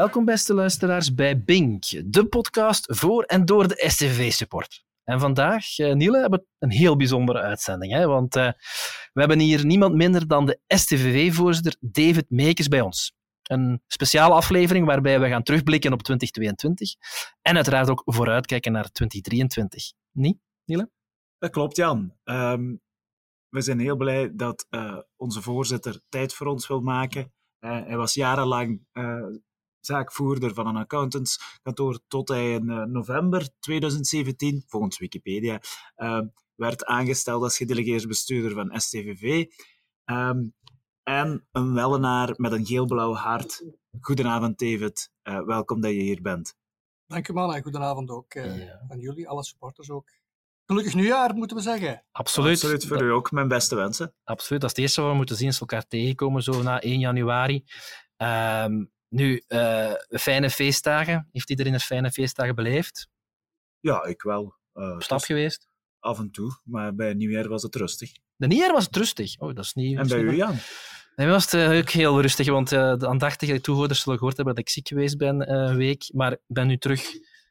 Welkom 0.00 0.24
beste 0.24 0.54
luisteraars 0.54 1.14
bij 1.14 1.42
Bink, 1.42 1.84
de 2.04 2.26
podcast 2.28 2.96
voor 2.96 3.22
en 3.22 3.44
door 3.44 3.68
de 3.68 3.84
STV-support. 3.88 4.84
En 5.04 5.20
vandaag, 5.20 5.78
uh, 5.78 5.92
Niele, 5.92 6.20
hebben 6.20 6.38
we 6.38 6.46
een 6.58 6.70
heel 6.70 6.96
bijzondere 6.96 7.40
uitzending. 7.40 7.92
Hè? 7.92 8.06
Want 8.06 8.36
uh, 8.36 8.50
we 9.12 9.20
hebben 9.20 9.38
hier 9.38 9.66
niemand 9.66 9.94
minder 9.94 10.26
dan 10.26 10.46
de 10.46 10.60
STVV-voorzitter 10.66 11.76
David 11.80 12.30
Meekes 12.30 12.68
bij 12.68 12.80
ons. 12.80 13.12
Een 13.42 13.82
speciale 13.86 14.34
aflevering 14.34 14.86
waarbij 14.86 15.20
we 15.20 15.28
gaan 15.28 15.42
terugblikken 15.42 15.92
op 15.92 16.02
2022 16.02 16.94
en 17.42 17.54
uiteraard 17.54 17.90
ook 17.90 18.02
vooruitkijken 18.04 18.72
naar 18.72 18.90
2023. 18.90 19.92
Niet, 20.10 20.38
Niele? 20.64 20.90
Dat 21.38 21.50
klopt, 21.50 21.76
Jan. 21.76 22.12
Um, 22.24 22.80
we 23.48 23.60
zijn 23.60 23.78
heel 23.78 23.96
blij 23.96 24.30
dat 24.34 24.66
uh, 24.70 24.98
onze 25.16 25.42
voorzitter 25.42 26.00
tijd 26.08 26.34
voor 26.34 26.46
ons 26.46 26.66
wil 26.66 26.80
maken. 26.80 27.32
hij 27.58 27.96
was 27.96 28.14
jarenlang 28.14 28.80
zaakvoerder 29.80 30.54
van 30.54 30.66
een 30.66 30.76
accountantskantoor 30.76 32.00
tot 32.08 32.28
hij 32.28 32.52
in 32.52 32.70
uh, 32.70 32.82
november 32.82 33.48
2017, 33.60 34.64
volgens 34.66 34.98
Wikipedia, 34.98 35.60
uh, 35.96 36.20
werd 36.54 36.84
aangesteld 36.84 37.42
als 37.42 37.56
gedelegeerd 37.56 38.08
bestuurder 38.08 38.52
van 38.52 38.80
STVV. 38.80 39.46
Um, 40.04 40.54
en 41.02 41.46
een 41.52 41.74
wellenaar 41.74 42.34
met 42.36 42.52
een 42.52 42.66
geel-blauw 42.66 43.14
hart. 43.14 43.64
Goedenavond, 44.00 44.58
David. 44.58 45.10
Uh, 45.22 45.44
welkom 45.44 45.80
dat 45.80 45.90
je 45.90 46.00
hier 46.00 46.22
bent. 46.22 46.54
Dank 47.06 47.28
u, 47.28 47.32
man. 47.32 47.54
En 47.54 47.62
goedenavond 47.62 48.10
ook 48.10 48.32
ja. 48.32 48.84
aan 48.88 48.98
jullie, 48.98 49.28
alle 49.28 49.44
supporters 49.44 49.90
ook. 49.90 50.10
Gelukkig 50.66 50.94
nieuwjaar, 50.94 51.34
moeten 51.34 51.56
we 51.56 51.62
zeggen. 51.62 52.04
Absoluut. 52.12 52.52
Absoluut, 52.52 52.86
voor 52.86 52.96
dat... 52.96 53.06
u 53.06 53.10
ook. 53.10 53.30
Mijn 53.30 53.48
beste 53.48 53.74
wensen. 53.74 54.14
Absoluut. 54.24 54.60
Dat 54.60 54.70
is 54.70 54.76
het 54.76 54.84
eerste 54.84 55.00
wat 55.00 55.10
we 55.10 55.16
moeten 55.16 55.36
zien 55.36 55.46
als 55.46 55.58
we 55.58 55.66
elkaar 55.66 55.86
tegenkomen, 55.86 56.42
zo 56.42 56.62
na 56.62 56.80
1 56.80 56.98
januari. 56.98 57.64
Um, 58.16 58.92
nu, 59.10 59.42
uh, 59.48 59.92
fijne 60.10 60.50
feestdagen. 60.50 61.28
Heeft 61.32 61.50
iedereen 61.50 61.74
een 61.74 61.80
fijne 61.80 62.10
feestdagen 62.10 62.54
beleefd? 62.54 63.08
Ja, 63.80 64.04
ik 64.04 64.22
wel. 64.22 64.54
Uh, 64.74 64.92
Op 64.92 65.02
stap 65.02 65.20
geweest? 65.20 65.68
Af 65.98 66.18
en 66.18 66.30
toe, 66.30 66.60
maar 66.64 66.94
bij 66.94 67.14
nieuwjaar 67.14 67.48
was 67.48 67.62
het 67.62 67.74
rustig. 67.74 68.12
De 68.36 68.46
nieuwjaar 68.46 68.72
was 68.72 68.84
het 68.84 68.96
rustig? 68.96 69.38
Oh, 69.38 69.54
dat 69.54 69.64
is 69.64 69.74
niet... 69.74 69.98
En 69.98 70.08
bij 70.08 70.20
u, 70.20 70.36
Jan? 70.36 70.54
Nee, 71.16 71.28
was 71.28 71.50
het 71.50 71.70
uh, 71.70 71.78
ook 71.78 71.90
heel 71.90 72.20
rustig, 72.20 72.48
want 72.48 72.72
uh, 72.72 72.96
de 72.96 73.08
aandachtige 73.08 73.60
toehoorders 73.60 74.00
zullen 74.00 74.18
gehoord 74.18 74.36
hebben 74.36 74.54
dat 74.54 74.64
ik 74.64 74.70
ziek 74.70 74.88
geweest 74.88 75.18
ben 75.18 75.40
uh, 75.40 75.46
een 75.48 75.76
week, 75.76 76.10
maar 76.12 76.32
ik 76.32 76.40
ben 76.46 76.66
nu 76.66 76.78
terug 76.78 77.02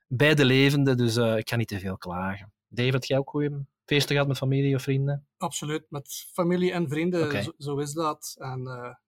bij 0.08 0.36
de 0.36 0.46
levende, 0.46 0.96
dus 0.96 1.18
ik 1.18 1.46
kan 1.46 1.58
niet 1.58 1.68
te 1.68 1.80
veel 1.80 1.98
klagen. 1.98 2.54
David, 2.68 3.08
jij 3.08 3.18
ook 3.18 3.30
goeie 3.30 3.66
feesten 3.86 4.12
gehad 4.12 4.28
met 4.28 4.38
familie 4.38 4.76
of 4.76 4.82
vrienden? 4.82 5.28
Absoluut, 5.38 5.86
met 5.90 6.28
familie 6.34 6.72
en 6.72 6.90
vrienden, 6.90 7.24
okay. 7.24 7.44
zo, 7.44 7.52
zo, 7.58 7.78
is 7.78 7.94
dat. 7.94 8.36
En 8.38 8.62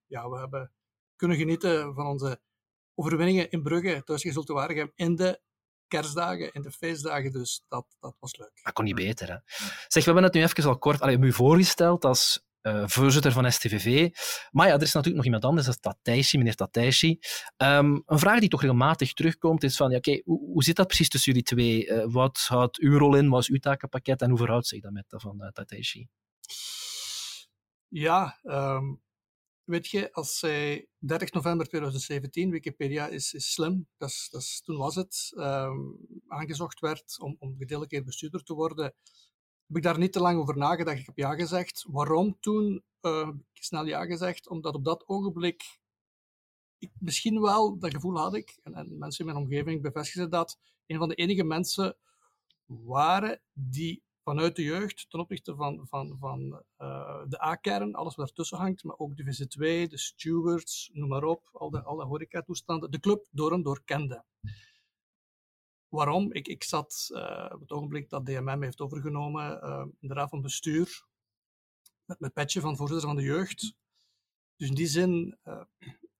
ja, 0.06 0.28
we 0.28 0.38
hebben 0.38 0.70
kunnen 1.22 1.40
genieten 1.40 1.94
van 1.94 2.06
onze 2.06 2.40
overwinningen 2.94 3.50
in 3.50 3.62
Brugge, 3.62 4.02
thuis 4.04 4.34
Waregem, 4.44 4.92
in 4.94 5.16
de 5.16 5.40
kerstdagen, 5.88 6.52
in 6.52 6.62
de 6.62 6.70
feestdagen. 6.70 7.32
Dus 7.32 7.64
dat, 7.68 7.86
dat 8.00 8.16
was 8.18 8.36
leuk. 8.36 8.60
Dat 8.62 8.72
kon 8.72 8.84
niet 8.84 8.94
beter. 8.94 9.28
Hè? 9.28 9.36
Zeg, 9.88 10.04
we 10.04 10.10
hebben 10.10 10.22
het 10.22 10.32
nu 10.32 10.42
even 10.42 10.64
al 10.64 10.78
kort 10.78 11.00
allee, 11.00 11.18
u 11.18 11.32
voorgesteld 11.32 12.04
als 12.04 12.44
uh, 12.62 12.84
voorzitter 12.86 13.32
van 13.32 13.52
STVV. 13.52 14.10
Maar 14.50 14.66
ja, 14.66 14.74
er 14.74 14.82
is 14.82 14.92
natuurlijk 14.92 15.16
nog 15.16 15.24
iemand 15.24 15.44
anders, 15.44 15.66
dat 15.66 15.74
is 15.74 15.80
Tateishi, 15.80 16.38
meneer 16.38 16.54
Tateishi. 16.54 17.18
Um, 17.56 18.02
een 18.06 18.18
vraag 18.18 18.40
die 18.40 18.48
toch 18.48 18.60
regelmatig 18.60 19.12
terugkomt 19.12 19.62
is 19.62 19.76
van, 19.76 19.90
ja, 19.90 19.96
okay, 19.96 20.22
hoe, 20.24 20.38
hoe 20.38 20.64
zit 20.64 20.76
dat 20.76 20.86
precies 20.86 21.08
tussen 21.08 21.32
jullie 21.32 21.46
twee? 21.46 21.86
Uh, 21.86 22.04
wat 22.12 22.38
houdt 22.48 22.78
uw 22.78 22.98
rol 22.98 23.16
in? 23.16 23.28
Wat 23.28 23.40
is 23.40 23.48
uw 23.48 23.58
takenpakket? 23.58 24.22
En 24.22 24.28
hoe 24.28 24.38
verhoudt 24.38 24.66
zich 24.66 24.80
dat 24.80 24.92
met 24.92 25.04
dat 25.08 25.20
van 25.20 25.42
uh, 25.42 25.48
Tateishi? 25.48 26.08
Ja, 27.88 28.38
um, 28.42 29.02
Weet 29.64 29.88
je, 29.88 30.12
als 30.12 30.38
zij 30.38 30.88
30 30.98 31.32
november 31.32 31.66
2017, 31.66 32.50
Wikipedia 32.50 33.06
is, 33.06 33.32
is 33.32 33.52
slim, 33.52 33.88
dat 33.96 34.08
is, 34.08 34.28
dat 34.30 34.60
toen 34.64 34.76
was 34.76 34.94
het, 34.94 35.32
um, 35.36 35.98
aangezocht 36.26 36.80
werd 36.80 37.16
om, 37.20 37.36
om 37.38 37.56
gedelegeerd 37.58 38.04
bestuurder 38.04 38.42
te 38.42 38.54
worden, 38.54 38.84
heb 39.66 39.76
ik 39.76 39.82
daar 39.82 39.98
niet 39.98 40.12
te 40.12 40.20
lang 40.20 40.38
over 40.38 40.56
nagedacht. 40.56 40.98
Ik 40.98 41.06
heb 41.06 41.16
ja 41.16 41.34
gezegd. 41.34 41.84
Waarom 41.88 42.36
toen 42.40 42.84
uh, 43.00 43.26
heb 43.26 43.34
ik 43.52 43.62
snel 43.62 43.86
ja 43.86 44.04
gezegd? 44.04 44.48
Omdat 44.48 44.74
op 44.74 44.84
dat 44.84 45.08
ogenblik 45.08 45.80
ik 46.78 46.90
misschien 46.98 47.40
wel, 47.40 47.78
dat 47.78 47.92
gevoel 47.92 48.18
had 48.18 48.34
ik, 48.34 48.58
en, 48.62 48.74
en 48.74 48.98
mensen 48.98 49.26
in 49.26 49.32
mijn 49.32 49.44
omgeving 49.44 49.82
bevestigen 49.82 50.30
dat, 50.30 50.58
een 50.86 50.98
van 50.98 51.08
de 51.08 51.14
enige 51.14 51.44
mensen 51.44 51.96
waren 52.66 53.40
die 53.52 54.02
vanuit 54.22 54.56
de 54.56 54.62
jeugd 54.62 55.10
ten 55.10 55.20
opzichte 55.20 55.54
van, 55.54 55.86
van, 55.88 56.16
van 56.18 56.62
uh, 56.78 57.22
de 57.28 57.42
A-kern, 57.44 57.94
alles 57.94 58.14
wat 58.14 58.28
ertussen 58.28 58.58
hangt, 58.58 58.84
maar 58.84 58.98
ook 58.98 59.16
de 59.16 59.24
VZ2, 59.24 59.90
de 59.90 59.98
stewards, 59.98 60.90
noem 60.92 61.08
maar 61.08 61.24
op, 61.24 61.48
al 61.52 61.70
de, 61.70 61.82
alle 61.82 62.04
horecatoestanden, 62.04 62.90
de 62.90 63.00
club 63.00 63.26
door 63.30 63.52
en 63.52 63.62
door 63.62 63.82
kende. 63.84 64.24
Waarom? 65.88 66.32
Ik, 66.32 66.48
ik 66.48 66.64
zat 66.64 67.08
uh, 67.12 67.50
op 67.52 67.60
het 67.60 67.70
ogenblik 67.70 68.08
dat 68.08 68.26
DMM 68.26 68.62
heeft 68.62 68.80
overgenomen 68.80 69.60
uh, 69.64 69.84
in 70.00 70.08
de 70.08 70.14
raad 70.14 70.30
van 70.30 70.40
bestuur 70.40 71.06
met 72.04 72.20
mijn 72.20 72.32
petje 72.32 72.60
van 72.60 72.76
voorzitter 72.76 73.08
van 73.08 73.16
de 73.16 73.22
jeugd. 73.22 73.74
Dus 74.56 74.68
in 74.68 74.74
die 74.74 74.86
zin 74.86 75.38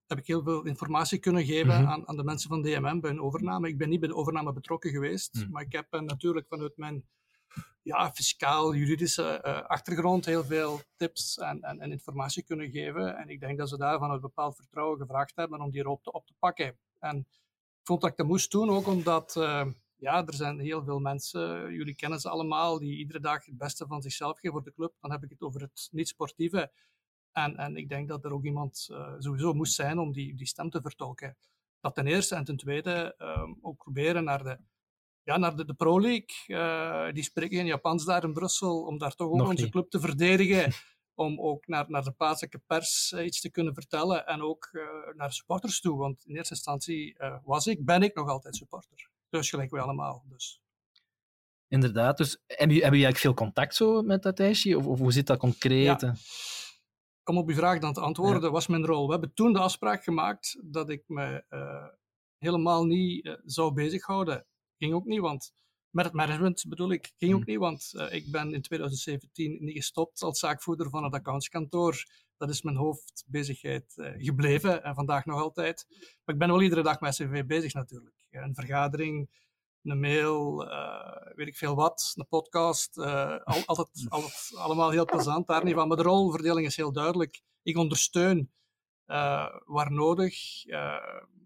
heb 0.07 0.19
ik 0.19 0.27
heel 0.27 0.43
veel 0.43 0.65
informatie 0.65 1.19
kunnen 1.19 1.45
geven 1.45 1.67
mm 1.67 1.81
-hmm. 1.81 1.87
aan, 1.87 2.09
aan, 2.09 2.17
de 2.17 2.25
mensen 2.25 2.49
van 2.49 2.63
DMM 2.63 3.01
bij 3.01 3.11
een 3.11 3.21
overname. 3.21 3.69
Ik 3.69 3.79
ben 3.79 3.89
niet 3.89 4.01
bij 4.01 4.09
de 4.09 4.15
overname 4.15 4.53
betrokken 4.53 4.91
geweest, 4.91 5.35
mm. 5.35 5.51
maar 5.51 5.63
ik 5.63 5.73
heb 5.73 5.91
natuurlijk 5.91 6.47
vanuit 6.49 6.77
mijn 6.77 7.05
ja, 7.83 8.13
fiscaal, 8.13 8.75
juridische 8.75 9.43
uh, 9.47 9.63
achtergrond 9.63 10.25
heel 10.25 10.45
veel 10.45 10.81
tips 10.97 11.39
en, 11.39 11.63
en, 11.63 11.81
en, 11.81 11.91
informatie 11.91 12.43
kunnen 12.43 12.71
geven. 12.71 13.17
En 13.17 13.29
ik 13.29 13.41
denk 13.41 13.59
dat 13.59 13.69
ze 13.69 13.77
daar 13.77 13.99
van 13.99 14.11
een 14.11 14.21
bepaald 14.21 14.57
vertrouwen 14.57 14.99
gevraagd 14.99 15.37
hebben 15.37 15.61
om 15.61 15.71
die 15.71 15.89
op 15.89 16.03
te, 16.03 16.13
op 16.13 16.27
te 16.27 16.35
pakken. 16.39 16.79
En 16.99 17.19
ik 17.79 17.89
vond 17.89 18.01
dat 18.01 18.11
ik 18.11 18.17
dat 18.17 18.27
moest 18.27 18.51
doen, 18.51 18.71
ook 18.71 18.87
omdat 18.87 19.37
uh, 19.37 19.67
ja, 19.97 20.27
er 20.27 20.35
zijn 20.35 20.59
heel 20.59 20.85
veel 20.85 20.99
mensen, 20.99 21.73
jullie 21.73 21.95
kennen 21.95 22.21
ze 22.21 22.29
allemaal, 22.29 22.79
die 22.79 22.97
iedere 22.97 23.21
dag 23.21 23.45
het 23.45 23.59
beste 23.59 23.87
van 23.87 24.03
zichzelf 24.03 24.39
geven 24.39 24.53
voor 24.53 24.65
de 24.65 24.73
club. 24.73 24.95
Dan 25.01 25.11
heb 25.11 25.23
ik 25.23 25.31
het 25.31 25.41
over 25.41 25.61
het 25.61 25.89
niet-sportieve. 25.91 26.73
En, 27.33 27.57
en 27.57 27.77
ik 27.77 27.89
denk 27.89 28.09
dat 28.09 28.25
er 28.25 28.33
ook 28.33 28.45
iemand 28.45 28.89
uh, 28.91 29.15
sowieso 29.19 29.53
moest 29.53 29.75
zijn 29.75 29.99
om 29.99 30.13
die, 30.13 30.35
die 30.35 30.47
stem 30.47 30.71
te 30.71 30.81
vertolken. 30.81 31.37
Dat 31.81 31.95
ten 31.95 32.07
eerste. 32.07 32.35
En 32.35 32.45
ten 32.45 32.57
tweede 32.57 33.15
ook 33.61 33.77
proberen 33.77 34.25
naar 34.25 34.43
de 34.43 34.59
ja, 35.25 35.37
naar 35.37 35.57
de, 35.57 35.65
de 35.65 35.75
Pro 35.75 36.01
League. 36.01 36.29
Uh, 36.47 37.13
die 37.13 37.23
spreken 37.23 37.59
in 37.59 37.67
Japans 37.67 38.05
daar 38.05 38.25
in 38.25 38.33
Brussel, 38.33 38.83
om 38.83 38.99
daar 38.99 39.15
toch 39.15 39.29
ook 39.29 39.37
Nog 39.37 39.49
onze 39.49 39.63
niet. 39.63 39.73
club 39.73 39.91
te 39.91 40.01
verdedigen. 40.01 40.73
om 41.15 41.41
ook 41.41 41.67
naar, 41.67 41.85
naar 41.89 42.05
de 42.05 42.13
plaatselijke 42.13 42.59
pers 42.67 43.13
uh, 43.13 43.25
iets 43.25 43.41
te 43.41 43.51
kunnen 43.51 43.75
vertellen. 43.75 44.27
En 44.27 44.43
ook 44.43 44.69
uh, 44.73 44.83
naar 45.17 45.33
supporters 45.33 45.81
toe. 45.81 45.99
Want 45.99 46.25
in 46.25 46.37
eerste 46.37 46.55
instantie 46.55 47.17
was 47.45 47.67
ik, 47.67 47.85
ben 47.85 48.03
ik 48.03 48.15
nog 48.15 48.29
altijd 48.29 48.57
supporter. 48.57 49.11
Dus 49.29 49.51
gelijk 49.51 49.71
wij 49.71 49.81
allemaal. 49.81 50.25
Dus. 50.29 50.63
Inderdaad. 51.69 52.17
Dus 52.17 52.31
hebben 52.47 52.77
jullie 52.77 52.83
eigenlijk 52.83 53.19
veel 53.19 53.35
contact 53.35 53.75
zo 53.75 54.03
met 54.03 54.23
dat 54.23 54.41
ijsje? 54.41 54.77
Of, 54.77 54.87
of 54.87 54.99
hoe 54.99 55.13
zit 55.13 55.27
dat 55.27 55.39
concreet? 55.39 56.01
Ja. 56.01 56.15
Om 57.25 57.39
op 57.39 57.49
uw 57.49 57.55
vraag 57.55 57.79
dan 57.79 57.93
te 57.93 58.01
antwoorden, 58.01 58.43
ja. 58.43 58.51
was 58.51 58.67
mijn 58.67 58.87
rol. 58.87 59.05
We 59.07 59.13
hebben 59.13 59.35
toen 59.35 59.53
de 59.53 59.59
afspraak 59.59 60.05
gemaakt 60.05 60.59
dat 60.63 60.91
ik 60.91 61.03
me 61.07 61.45
helemaal 62.39 62.85
niet 62.85 63.39
zou 63.45 63.73
bezighouden 63.73 64.47
Ging 64.83 64.95
ook 64.95 65.05
niet, 65.05 65.21
want 65.21 65.53
met 65.91 66.05
het 66.05 66.15
management 66.15 66.65
bedoel 66.69 66.93
ik, 66.93 67.13
ging 67.17 67.33
ook 67.33 67.43
hmm. 67.43 67.51
niet, 67.51 67.59
want 67.59 67.93
uh, 67.95 68.13
ik 68.13 68.31
ben 68.31 68.55
in 68.55 68.63
2017 68.63 69.57
niet 69.61 69.77
gestopt 69.77 70.23
als 70.23 70.39
zaakvoerder 70.39 70.91
van 70.91 71.05
het 71.05 71.15
accountskantoor. 71.15 72.05
Dat 72.37 72.49
is 72.49 72.63
mijn 72.63 72.77
hoofdbezigheid 72.77 73.95
uh, 73.97 74.13
gebleven 74.17 74.83
en 74.83 74.95
vandaag 74.95 75.25
nog 75.25 75.41
altijd. 75.41 75.87
Maar 76.25 76.35
ik 76.35 76.39
ben 76.39 76.49
wel 76.49 76.63
iedere 76.63 76.83
dag 76.83 77.01
met 77.01 77.15
CV 77.15 77.45
bezig 77.45 77.73
natuurlijk. 77.73 78.15
Een 78.31 78.55
vergadering, 78.55 79.31
een 79.83 80.01
mail, 80.01 80.67
uh, 80.69 81.35
weet 81.35 81.47
ik 81.47 81.57
veel 81.57 81.75
wat, 81.75 82.13
een 82.15 82.29
podcast. 82.29 82.99
Al, 82.99 83.63
altijd, 83.67 84.07
altijd 84.09 84.51
allemaal 84.55 84.91
heel 84.91 85.05
plezant, 85.05 85.47
daar 85.47 85.65
niet 85.65 85.75
van. 85.75 85.89
Maar 85.89 85.97
de 85.97 86.03
rolverdeling 86.03 86.67
is 86.67 86.77
heel 86.77 86.93
duidelijk. 86.93 87.43
Ik 87.63 87.77
ondersteun 87.77 88.53
waar 89.65 89.93
nodig 89.93 90.65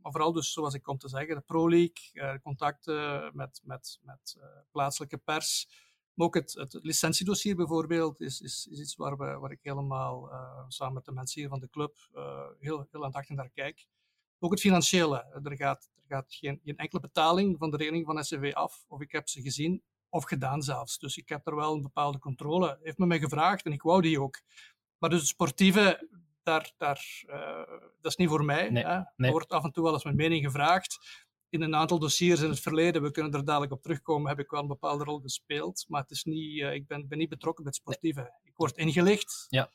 maar 0.06 0.14
vooral 0.14 0.32
dus, 0.32 0.52
zoals 0.52 0.74
ik 0.74 0.82
kom 0.82 0.98
te 0.98 1.08
zeggen, 1.08 1.34
de 1.34 1.40
Pro 1.40 1.68
League, 1.68 2.10
uh, 2.12 2.34
contacten 2.42 3.30
met, 3.34 3.60
met, 3.64 3.98
met 4.02 4.38
plaatselijke 4.70 5.18
pers. 5.18 5.68
Maar 6.14 6.26
ook 6.26 6.34
het, 6.34 6.52
het 6.52 6.78
licentiedossier 6.82 7.56
bijvoorbeeld 7.56 8.20
is, 8.20 8.40
is, 8.40 8.68
is 8.70 8.78
iets 8.78 8.96
waar, 8.96 9.16
we, 9.16 9.38
waar 9.38 9.50
ik 9.50 9.58
helemaal 9.62 10.30
samen 10.68 10.94
met 10.94 11.04
de 11.04 11.12
mensen 11.12 11.40
hier 11.40 11.48
van 11.48 11.60
de 11.60 11.68
club 11.68 11.96
heel, 12.58 12.86
heel 12.90 13.04
aandachtig 13.04 13.36
naar 13.36 13.50
kijk. 13.50 13.86
Ook 14.38 14.50
het 14.50 14.60
financiële. 14.60 15.40
Er 15.42 15.56
gaat, 15.56 15.90
er 15.94 16.16
gaat 16.16 16.34
geen, 16.34 16.60
geen 16.64 16.76
enkele 16.76 17.00
betaling 17.00 17.58
van 17.58 17.70
de 17.70 17.76
regeling 17.76 18.06
van 18.06 18.24
SCV 18.24 18.52
af, 18.54 18.84
of 18.88 19.00
ik 19.00 19.12
heb 19.12 19.28
ze 19.28 19.42
gezien 19.42 19.82
of 20.08 20.24
gedaan 20.24 20.62
zelfs. 20.62 20.98
Dus 20.98 21.16
ik 21.16 21.28
heb 21.28 21.46
er 21.46 21.56
wel 21.56 21.74
een 21.74 21.82
bepaalde 21.82 22.18
controle. 22.18 22.78
Heeft 22.82 22.98
me 22.98 23.06
mij 23.06 23.18
gevraagd 23.18 23.64
en 23.64 23.72
ik 23.72 23.82
wou 23.82 24.02
die 24.02 24.20
ook. 24.20 24.40
Maar 24.98 25.10
dus 25.10 25.18
het 25.18 25.28
sportieve, 25.28 26.08
daar, 26.46 26.72
daar, 26.76 27.22
uh, 27.26 27.78
dat 28.00 28.10
is 28.10 28.16
niet 28.16 28.28
voor 28.28 28.44
mij. 28.44 28.70
Nee, 28.70 28.84
hè. 28.84 28.96
Nee. 28.96 29.06
Er 29.16 29.30
wordt 29.30 29.48
af 29.48 29.64
en 29.64 29.72
toe 29.72 29.82
wel 29.82 29.92
eens 29.92 30.04
mijn 30.04 30.16
mening 30.16 30.44
gevraagd. 30.44 30.98
In 31.48 31.62
een 31.62 31.74
aantal 31.74 31.98
dossiers 31.98 32.40
in 32.40 32.48
het 32.50 32.60
verleden, 32.60 33.02
we 33.02 33.10
kunnen 33.10 33.32
er 33.32 33.44
dadelijk 33.44 33.72
op 33.72 33.82
terugkomen, 33.82 34.28
heb 34.28 34.38
ik 34.38 34.50
wel 34.50 34.60
een 34.60 34.66
bepaalde 34.66 35.04
rol 35.04 35.20
gespeeld. 35.20 35.84
Maar 35.88 36.00
het 36.00 36.10
is 36.10 36.24
niet, 36.24 36.58
uh, 36.58 36.72
ik 36.72 36.86
ben, 36.86 37.08
ben 37.08 37.18
niet 37.18 37.28
betrokken 37.28 37.64
bij 37.64 37.72
het 37.72 37.82
sportieve. 37.82 38.40
Ik 38.42 38.56
word 38.56 38.76
ingelicht. 38.76 39.46
Ja. 39.48 39.70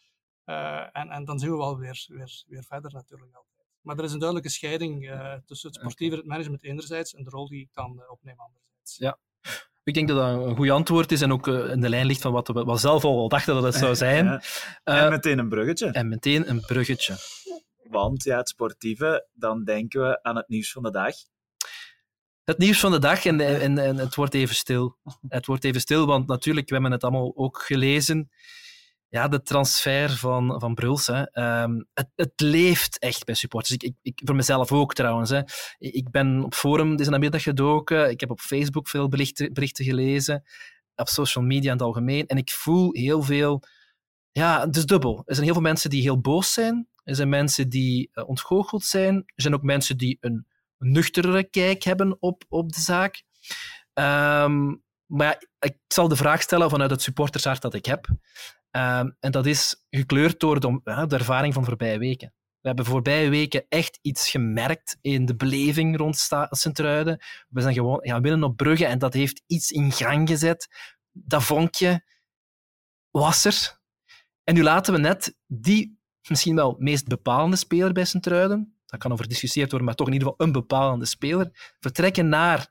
Uh, 0.46 1.02
en, 1.02 1.10
en 1.10 1.26
dan 1.26 1.40
zien 1.40 1.52
we 1.52 1.58
wel 1.58 1.78
weer, 1.78 2.06
weer, 2.08 2.44
weer 2.48 2.64
verder 2.64 2.94
natuurlijk 2.94 3.36
altijd. 3.36 3.68
Maar 3.82 3.98
er 3.98 4.04
is 4.04 4.12
een 4.12 4.20
duidelijke 4.20 4.52
scheiding 4.52 5.00
tussen 5.46 5.70
het 5.70 5.80
sportieve 5.80 6.14
en 6.14 6.20
het 6.20 6.30
management 6.30 6.64
enerzijds 6.64 7.14
en 7.14 7.24
de 7.24 7.30
rol 7.30 7.48
die 7.48 7.62
ik 7.62 7.74
dan 7.74 8.10
opneem 8.10 8.40
anderzijds. 8.40 8.98
Ja. 8.98 9.18
Ik 9.84 9.94
denk 9.94 10.08
dat 10.08 10.18
dat 10.18 10.46
een 10.46 10.56
goed 10.56 10.70
antwoord 10.70 11.12
is 11.12 11.22
en 11.22 11.32
ook 11.32 11.48
in 11.48 11.82
de 11.82 11.90
lijn 11.90 12.06
ligt 12.06 12.22
van 12.22 12.32
wat 12.32 12.48
we 12.48 12.78
zelf 12.78 13.04
al 13.04 13.30
dachten 13.30 13.54
dat 13.54 13.64
het 13.64 13.76
zou 13.76 13.96
zijn. 13.96 14.42
En 14.84 15.10
meteen 15.10 15.40
een 15.40 15.50
bruggetje. 15.50 15.92
En 15.92 16.08
meteen 16.08 16.50
een 16.50 16.62
bruggetje. 16.62 17.16
Want 17.84 18.24
ja, 18.24 18.38
het 18.38 18.50
sportieve, 18.50 19.28
dan 19.34 19.64
denken 19.64 20.02
we 20.02 20.24
aan 20.24 20.36
het 20.36 20.48
nieuws 20.48 20.72
van 20.72 20.84
de 20.84 20.92
dag. 20.92 21.14
Het 22.44 22.58
nieuws 22.58 22.80
van 22.80 22.92
de 22.92 23.00
dag 23.00 23.26
en, 23.26 23.40
en, 23.42 23.78
en 23.78 23.98
het 23.98 24.16
wordt 24.16 24.34
even 24.34 24.56
stil. 24.56 24.98
Het 25.28 25.46
wordt 25.46 25.64
even 25.64 25.82
stil, 25.82 26.06
want 26.06 26.28
natuurlijk, 26.28 26.68
we 26.68 26.74
hebben 26.74 26.92
het 26.92 27.04
allemaal 27.04 27.32
ook 27.36 27.62
gelezen. 27.62 28.32
Ja, 29.12 29.28
de 29.28 29.42
transfer 29.42 30.10
van, 30.10 30.60
van 30.60 30.74
Bruls. 30.74 31.08
Hè. 31.08 31.24
Ehm, 31.24 31.82
het, 31.94 32.10
het, 32.16 32.34
leeft 32.36 33.00
echt 33.00 33.26
bij 33.26 33.36
supporters. 33.36 33.78
Ik, 33.78 33.94
ik, 34.02 34.22
voor 34.26 34.36
mezelf 34.36 34.72
ook 34.72 34.94
trouwens. 34.94 35.30
Hè. 35.30 35.42
Ik 35.78 36.12
ben 36.12 36.44
op 36.44 36.54
forum 36.54 36.96
deze 36.96 37.10
namiddag 37.10 37.44
gedoken. 37.44 38.10
Ik 38.10 38.20
heb 38.20 38.32
op 38.32 38.40
Facebook 38.40 38.88
veel 38.88 39.08
berichten, 39.08 39.54
berichten 39.54 39.86
gelezen. 39.86 40.44
Op 40.96 41.08
social 41.08 41.44
media 41.44 41.72
in 41.72 41.78
het 41.78 41.86
algemeen. 41.86 42.28
En 42.28 42.38
ik 42.38 42.52
voel 42.52 42.94
heel 42.94 43.22
veel... 43.22 43.64
Ja, 44.32 44.66
het 44.66 44.76
is 44.76 44.86
dubbel. 44.86 45.22
Er 45.26 45.34
zijn 45.34 45.46
heel 45.46 45.54
veel 45.54 45.64
mensen 45.64 45.90
die 45.90 46.02
heel 46.02 46.22
boos 46.22 46.54
zijn 46.54 46.90
er 47.04 47.16
zijn 47.16 47.30
mensen 47.30 47.70
die 47.70 48.10
uh, 48.14 48.28
ontgoocheld 48.28 48.84
zijn. 48.84 49.16
Er 49.16 49.42
zijn 49.42 49.54
ook 49.54 49.64
mensen 49.64 49.98
die 49.98 50.18
een 50.20 50.48
nuchtere 50.78 51.44
kijk 51.44 51.84
hebben 51.84 52.18
op, 52.20 52.44
op 52.50 52.72
de 52.72 52.82
zaak. 52.82 53.24
Um, 53.94 54.84
maar 55.06 55.44
ik 55.60 55.78
zal 55.88 56.08
de 56.08 56.16
vraag 56.16 56.42
stellen 56.42 56.70
vanuit 56.70 56.92
het 56.92 57.02
supportershart 57.02 57.62
dat 57.62 57.74
ik 57.74 57.86
heb. 57.86 58.08
Um, 58.72 59.16
en 59.20 59.32
dat 59.32 59.46
is 59.46 59.86
gekleurd 59.90 60.40
door 60.40 60.60
de, 60.60 60.82
ervaring 61.08 61.54
van 61.54 61.66
voorbije 61.66 61.98
weken. 61.98 62.34
We 62.62 62.68
hebben 62.68 62.86
voorbije 62.86 63.30
weken 63.30 63.66
echt 63.70 64.00
iets 64.02 64.30
gemerkt 64.30 64.98
in 65.02 65.26
de 65.26 65.36
beleving 65.36 65.98
rond 65.98 66.28
Sint-Truiden. 66.50 67.24
We 67.50 67.62
zijn 67.62 67.74
gewoon 67.74 68.00
gaan 68.02 68.22
winnen 68.22 68.44
op 68.44 68.58
Brugge 68.58 68.86
en 68.86 69.00
dat 69.00 69.14
heeft 69.14 69.44
iets 69.48 69.72
in 69.72 69.92
gang 69.92 70.30
gezet. 70.30 70.68
Dat 71.12 71.44
vonkje 71.44 72.06
was 73.12 73.46
er. 73.46 73.80
En 74.44 74.54
nu 74.54 74.64
laten 74.64 74.94
we 74.94 75.00
net 75.00 75.38
die 75.48 76.00
misschien 76.28 76.56
wel 76.56 76.76
meest 76.80 77.08
bepalende 77.08 77.56
speler 77.56 77.94
bij 77.94 78.06
Sint-Truiden, 78.06 78.80
dat 78.86 79.00
kan 79.00 79.12
over 79.12 79.24
gediscussieerd 79.24 79.70
worden, 79.70 79.88
maar 79.88 79.96
toch 79.96 80.08
in 80.08 80.14
ieder 80.14 80.28
geval 80.28 80.46
een 80.48 80.54
bepalende 80.54 81.06
speler, 81.06 81.76
vertrekken 81.80 82.30
naar 82.30 82.68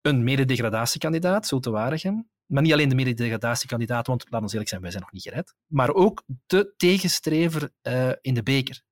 een 0.00 0.24
mededegradatiekandidaat, 0.24 1.46
Zulte 1.46 1.70
Waregem. 1.70 2.30
Maar 2.50 2.62
niet 2.62 2.72
alleen 2.72 2.88
de 2.88 2.94
mededegradatiekandidaat, 2.94 4.06
want 4.06 4.24
laten 4.24 4.46
we 4.46 4.52
eerlijk 4.52 4.68
zijn, 4.68 4.80
wij 4.80 4.90
zijn 4.90 5.02
nog 5.02 5.12
niet 5.12 5.22
gered. 5.22 5.54
Maar 5.66 5.94
ook 5.94 6.22
de 6.46 6.74
tegenstrever 6.76 7.70
uh, 7.82 8.12
in 8.20 8.34
de 8.34 8.42
beker. 8.42 8.82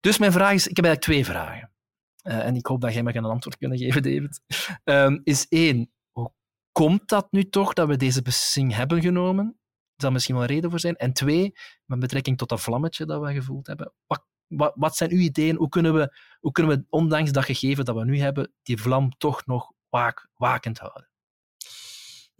Dus 0.00 0.18
mijn 0.18 0.32
vraag 0.32 0.52
is, 0.52 0.66
ik 0.66 0.76
heb 0.76 0.84
eigenlijk 0.84 1.04
twee 1.04 1.34
vragen. 1.34 1.72
Uh, 2.22 2.46
en 2.46 2.56
ik 2.56 2.66
hoop 2.66 2.80
dat 2.80 2.92
jij 2.92 3.02
me 3.02 3.16
een 3.16 3.24
antwoord 3.24 3.56
kunnen 3.56 3.78
geven, 3.78 4.02
David. 4.02 4.40
Um, 4.84 5.20
is 5.24 5.48
één, 5.48 5.92
hoe 6.10 6.32
komt 6.72 7.08
dat 7.08 7.32
nu 7.32 7.48
toch 7.48 7.72
dat 7.72 7.88
we 7.88 7.96
deze 7.96 8.22
beslissing 8.22 8.74
hebben 8.74 9.00
genomen? 9.00 9.60
zal 10.00 10.10
misschien 10.10 10.34
wel 10.34 10.44
een 10.44 10.50
reden 10.50 10.70
voor 10.70 10.80
zijn. 10.80 10.96
En 10.96 11.12
twee, 11.12 11.54
met 11.84 11.98
betrekking 11.98 12.38
tot 12.38 12.48
dat 12.48 12.60
vlammetje 12.60 13.06
dat 13.06 13.20
we 13.20 13.32
gevoeld 13.32 13.66
hebben. 13.66 13.92
Wat, 14.06 14.26
wat, 14.46 14.72
wat 14.76 14.96
zijn 14.96 15.10
uw 15.10 15.18
ideeën? 15.18 15.56
Hoe 15.56 15.68
kunnen, 15.68 15.94
we, 15.94 16.16
hoe 16.40 16.52
kunnen 16.52 16.76
we, 16.76 16.84
ondanks 16.88 17.32
dat 17.32 17.44
gegeven 17.44 17.84
dat 17.84 17.96
we 17.96 18.04
nu 18.04 18.18
hebben, 18.18 18.52
die 18.62 18.80
vlam 18.80 19.10
toch 19.18 19.46
nog 19.46 19.72
wakend 20.36 20.78
houden? 20.78 21.09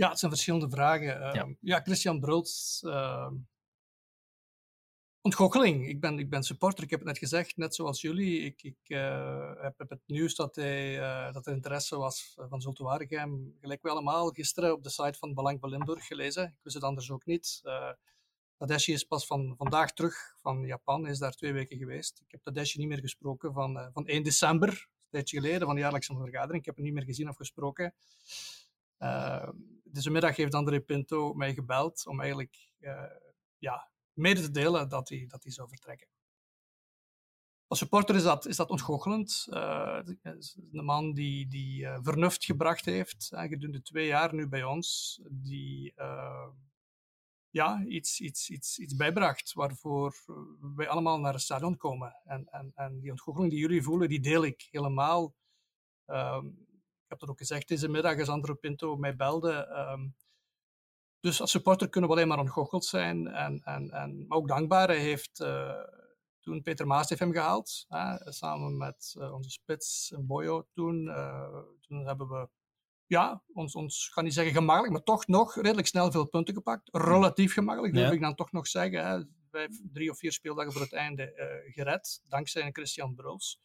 Ja, 0.00 0.08
het 0.08 0.18
zijn 0.18 0.30
verschillende 0.30 0.70
vragen. 0.70 1.06
Ja, 1.06 1.32
ehm, 1.32 1.52
ja 1.60 1.80
Christian 1.80 2.20
Brults, 2.20 2.82
uh, 2.86 3.30
ontgoocheling. 5.20 5.88
Ik 5.88 6.00
ben, 6.00 6.18
ik 6.18 6.30
ben 6.30 6.42
supporter, 6.42 6.84
ik 6.84 6.90
heb 6.90 6.98
het 6.98 7.08
net 7.08 7.18
gezegd, 7.18 7.56
net 7.56 7.74
zoals 7.74 8.00
jullie. 8.00 8.40
Ik, 8.40 8.62
ik 8.62 8.78
uh, 8.86 9.62
heb, 9.62 9.78
heb, 9.78 9.90
het 9.90 10.00
nieuws 10.06 10.34
dat, 10.34 10.54
hij, 10.54 10.98
uh, 10.98 11.32
dat 11.32 11.46
er 11.46 11.52
interesse 11.52 11.96
was 11.96 12.34
van 12.48 12.60
Zulte 12.60 12.82
Waregem, 12.82 13.56
gelijk 13.60 13.82
we 13.82 13.88
allemaal, 13.88 14.28
gisteren 14.28 14.72
op 14.72 14.82
de 14.82 14.90
site 14.90 15.18
van 15.18 15.34
Belang 15.34 15.60
van 15.60 15.70
Limburg 15.70 16.06
gelezen. 16.06 16.44
Ik 16.44 16.62
wist 16.62 16.74
het 16.74 16.84
anders 16.84 17.10
ook 17.10 17.26
niet. 17.26 17.60
Uh, 17.64 17.90
Tadashi 18.56 18.92
is 18.92 19.04
pas 19.04 19.26
van 19.26 19.54
vandaag 19.56 19.92
terug 19.92 20.34
van 20.36 20.66
Japan, 20.66 21.02
hij 21.02 21.12
is 21.12 21.18
daar 21.18 21.34
twee 21.34 21.52
weken 21.52 21.78
geweest. 21.78 22.20
Ik 22.20 22.30
heb 22.30 22.42
Tadashi 22.42 22.78
niet 22.78 22.88
meer 22.88 23.00
gesproken 23.00 23.52
van, 23.52 23.90
van 23.92 24.06
1 24.06 24.22
december, 24.22 24.68
een 24.68 25.08
tijdje 25.10 25.40
geleden, 25.40 25.66
van 25.66 25.74
de 25.74 25.80
jaarlijkse 25.80 26.14
vergadering. 26.16 26.58
Ik 26.58 26.64
heb 26.66 26.74
hem 26.74 26.84
niet 26.84 26.94
meer 26.94 27.04
gezien 27.04 27.28
of 27.28 27.36
gesproken. 27.36 27.94
Deze 29.92 30.10
middag 30.10 30.36
heeft 30.36 30.54
André 30.54 30.80
Pinto 30.80 31.34
mij 31.34 31.54
gebeld 31.54 32.06
om 32.06 32.20
eigenlijk 32.20 32.72
ja, 33.58 33.90
mede 34.12 34.40
te 34.40 34.50
delen 34.50 34.88
dat 34.88 35.08
hij, 35.08 35.24
dat 35.28 35.42
hij 35.42 35.52
zou 35.52 35.68
vertrekken. 35.68 36.08
Als 37.66 37.78
supporter 37.78 38.14
is 38.14 38.22
dat, 38.22 38.46
is 38.46 38.56
dat 38.56 38.70
ontgoochelend. 38.70 39.46
Uh, 39.50 40.00
een 40.72 40.84
man 40.84 41.12
die, 41.12 41.48
die 41.48 41.82
uh, 41.82 41.98
vernuft 42.02 42.44
gebracht 42.44 42.84
heeft, 42.84 43.30
uh, 43.32 43.40
gedurende 43.40 43.82
twee 43.82 44.06
jaar 44.06 44.34
nu 44.34 44.48
bij 44.48 44.64
ons, 44.64 45.20
die 45.30 45.94
ja, 47.50 47.84
iets, 47.84 48.20
iets, 48.20 48.50
iets, 48.50 48.78
iets 48.78 48.96
bijbracht 48.96 49.52
waarvoor 49.52 50.14
wij 50.76 50.88
allemaal 50.88 51.20
naar 51.20 51.32
het 51.32 51.42
stadion 51.42 51.76
komen. 51.76 52.16
En, 52.24 52.46
en, 52.50 52.72
en 52.74 53.00
die 53.00 53.10
ontgoocheling 53.10 53.52
die 53.52 53.60
jullie 53.60 53.82
voelen, 53.82 54.08
die 54.08 54.20
deel 54.20 54.44
ik 54.44 54.68
helemaal. 54.70 55.34
Ik 57.10 57.18
heb 57.18 57.28
dat 57.28 57.36
ook 57.36 57.46
gezegd 57.46 57.68
deze 57.68 57.88
middag 57.88 58.18
als 58.18 58.28
Andro 58.28 58.54
Pinto 58.54 58.96
mij 58.96 59.16
belde. 59.16 59.68
Um, 59.92 60.14
dus 61.20 61.40
als 61.40 61.50
supporter 61.50 61.88
kunnen 61.88 62.10
we 62.10 62.16
alleen 62.16 62.28
maar 62.28 62.38
ontgoocheld 62.38 62.84
zijn 62.84 63.26
en, 63.26 63.60
en, 63.64 63.90
en 63.90 64.26
maar 64.26 64.38
ook 64.38 64.48
dankbaar. 64.48 64.88
Hij 64.88 64.98
heeft 64.98 65.40
uh, 65.40 65.82
toen 66.40 66.62
Peter 66.62 66.86
Maas 66.86 67.08
heeft 67.08 67.20
hem 67.20 67.32
gehaald, 67.32 67.84
hè, 67.88 68.32
samen 68.32 68.76
met 68.76 69.14
uh, 69.18 69.34
onze 69.34 69.50
spits 69.50 70.12
Boyo 70.18 70.66
toen. 70.72 71.04
Uh, 71.04 71.58
toen 71.80 72.06
hebben 72.06 72.28
we 72.28 72.48
ja, 73.06 73.42
ons, 73.52 73.74
ons, 73.74 74.08
ga 74.12 74.20
niet 74.20 74.34
zeggen 74.34 74.54
gemakkelijk, 74.54 74.92
maar 74.92 75.02
toch 75.02 75.26
nog 75.26 75.54
redelijk 75.54 75.86
snel 75.86 76.10
veel 76.10 76.26
punten 76.26 76.54
gepakt. 76.54 76.88
Relatief 76.92 77.52
gemakkelijk, 77.52 77.94
durf 77.94 78.08
ja. 78.08 78.14
ik 78.14 78.20
dan 78.20 78.34
toch 78.34 78.52
nog 78.52 78.66
zeggen. 78.66 79.06
Hè. 79.06 79.22
Vijf, 79.50 79.80
drie 79.92 80.10
of 80.10 80.18
vier 80.18 80.32
speeldagen 80.32 80.72
voor 80.72 80.80
het 80.80 80.92
einde 80.92 81.32
gered, 81.72 82.22
dankzij 82.28 82.70
Christian 82.72 83.14
Bruls. 83.14 83.60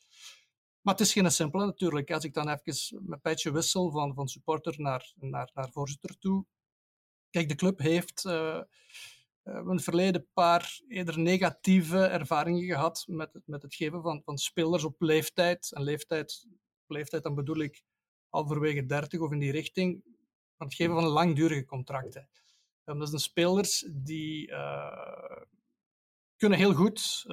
Maar 0.85 0.93
het 0.93 1.03
is 1.03 1.13
geen 1.13 1.31
simpele 1.31 1.65
natuurlijk. 1.65 2.11
Als 2.11 2.23
ik 2.23 2.33
dan 2.33 2.49
even 2.49 3.01
mijn 3.05 3.21
petje 3.21 3.51
wissel 3.51 3.91
van, 3.91 4.13
van 4.13 4.27
supporter 4.27 4.75
naar, 4.77 5.13
naar, 5.15 5.51
naar 5.53 5.71
voorzitter 5.71 6.17
toe, 6.17 6.45
Kijk, 7.35 7.49
de 7.49 7.55
club 7.55 7.79
heeft 7.79 8.23
uh, 8.23 8.61
in 9.43 9.79
verleden 9.79 10.27
paar 10.33 10.79
eerder 10.87 11.19
negatieve 11.19 12.05
ervaringen 12.05 12.63
gehad 12.63 13.05
met 13.07 13.33
het, 13.33 13.47
met 13.47 13.61
het 13.61 13.75
geven 13.75 14.01
van, 14.01 14.21
van 14.23 14.37
spelers 14.37 14.83
op 14.83 15.01
leeftijd. 15.01 15.71
En 15.73 15.83
leeftijd, 15.83 16.47
leeftijd, 16.87 17.23
dan 17.23 17.35
bedoel 17.35 17.57
ik 17.57 17.83
halverwege 18.29 18.85
30 18.85 19.19
of 19.19 19.31
in 19.31 19.39
die 19.39 19.51
richting, 19.51 20.03
van 20.57 20.67
het 20.67 20.75
geven 20.75 20.93
van 20.93 21.03
langdurige 21.03 21.65
contracten. 21.65 22.29
Um, 22.85 22.99
dat 22.99 23.09
zijn 23.09 23.21
spelers 23.21 23.87
die 23.91 24.47
uh, 24.49 25.41
kunnen 26.37 26.57
heel 26.57 26.73
goed 26.73 27.25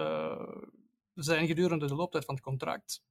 zijn 1.15 1.47
gedurende 1.47 1.87
de 1.87 1.95
looptijd 1.95 2.25
van 2.25 2.35
het 2.35 2.45
contract. 2.45 3.03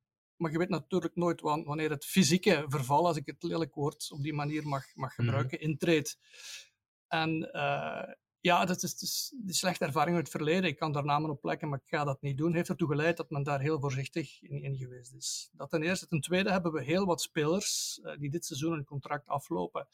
Maar 0.42 0.52
je 0.52 0.58
weet 0.58 0.70
natuurlijk 0.70 1.16
nooit 1.16 1.42
wanneer 1.42 1.90
het 1.90 2.06
fysieke 2.06 2.66
verval, 2.68 3.08
als 3.08 3.18
ik 3.18 3.26
het 3.26 3.44
lelijk 3.44 3.74
woord 3.74 4.12
op 4.12 4.22
die 4.22 4.34
manier 4.34 4.68
mag, 4.68 4.96
mag 4.96 5.18
mhm. 5.18 5.26
gebruiken, 5.26 5.60
intreedt. 5.60 6.20
En 7.08 7.50
uh, 7.54 8.14
ja, 8.40 8.66
dat 8.66 8.84
is, 8.84 8.98
dus 8.98 9.34
die 9.44 9.56
slechte 9.56 9.86
ervaring 9.86 10.16
uit 10.16 10.28
het 10.28 10.36
verleden. 10.36 10.70
Ik 10.70 10.78
kan 10.78 10.92
daar 10.92 11.06
namen 11.06 11.30
op 11.30 11.42
plekken, 11.42 11.70
maar 11.70 11.80
ik 11.84 11.90
ga 11.90 12.04
dat 12.04 12.22
niet 12.22 12.38
doen. 12.38 12.54
Heeft 12.54 12.70
ertoe 12.70 12.88
geleid 12.88 13.18
dat 13.18 13.30
men 13.30 13.44
daar 13.44 13.60
heel 13.60 13.80
voorzichtig 13.80 14.42
in, 14.42 14.64
in 14.64 14.78
geweest 14.78 15.14
is. 15.14 15.50
Dat 15.52 15.70
ten 15.70 15.84
eerste. 15.84 16.08
Ten 16.08 16.22
tweede 16.22 16.52
hebben 16.52 16.72
we 16.72 16.84
heel 16.84 17.06
wat 17.06 17.22
spelers 17.22 18.00
uh, 18.04 18.18
die 18.18 18.30
dit 18.30 18.46
seizoen 18.46 18.74
een 18.74 18.84
contract 18.84 19.28
aflopen. 19.28 19.88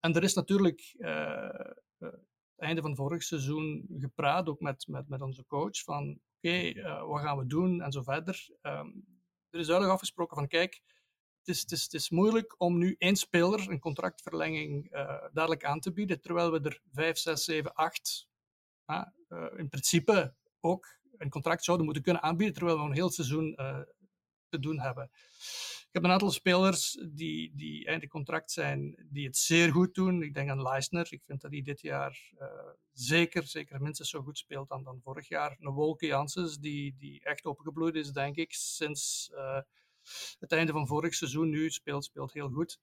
En 0.00 0.14
er 0.14 0.22
is 0.22 0.34
natuurlijk 0.34 0.94
uh, 0.98 1.48
het 1.98 2.20
einde 2.56 2.80
van 2.80 2.96
vorig 2.96 3.22
seizoen 3.22 3.86
gepraat, 3.98 4.48
ook 4.48 4.60
met, 4.60 4.86
met, 4.86 5.08
met 5.08 5.22
onze 5.22 5.46
coach, 5.46 5.82
van 5.82 6.20
oké, 6.36 6.72
okay, 6.74 7.06
wat 7.06 7.20
gaan 7.20 7.38
we 7.38 7.46
doen 7.46 7.80
en 7.80 7.92
zo 7.92 8.02
verder. 8.02 8.48
Um, 8.62 9.17
er 9.50 9.58
is 9.58 9.66
duidelijk 9.66 9.94
afgesproken 9.94 10.36
van 10.36 10.48
kijk, 10.48 10.82
is, 11.48 11.60
het, 11.60 11.72
is, 11.72 11.82
het 11.82 11.94
is 11.94 12.10
moeilijk 12.10 12.54
om 12.58 12.78
nu 12.78 12.94
één 12.98 13.16
speler 13.16 13.70
een 13.70 13.80
contractverlenging 13.80 14.94
uh, 14.94 15.24
dadelijk 15.32 15.64
aan 15.64 15.80
te 15.80 15.92
bieden, 15.92 16.20
terwijl 16.20 16.52
we 16.52 16.60
er 16.60 16.80
5, 16.92 17.18
6, 17.18 17.44
7, 17.44 17.74
8 17.74 18.28
uh, 18.86 19.02
in 19.56 19.68
principe 19.68 20.34
ook 20.60 20.86
een 21.16 21.30
contract 21.30 21.64
zouden 21.64 21.86
moeten 21.86 22.04
kunnen 22.04 22.22
aanbieden, 22.22 22.54
terwijl 22.54 22.78
we 22.78 22.84
een 22.84 22.92
heel 22.92 23.10
seizoen 23.10 23.54
uh, 23.56 23.80
te 24.48 24.58
doen 24.58 24.80
hebben. 24.80 25.10
Heb 25.98 26.06
een 26.06 26.12
aantal 26.12 26.30
spelers 26.30 26.98
die, 27.10 27.52
die 27.54 27.86
einde 27.86 28.08
contract 28.08 28.50
zijn, 28.50 29.06
die 29.10 29.26
het 29.26 29.36
zeer 29.36 29.72
goed 29.72 29.94
doen. 29.94 30.22
Ik 30.22 30.34
denk 30.34 30.50
aan 30.50 30.62
Leisner. 30.62 31.06
Ik 31.10 31.22
vind 31.26 31.40
dat 31.40 31.50
hij 31.50 31.62
dit 31.62 31.80
jaar 31.80 32.32
uh, 32.40 32.48
zeker, 32.92 33.46
zeker 33.46 33.80
minstens 33.80 34.10
zo 34.10 34.22
goed 34.22 34.38
speelt 34.38 34.68
dan, 34.68 34.82
dan 34.82 35.00
vorig 35.02 35.28
jaar. 35.28 35.56
Een 35.60 35.72
Wolke 35.72 36.06
Janssens, 36.06 36.58
die, 36.58 36.94
die 36.98 37.24
echt 37.24 37.44
opengebloeid 37.44 37.94
is, 37.94 38.10
denk 38.10 38.36
ik, 38.36 38.52
sinds 38.52 39.30
uh, 39.34 39.60
het 40.38 40.52
einde 40.52 40.72
van 40.72 40.86
vorig 40.86 41.14
seizoen 41.14 41.48
nu 41.48 41.70
speelt, 41.70 42.04
speelt 42.04 42.32
heel 42.32 42.48
goed. 42.48 42.78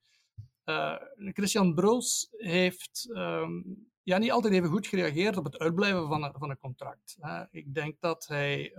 Uh, 0.64 0.96
Christian 1.16 1.74
Bruls 1.74 2.28
heeft 2.30 3.08
um, 3.12 3.88
ja, 4.02 4.18
niet 4.18 4.30
altijd 4.30 4.54
even 4.54 4.70
goed 4.70 4.86
gereageerd 4.86 5.36
op 5.36 5.44
het 5.44 5.58
uitblijven 5.58 6.08
van 6.08 6.24
een, 6.24 6.34
van 6.38 6.50
een 6.50 6.58
contract. 6.58 7.16
Ik 7.50 7.74
denk 7.74 8.00
dat 8.00 8.26
hij 8.26 8.74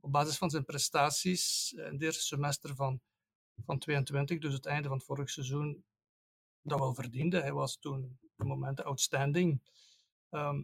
op 0.00 0.12
basis 0.12 0.38
van 0.38 0.50
zijn 0.50 0.64
prestaties 0.64 1.72
in 1.76 1.92
het 1.92 2.02
eerste 2.02 2.22
semester 2.24 2.74
van, 2.74 3.00
van 3.64 3.78
22, 3.78 4.38
dus 4.38 4.52
het 4.52 4.66
einde 4.66 4.88
van 4.88 4.96
het 4.96 5.06
vorige 5.06 5.30
seizoen, 5.30 5.84
dat 6.62 6.78
wel 6.78 6.94
verdiende. 6.94 7.40
Hij 7.40 7.52
was 7.52 7.76
toen 7.78 8.18
op 8.36 8.46
momenten 8.46 8.84
outstanding. 8.84 9.60
Ehm, 10.30 10.62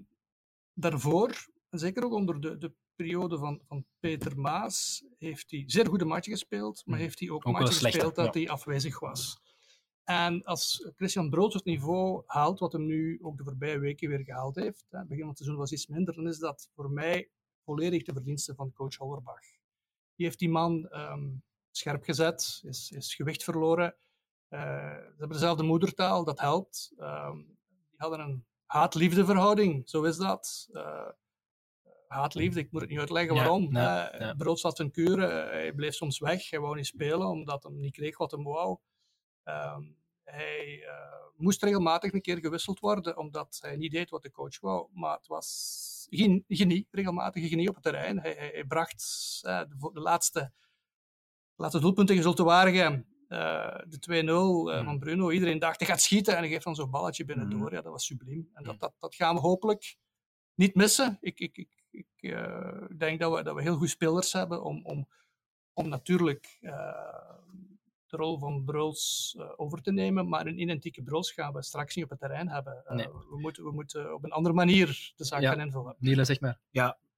daarvoor, 0.74 1.48
en 1.70 1.78
zeker 1.78 2.04
ook 2.04 2.12
onder 2.12 2.40
de, 2.40 2.58
de 2.58 2.72
periode 2.94 3.38
van, 3.38 3.60
van 3.68 3.86
Peter 4.00 4.38
Maas, 4.40 5.04
heeft 5.18 5.50
hij 5.50 5.62
zeer 5.66 5.86
goede 5.86 6.04
matchen 6.04 6.32
gespeeld, 6.32 6.82
maar 6.84 6.94
Mhm. 6.94 7.04
heeft 7.04 7.20
hij 7.20 7.30
ook, 7.30 7.46
Ook 7.46 7.52
matchen 7.52 7.74
slechter, 7.74 8.00
gespeeld 8.00 8.26
dat 8.26 8.34
hij 8.34 8.48
afwezig 8.48 8.98
was. 8.98 9.42
En 10.04 10.42
als 10.44 10.90
Christian 10.96 11.30
Broods 11.30 11.54
het 11.54 11.64
niveau 11.64 12.22
haalt, 12.26 12.58
wat 12.58 12.72
hem 12.72 12.86
nu 12.86 13.18
ook 13.22 13.36
de 13.38 13.44
voorbije 13.44 13.78
weken 13.78 14.08
weer 14.08 14.24
gehaald 14.24 14.54
heeft, 14.54 14.86
hè, 14.90 15.00
begin 15.04 15.18
van 15.18 15.28
het 15.28 15.36
seizoen 15.38 15.58
was 15.58 15.72
iets 15.72 15.86
minder, 15.86 16.14
dan 16.14 16.26
is 16.28 16.38
dat 16.38 16.70
voor 16.74 16.90
mij 16.90 17.30
volledig 17.64 18.02
de 18.02 18.12
verdienste 18.12 18.54
van 18.54 18.72
coach 18.72 18.96
Hollerbach. 18.96 19.40
Die 20.14 20.26
heeft 20.26 20.38
die 20.38 20.48
man 20.48 20.88
ehm, 20.88 21.30
scherp 21.76 22.04
gezet, 22.04 22.60
is, 22.64 22.90
is 22.96 23.14
gewicht 23.14 23.44
verloren. 23.44 23.94
Eh, 24.48 24.60
ze 24.96 25.14
hebben 25.18 25.28
dezelfde 25.28 25.62
moedertaal, 25.62 26.24
dat 26.24 26.40
helpt. 26.40 26.92
Ehm, 26.98 27.36
die 27.66 27.96
hadden 27.96 28.20
een 28.20 28.44
haat-liefde 28.66 29.24
verhouding, 29.24 29.88
zo 29.88 30.02
is 30.02 30.16
dat. 30.16 30.68
Eh, 30.72 31.08
haat-liefde, 32.08 32.60
ik 32.60 32.72
moet 32.72 32.80
het 32.80 32.90
niet 32.90 32.98
uitleggen 32.98 33.34
Ja, 33.34 33.40
waarom. 33.40 33.72
ja, 33.72 34.10
Eh, 34.10 34.20
ja. 34.20 34.34
Brood 34.34 34.60
zat 34.60 34.76
zijn 34.76 34.90
kuren, 34.90 35.46
hij 35.46 35.72
bleef 35.72 35.94
soms 35.94 36.18
weg, 36.18 36.50
hij 36.50 36.60
wou 36.60 36.76
niet 36.76 36.86
spelen 36.86 37.26
omdat 37.28 37.62
hij 37.62 37.72
niet 37.72 37.92
kreeg 37.94 38.18
wat 38.18 38.30
hij 38.30 38.42
wou. 38.42 38.78
Ehm, 39.42 39.82
hij 40.24 40.84
eh, 40.86 41.22
moest 41.36 41.62
regelmatig 41.62 42.12
een 42.12 42.20
keer 42.20 42.38
gewisseld 42.38 42.80
worden, 42.80 43.16
omdat 43.16 43.58
hij 43.60 43.76
niet 43.76 43.92
deed 43.92 44.10
wat 44.10 44.22
de 44.22 44.30
coach 44.30 44.60
wou. 44.60 44.88
Maar 44.92 45.16
het 45.16 45.26
was 45.26 46.06
geen 46.10 46.44
genie, 46.48 46.86
regelmatige 46.90 47.48
genie 47.48 47.68
op 47.68 47.74
het 47.74 47.84
terrein. 47.84 48.20
Hij, 48.20 48.32
hij, 48.32 48.48
hij 48.52 48.64
bracht 48.64 49.02
eh, 49.42 49.58
de, 49.58 49.74
vo- 49.78 49.92
de 49.92 50.00
laatste, 50.00 50.52
laatste 51.56 51.80
doelpunt 51.80 52.08
tegen 52.08 52.22
Zulte 52.22 52.44
Waregem, 52.44 53.06
eh, 53.28 53.78
de 53.88 53.98
2-0 53.98 54.70
eh, 54.70 54.76
Mhm. 54.76 54.84
van 54.84 54.98
Bruno. 54.98 55.30
Iedereen 55.30 55.58
dacht, 55.58 55.78
hij 55.78 55.88
gaat 55.88 56.00
schieten 56.00 56.32
en 56.34 56.38
hij 56.40 56.48
geeft 56.48 56.64
dan 56.64 56.74
zo'n 56.74 56.90
balletje 56.90 57.24
binnendoor. 57.24 57.64
Mhm. 57.66 57.74
Ja, 57.74 57.80
dat 57.82 57.92
was 57.92 58.06
subliem. 58.06 58.50
En 58.54 58.64
dat, 58.64 58.80
dat, 58.80 58.92
dat 58.98 59.14
gaan 59.14 59.34
we 59.34 59.40
hopelijk 59.40 59.96
niet 60.54 60.74
missen. 60.74 61.18
Ik, 61.20 61.40
ik, 61.40 61.56
ik, 61.56 61.68
ik 61.90 62.06
eh, 62.32 62.82
denk 62.96 63.20
dat 63.20 63.32
we, 63.36 63.42
dat 63.42 63.54
we 63.54 63.62
heel 63.62 63.72
goede 63.74 63.88
spelers 63.88 64.32
hebben 64.32 64.62
om, 64.62 64.80
om, 64.86 65.08
om 65.72 65.88
natuurlijk 65.88 66.58
eh, 66.60 66.72
de 68.06 68.16
rol 68.16 68.38
van 68.38 68.64
Bruls 68.64 69.36
over 69.56 69.82
te 69.82 69.92
nemen. 69.92 70.28
Maar 70.28 70.46
een 70.46 70.60
identieke 70.60 71.02
Bruls 71.02 71.32
gaan 71.32 71.52
we 71.52 71.62
straks 71.62 71.94
niet 71.94 72.04
op 72.04 72.10
het 72.10 72.18
terrein 72.20 72.48
hebben. 72.48 72.82
Nee. 72.88 73.08
we, 73.08 73.38
moeten, 73.38 73.64
we 73.64 73.70
moeten 73.72 74.14
op 74.14 74.24
een 74.24 74.30
andere 74.32 74.54
manier 74.54 75.12
de 75.16 75.24
zaak 75.24 75.40
Ja. 75.40 75.50
gaan 75.50 75.60
invullen. 75.60 75.94
Niele, 75.98 76.24
zeg 76.24 76.40
maar. 76.40 76.58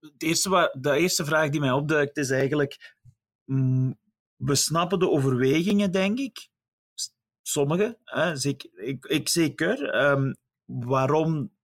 het 0.01 0.23
eerste 0.23 0.49
wa- 0.49 0.75
de 0.81 0.97
eerste 0.97 1.25
vraag 1.25 1.49
die 1.51 1.61
mij 1.61 1.73
opduikt 1.73 2.17
is 2.17 2.31
eigenlijk: 2.31 2.97
mm, 3.45 3.99
we 4.37 4.55
snappen 4.55 4.99
de 4.99 5.11
overwegingen, 5.11 5.93
denk 5.93 6.19
ik. 6.19 6.49
Sommige, 7.43 7.99
ik, 8.75 9.05
ik 9.05 9.29
zeker. 9.29 9.91
ehm, 9.91 10.33
waarom 10.65 11.55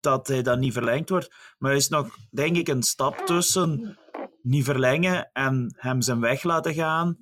dat 0.00 0.28
hij 0.28 0.42
dan 0.42 0.58
niet 0.58 0.72
verlengd 0.72 1.08
wordt. 1.08 1.34
Maar 1.58 1.70
er 1.70 1.76
is 1.76 1.88
nog, 1.88 2.16
denk 2.30 2.56
ik, 2.56 2.68
een 2.68 2.82
stap 2.82 3.16
tussen 3.16 3.98
niet 4.42 4.64
verlengen 4.64 5.30
en 5.32 5.74
hem 5.76 6.00
zijn 6.00 6.20
weg 6.20 6.42
laten 6.42 6.74
gaan. 6.74 7.18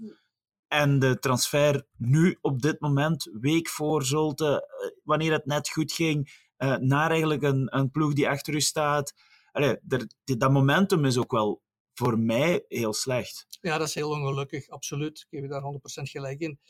En 0.69 0.99
de 0.99 1.19
transfer 1.19 1.87
nu 1.97 2.39
op 2.41 2.63
dit 2.63 2.81
moment, 2.81 3.31
week 3.41 3.69
voor 3.69 4.05
Zulte, 4.05 4.47
eh, 4.47 5.01
wanneer 5.05 5.33
het 5.33 5.47
net 5.47 5.69
goed 5.69 5.93
ging, 5.93 6.49
eh, 6.57 6.77
naar 6.77 7.11
eigenlijk 7.11 7.43
een, 7.43 7.77
een 7.77 7.91
ploeg 7.91 8.13
die 8.13 8.29
achter 8.29 8.55
u 8.55 8.61
staat. 8.61 9.15
Dat 10.25 10.53
momentum 10.53 11.05
is 11.05 11.19
ook 11.19 11.31
wel 11.31 11.63
voor 11.95 12.19
mij 12.19 12.65
heel 12.69 12.93
slecht. 12.93 13.47
Ja, 13.61 13.79
dat 13.79 13.89
is 13.89 13.95
heel 13.95 14.11
ongelukkig, 14.11 14.69
absoluut. 14.69 15.19
Ik 15.19 15.27
geef 15.31 15.41
je 15.41 15.49
daar 15.49 15.63
100% 15.63 16.11
gelijk 16.11 16.41
in. 16.41 16.61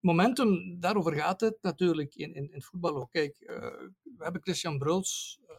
Momentum, 0.00 0.80
daarover 0.80 1.12
gaat 1.14 1.40
het 1.40 1.58
natuurlijk 1.60 2.14
in, 2.14 2.34
in, 2.34 2.44
in 2.48 2.54
het 2.54 2.64
voetbal 2.64 2.96
ook. 2.96 3.10
Kijk, 3.10 3.36
eh, 3.38 3.56
we 4.02 4.24
hebben 4.24 4.42
Christian 4.42 4.78
Bruls 4.78 5.38
eh, 5.48 5.56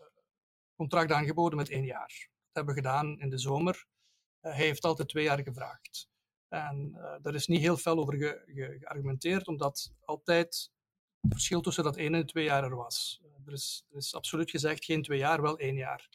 contract 0.76 1.12
aangeboden 1.12 1.58
met 1.58 1.70
één 1.70 1.86
jaar. 1.86 2.28
Dat 2.28 2.66
hebben 2.66 2.76
we 2.76 2.82
gedaan 2.82 3.20
in 3.20 3.30
de 3.30 3.38
zomer. 3.38 3.86
Eh, 4.40 4.54
hij 4.54 4.66
heeft 4.66 4.84
altijd 4.84 5.10
twee 5.10 5.24
jaar 5.24 5.44
gevraagd. 5.44 6.08
En 6.48 6.92
daar 7.22 7.34
is 7.36 7.48
niet 7.48 7.60
heel 7.62 7.78
fel 7.78 7.98
over 7.98 8.14
ge- 8.14 8.44
ge- 8.46 8.78
geargumenteerd, 8.80 9.48
omdat 9.48 9.92
altijd 10.06 10.72
het 11.22 11.34
verschil 11.34 11.62
tussen 11.62 11.84
dat 11.84 11.98
één 11.98 12.14
en 12.16 12.26
twee 12.26 12.44
jaar 12.44 12.64
er 12.64 12.76
was. 12.76 13.22
Er, 13.46 13.54
is, 13.54 13.86
er 13.92 13.98
is 13.98 14.16
absoluut 14.16 14.50
gezegd 14.50 14.86
geen 14.86 15.02
twee 15.02 15.18
jaar, 15.18 15.42
wel 15.42 15.58
één 15.58 15.76
jaar. 15.76 16.10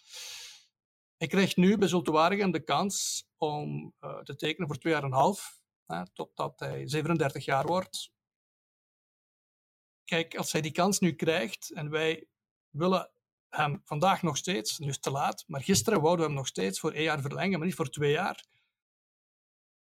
Hij 1.16 1.28
krijgt 1.28 1.56
nu 1.56 1.78
bij 1.78 1.88
Zulte 1.88 2.10
Waregem 2.10 2.50
de 2.50 2.64
kans 2.64 3.26
om 3.36 3.94
eh, 3.98 4.18
te 4.18 4.36
tekenen 4.36 4.68
voor 4.68 4.78
twee 4.78 4.92
jaar 4.92 5.02
en 5.02 5.08
een 5.08 5.14
half, 5.14 5.60
hè, 5.86 6.02
totdat 6.12 6.60
hij 6.60 6.88
37 6.88 7.44
jaar 7.44 7.66
wordt. 7.66 8.12
Kijk, 10.04 10.36
als 10.36 10.52
hij 10.52 10.60
die 10.60 10.72
kans 10.72 10.98
nu 10.98 11.12
krijgt 11.12 11.72
en 11.72 11.90
wij 11.90 12.26
willen 12.70 13.10
hem 13.48 13.80
vandaag 13.84 14.22
nog 14.22 14.36
steeds, 14.36 14.78
nu 14.78 14.88
is 14.88 14.94
het 14.94 15.02
te 15.02 15.10
laat, 15.10 15.44
maar 15.46 15.62
gisteren 15.62 16.00
wouden 16.00 16.20
we 16.20 16.30
hem 16.30 16.40
nog 16.40 16.46
steeds 16.46 16.80
voor 16.80 16.92
één 16.92 17.02
jaar 17.02 17.20
verlengen, 17.20 17.58
maar 17.58 17.66
niet 17.66 17.76
voor 17.76 17.90
twee 17.90 18.12
jaar. 18.12 18.44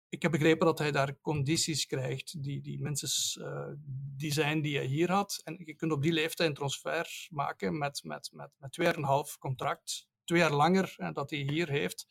Ik 0.09 0.23
heb 0.23 0.31
begrepen 0.31 0.67
dat 0.67 0.79
hij 0.79 0.93
daar 0.93 1.21
condities 1.21 1.87
krijgt 1.87 2.43
die, 2.43 2.61
die 2.61 2.81
minstens 2.81 3.39
eh, 3.39 3.71
die 4.17 4.33
zijn 4.33 4.63
die 4.63 4.77
hij 4.77 4.87
hier 4.87 5.11
had. 5.11 5.41
En 5.45 5.57
je 5.65 5.75
kunt 5.75 5.93
op 5.93 6.03
die 6.03 6.13
leeftijd 6.13 6.49
een 6.49 6.55
transfer 6.55 7.27
maken 7.31 7.79
met, 7.79 8.03
met, 8.05 8.31
met, 8.33 8.51
met 8.59 8.73
twee 8.73 8.87
jaar 8.87 8.95
en 8.95 9.03
een 9.03 9.09
half 9.09 9.39
contract. 9.39 10.07
Twee 10.25 10.39
jaar 10.39 10.53
langer 10.53 10.95
hè, 10.97 11.13
dat 11.13 11.31
hij 11.31 11.39
hier 11.39 11.69
heeft. 11.69 12.07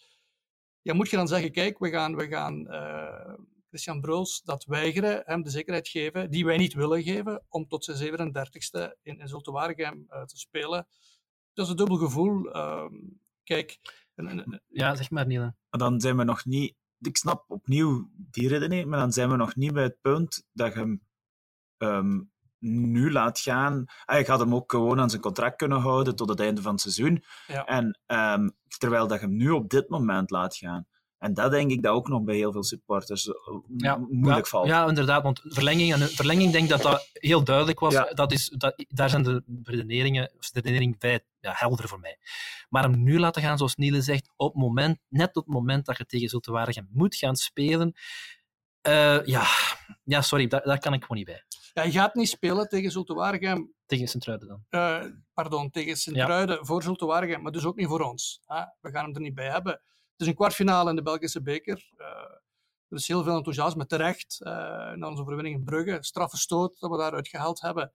Ja, 0.81 0.93
moet 0.93 1.09
je 1.09 1.15
dan 1.15 1.27
zeggen, 1.27 1.51
kijk, 1.51 1.79
we 1.79 1.89
gaan, 1.89 2.15
we 2.15 2.27
gaan 2.27 2.67
eh, 2.67 3.33
Christian 3.67 4.01
Bruls 4.01 4.41
dat 4.43 4.65
weigeren, 4.65 5.21
hem 5.25 5.43
de 5.43 5.49
zekerheid 5.49 5.87
geven 5.87 6.29
die 6.31 6.45
wij 6.45 6.57
niet 6.57 6.73
willen 6.73 7.03
geven, 7.03 7.43
om 7.49 7.67
tot 7.67 7.83
zijn 7.83 8.31
37ste 8.31 8.99
in, 9.01 9.19
in 9.19 9.27
Zulte 9.27 9.51
Waregem 9.51 10.05
eh, 10.09 10.23
te 10.23 10.37
spelen. 10.37 10.87
Dat 11.53 11.65
is 11.65 11.71
een 11.71 11.77
dubbel 11.77 11.97
gevoel. 11.97 12.51
Ehm, 12.51 12.93
kijk, 13.43 13.79
Ja, 14.67 14.95
zeg 14.95 15.09
maar, 15.09 15.25
Niele. 15.25 15.55
Maar 15.69 15.79
dan 15.79 16.01
zijn 16.01 16.17
we 16.17 16.23
nog 16.23 16.45
niet... 16.45 16.75
Ik 16.99 17.17
snap 17.17 17.45
opnieuw 17.47 18.09
die 18.15 18.47
redenering, 18.47 18.89
maar 18.89 18.99
dan 18.99 19.11
zijn 19.11 19.29
we 19.29 19.35
nog 19.35 19.55
niet 19.55 19.73
bij 19.73 19.83
het 19.83 20.01
punt 20.01 20.47
dat 20.51 20.73
je 20.73 20.79
hem 20.79 21.05
ehm, 21.77 22.21
nu 22.61 23.11
laat 23.11 23.39
gaan. 23.39 23.85
Ah, 24.05 24.17
je 24.17 24.25
gaat 24.25 24.39
hem 24.39 24.55
ook 24.55 24.71
gewoon 24.71 24.99
aan 24.99 25.09
zijn 25.09 25.21
contract 25.21 25.55
kunnen 25.55 25.79
houden 25.79 26.15
tot 26.15 26.29
het 26.29 26.39
einde 26.39 26.61
van 26.61 26.71
het 26.71 26.81
seizoen. 26.81 27.23
Ja. 27.47 27.65
En, 27.65 27.99
ehm, 28.05 28.49
terwijl 28.77 29.07
dat 29.07 29.19
je 29.19 29.25
hem 29.25 29.35
nu 29.35 29.49
op 29.49 29.69
dit 29.69 29.89
moment 29.89 30.29
laat 30.29 30.55
gaan. 30.55 30.87
En 31.21 31.33
dat 31.33 31.51
denk 31.51 31.71
ik 31.71 31.83
dat 31.83 31.93
ook 31.93 32.07
nog 32.07 32.23
bij 32.23 32.35
heel 32.35 32.51
veel 32.51 32.63
supporters 32.63 33.27
eh, 33.27 33.35
Ja, 33.77 33.97
moeilijk 33.97 34.45
ja, 34.45 34.49
valt. 34.49 34.67
Ja, 34.67 34.87
inderdaad. 34.87 35.23
Want 35.23 35.41
verlenging, 35.43 35.93
en 35.93 36.09
verlenging 36.09 36.47
ik 36.47 36.53
denk 36.53 36.69
dat 36.69 36.81
dat 36.81 37.09
heel 37.13 37.43
duidelijk 37.43 37.79
was. 37.79 37.93
Ja. 37.93 38.13
Dat 38.13 38.31
is, 38.31 38.49
dat, 38.57 38.85
daar 38.87 39.09
zijn 39.09 39.23
de 39.23 39.43
redeneringen, 39.63 40.31
de 40.39 40.49
redenering 40.53 40.99
bij 40.99 41.25
ja, 41.39 41.53
helder 41.55 41.87
voor 41.87 41.99
mij. 41.99 42.17
Maar 42.69 42.83
hem 42.83 43.03
nu 43.03 43.19
laten 43.19 43.41
gaan, 43.41 43.57
zoals 43.57 43.75
Niele 43.75 44.01
zegt, 44.01 44.31
op 44.35 44.53
het 44.53 44.61
moment, 44.61 44.99
net 45.07 45.35
op 45.35 45.45
het 45.45 45.53
moment 45.53 45.85
dat 45.85 45.97
je 45.97 46.05
tegen 46.05 46.29
Zulte 46.29 46.51
Waregem 46.51 46.87
moet 46.91 47.15
gaan 47.15 47.35
spelen. 47.35 47.95
Eh, 48.81 49.25
ja. 49.25 49.43
ja, 50.03 50.21
sorry, 50.21 50.47
daar, 50.47 50.61
daar 50.63 50.79
kan 50.79 50.93
ik 50.93 51.01
gewoon 51.01 51.17
niet 51.17 51.25
bij. 51.25 51.43
ja, 51.73 51.83
je 51.83 51.91
gaat 51.91 52.15
niet 52.15 52.29
spelen 52.29 52.69
tegen 52.69 52.91
Zulte 52.91 53.13
Waregem 53.13 53.73
Tegen 53.85 54.07
Sint-Truiden 54.07 54.47
dan. 54.47 54.63
eh, 54.69 55.05
pardon, 55.33 55.69
tegen 55.69 55.97
Sint-Truiden 55.97 56.65
voor 56.65 56.83
Zulte 56.83 57.05
Waregem, 57.05 57.41
maar 57.41 57.51
dus 57.51 57.65
ook 57.65 57.75
niet 57.75 57.87
voor 57.87 58.01
ons. 58.01 58.41
Hè? 58.45 58.61
We 58.79 58.91
gaan 58.91 59.05
hem 59.05 59.15
er 59.15 59.21
niet 59.21 59.35
bij 59.35 59.49
hebben. 59.49 59.71
Het 59.71 60.21
is 60.21 60.27
een 60.27 60.35
kwartfinale 60.35 60.89
in 60.89 60.95
de 60.95 61.01
Belgische 61.01 61.41
beker. 61.41 61.89
Eh, 61.97 62.07
er 62.87 62.97
is 62.97 63.07
heel 63.07 63.23
veel 63.23 63.35
enthousiasme 63.35 63.85
terecht 63.85 64.37
na 64.95 65.07
onze 65.07 65.21
overwinning 65.21 65.55
in 65.55 65.63
Brugge. 65.63 65.97
Straffe 66.03 66.37
stoot 66.37 66.79
dat 66.79 66.91
we 66.91 66.97
daaruit 66.97 67.27
gehaald 67.27 67.61
hebben. 67.61 67.93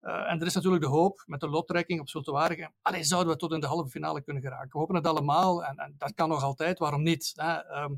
En 0.00 0.40
er 0.40 0.46
is 0.46 0.54
natuurlijk 0.54 0.82
de 0.82 0.88
hoop 0.88 1.22
met 1.26 1.40
de 1.40 1.48
lottrekking 1.48 2.00
op 2.00 2.08
Zulte 2.08 2.32
Waregem. 2.32 2.72
Allee, 2.82 3.04
zouden 3.04 3.32
we 3.32 3.38
tot 3.38 3.52
in 3.52 3.60
de 3.60 3.66
halve 3.66 3.90
finale 3.90 4.22
kunnen 4.22 4.42
geraken. 4.42 4.68
We 4.72 4.78
hopen 4.78 4.94
het 4.94 5.06
allemaal 5.06 5.64
en, 5.64 5.76
en 5.76 5.94
dat 5.98 6.14
kan 6.14 6.28
nog 6.28 6.42
altijd. 6.42 6.78
Waarom 6.78 7.02
niet? 7.02 7.32
Hè? 7.34 7.52
Ehm, 7.52 7.92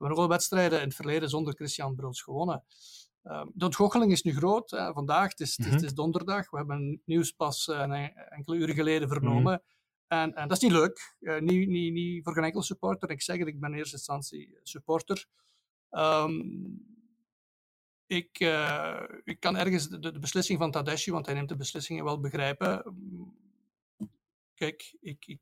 we 0.00 0.06
hebben 0.06 0.24
wel 0.24 0.36
wedstrijden 0.36 0.78
in 0.78 0.84
het 0.86 0.94
verleden 0.94 1.28
zonder 1.28 1.54
Christian 1.54 1.94
Bruls 1.94 2.22
gewonnen. 2.22 2.64
Ehm, 3.22 3.46
de 3.54 3.64
ontgoocheling 3.64 4.12
is 4.12 4.22
nu 4.22 4.34
groot. 4.34 4.70
hè. 4.70 4.92
Vandaag, 4.92 5.30
het 5.30 5.40
is, 5.40 5.56
het, 5.56 5.66
is, 5.66 5.72
het 5.72 5.82
is 5.82 5.94
donderdag. 5.94 6.50
We 6.50 6.56
hebben 6.56 7.02
nieuws 7.04 7.30
pas 7.32 7.68
eh, 7.68 7.78
een 7.78 7.92
enkele 8.14 8.56
uren 8.56 8.74
geleden 8.74 9.08
vernomen. 9.08 9.62
en, 10.06 10.34
en 10.34 10.48
dat 10.48 10.56
is 10.56 10.62
niet 10.62 10.72
leuk. 10.72 11.16
Eh, 11.20 11.40
niet, 11.40 11.68
niet, 11.68 11.92
niet 11.92 12.24
voor 12.24 12.34
geen 12.34 12.44
enkel 12.44 12.62
supporter. 12.62 13.10
Ik 13.10 13.22
zeg 13.22 13.38
het, 13.38 13.48
ik 13.48 13.60
ben 13.60 13.72
in 13.72 13.78
eerste 13.78 13.96
instantie 13.96 14.58
supporter. 14.62 15.26
Ehm, 15.90 16.40
ik, 18.06 18.40
eh, 18.40 19.02
ik 19.24 19.40
kan 19.40 19.56
ergens 19.56 19.88
de, 19.88 19.98
de 19.98 20.18
beslissing 20.18 20.58
van 20.58 20.70
Tadashi, 20.70 21.10
want 21.10 21.26
hij 21.26 21.34
neemt 21.34 21.48
de 21.48 21.56
beslissingen 21.56 22.04
wel 22.04 22.20
begrijpen. 22.20 22.84
Kijk, 24.54 24.96
ik, 25.00 25.26
ik, 25.26 25.40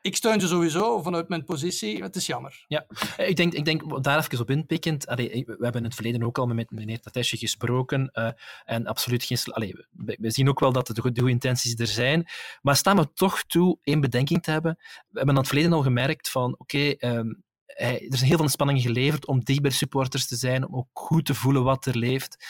ik 0.00 0.16
steun 0.16 0.40
ze 0.40 0.46
sowieso 0.46 1.02
vanuit 1.02 1.28
mijn 1.28 1.44
positie. 1.44 2.02
Het 2.02 2.16
is 2.16 2.26
jammer. 2.26 2.64
Ja, 2.68 2.86
ik 3.16 3.36
denk, 3.36 3.52
ik 3.52 3.64
denk 3.64 4.02
daar 4.04 4.18
even 4.18 4.40
op 4.40 4.50
inpikkend. 4.50 5.06
Allee, 5.06 5.44
we 5.46 5.56
hebben 5.58 5.80
in 5.80 5.84
het 5.84 5.94
verleden 5.94 6.22
ook 6.22 6.38
al 6.38 6.46
met 6.46 6.70
meneer 6.70 7.00
Tatesje 7.00 7.36
gesproken. 7.36 8.10
Uh, 8.12 8.30
en 8.64 8.86
absoluut 8.86 9.24
geen. 9.24 9.38
Allee, 9.44 9.86
we, 9.96 10.30
zien 10.30 10.48
ook 10.48 10.60
wel 10.60 10.72
dat 10.72 10.86
de, 10.86 10.92
de 10.92 11.00
goede 11.00 11.30
intenties 11.30 11.74
er 11.74 11.86
zijn. 11.86 12.26
Maar 12.62 12.76
staan 12.76 12.96
we 12.96 13.12
toch 13.12 13.42
toe 13.42 13.78
één 13.82 14.00
bedenking 14.00 14.42
te 14.42 14.50
hebben. 14.50 14.76
We 14.78 15.16
hebben 15.16 15.34
in 15.34 15.40
het 15.40 15.48
verleden 15.48 15.72
al 15.72 15.82
gemerkt 15.82 16.30
van 16.30 16.54
oké. 16.58 16.94
Um, 16.98 17.42
er 17.66 18.12
is 18.12 18.20
heel 18.20 18.36
veel 18.36 18.48
spanning 18.48 18.82
geleverd 18.82 19.26
om 19.26 19.44
dicht 19.44 19.72
supporters 19.72 20.26
te 20.26 20.36
zijn, 20.36 20.66
om 20.68 20.76
ook 20.76 20.88
goed 20.92 21.26
te 21.26 21.34
voelen 21.34 21.62
wat 21.64 21.86
er 21.86 21.96
leeft. 21.96 22.46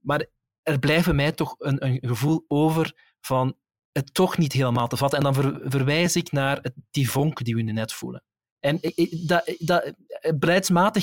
Maar 0.00 0.26
er 0.62 0.78
blijft 0.78 1.12
mij 1.12 1.32
toch 1.32 1.54
een, 1.58 1.86
een 1.86 1.98
gevoel 2.00 2.44
over 2.48 2.92
van 3.20 3.56
het 3.98 4.14
toch 4.14 4.38
niet 4.38 4.52
helemaal 4.52 4.88
te 4.88 4.96
vatten. 4.96 5.18
En 5.18 5.24
dan 5.24 5.34
ver, 5.34 5.60
verwijs 5.62 6.16
ik 6.16 6.32
naar 6.32 6.58
het, 6.62 6.72
die 6.90 7.10
vonk 7.10 7.44
die 7.44 7.54
we 7.54 7.62
nu 7.62 7.72
net 7.72 7.92
voelen. 7.92 8.22
En 8.60 8.80
dat, 9.20 9.44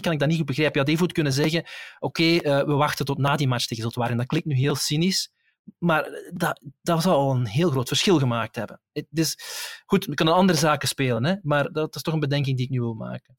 kan 0.01 0.13
ik 0.13 0.19
dat 0.19 0.27
niet 0.27 0.37
goed 0.37 0.45
begrijpen. 0.45 0.79
Ja, 0.79 0.85
Dave 0.85 1.01
moet 1.01 1.11
kunnen 1.11 1.33
zeggen, 1.33 1.65
oké, 1.99 2.23
uh, 2.23 2.39
we 2.41 2.73
wachten 2.73 3.05
tot 3.05 3.17
na 3.17 3.35
die 3.35 3.47
match 3.47 3.65
tegen 3.65 3.83
Zultuaren. 3.83 4.17
Dat 4.17 4.25
klinkt 4.25 4.47
nu 4.47 4.55
heel 4.55 4.75
cynisch, 4.75 5.31
maar 5.77 6.09
dat, 6.33 6.61
dat 6.81 7.01
zou 7.01 7.15
al 7.15 7.31
een 7.31 7.47
heel 7.47 7.69
groot 7.69 7.87
verschil 7.87 8.19
gemaakt 8.19 8.55
hebben. 8.55 8.81
Dus 9.09 9.37
goed, 9.85 10.05
we 10.05 10.13
kunnen 10.13 10.33
andere 10.33 10.59
zaken 10.59 10.87
spelen, 10.87 11.23
hè, 11.23 11.35
maar 11.41 11.71
dat 11.71 11.95
is 11.95 12.01
toch 12.01 12.13
een 12.13 12.19
bedenking 12.19 12.57
die 12.57 12.65
ik 12.65 12.71
nu 12.71 12.79
wil 12.79 12.93
maken. 12.93 13.35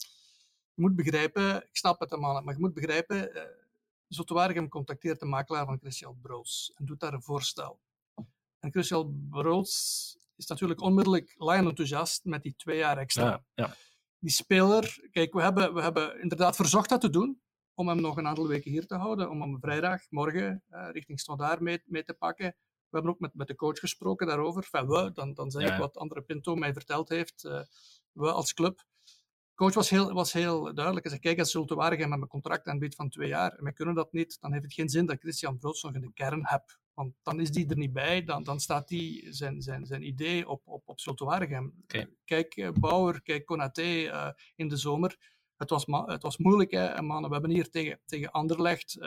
Je 0.75 0.83
moet 0.83 0.97
begrijpen, 0.97 1.57
ik 1.57 1.77
snap 1.77 2.01
het 2.01 2.11
helemaal, 2.11 2.43
maar 2.43 2.55
je 2.55 2.61
moet 2.61 2.75
begrijpen, 2.75 3.37
uh, 3.37 3.43
Zultuaren 4.09 4.69
contacteert 4.69 5.21
de 5.21 5.27
makelaar 5.27 5.67
van 5.67 5.79
Christian 5.79 6.19
Broos 6.23 6.73
en 6.75 6.85
doet 6.85 7.01
daar 7.01 7.13
een 7.13 7.23
voorstel. 7.23 7.79
En 8.59 8.71
Christian 8.71 9.27
Broods 9.31 10.17
is 10.37 10.47
natuurlijk 10.47 10.81
onmiddellijk 10.81 11.35
lion 11.39 11.69
enthousiast 11.69 12.25
met 12.25 12.43
die 12.43 12.55
twee 12.57 12.79
jaar 12.79 12.99
extra. 12.99 13.25
Ja, 13.25 13.45
ja. 13.55 13.75
Die 14.19 14.31
speler, 14.31 15.09
kijk, 15.11 15.33
we 15.33 15.43
hebben, 15.43 15.75
we 15.75 15.83
hebben 15.83 16.21
inderdaad 16.21 16.57
verzocht 16.57 16.89
dat 16.89 17.01
te 17.01 17.11
doen, 17.11 17.41
om 17.75 17.89
hem 17.89 18.01
nog 18.01 18.17
een 18.17 18.27
aantal 18.27 18.49
weken 18.49 18.71
hier 18.71 18.87
te 18.87 18.95
houden, 18.95 19.31
om 19.31 19.41
hem 19.41 19.59
vrijdag, 19.61 20.01
morgen, 20.11 20.63
uh, 20.71 20.89
richting 20.93 21.21
Standaard 21.21 21.61
mee, 21.61 21.83
mee 21.85 22.05
te 22.05 22.15
pakken. 22.15 22.47
We 22.89 22.97
hebben 22.97 23.11
ook 23.11 23.21
met, 23.21 23.35
met 23.35 23.47
de 23.47 23.55
coach 23.55 23.79
gesproken 23.79 24.27
daarover. 24.27 24.63
Enfin, 24.63 24.89
we, 24.89 25.13
dan, 25.13 25.35
dan 25.35 25.51
zeg 25.51 25.63
ja. 25.63 25.73
ik 25.73 25.79
wat 25.79 25.97
andere 25.97 26.23
Pinto 26.23 26.55
mij 26.55 26.73
verteld 26.73 27.09
heeft. 27.09 27.45
Uh, 27.45 27.61
we 28.13 28.33
als 28.33 28.55
club. 28.55 28.77
De 28.77 29.55
coach 29.55 29.75
was 29.75 29.91
heel, 29.91 30.13
was 30.13 30.33
heel 30.33 30.75
duidelijk. 30.75 31.07
Hij 31.07 31.11
zei, 31.11 31.21
kijk, 31.21 31.39
als 31.39 31.51
Zulte 31.51 31.75
Waregem 31.75 32.09
met 32.09 32.19
mijn 32.19 32.31
contract 32.31 32.67
aanbiedt 32.67 32.95
van 32.95 33.09
twee 33.09 33.29
jaar 33.29 33.53
en 33.53 33.65
wij 33.65 33.73
kunnen 33.73 33.95
dat 33.95 34.13
niet, 34.13 34.41
dan 34.41 34.53
heeft 34.53 34.65
het 34.65 34.75
geen 34.75 34.89
zin 34.89 35.07
dat 35.07 35.19
Christian 35.21 35.59
Broods 35.59 35.83
nog 35.83 35.95
in 35.95 36.01
de 36.01 36.13
kern 36.13 36.47
heb. 36.47 36.79
Want 36.97 37.15
dan 37.23 37.41
is 37.41 37.51
die 37.51 37.69
er 37.69 37.77
niet 37.77 37.93
bij, 37.93 38.25
dan, 38.25 38.43
dan 38.43 38.61
staat 38.61 38.89
die 38.89 39.33
zijn, 39.33 39.63
zijn, 39.63 39.87
zijn 39.87 40.07
idee 40.07 40.49
op, 40.49 40.63
op, 40.65 40.83
op. 40.89 41.21
Okay. 41.21 42.09
Kijk 42.25 42.57
uh, 42.57 42.71
Bauer, 42.71 43.23
kijk 43.23 43.47
Konaté 43.47 43.83
uh, 43.83 44.29
in 44.55 44.69
de 44.69 44.77
zomer. 44.77 45.35
Het 45.57 45.71
was, 45.71 45.85
het 45.87 46.23
was 46.23 46.37
moeilijk, 46.37 46.71
hè, 46.71 47.03
mannen. 47.03 47.29
We 47.29 47.37
hebben 47.37 47.55
hier 47.55 47.71
tegen, 47.71 48.01
tegen 48.05 48.31
Anderlecht 48.31 48.97
uh, 49.01 49.03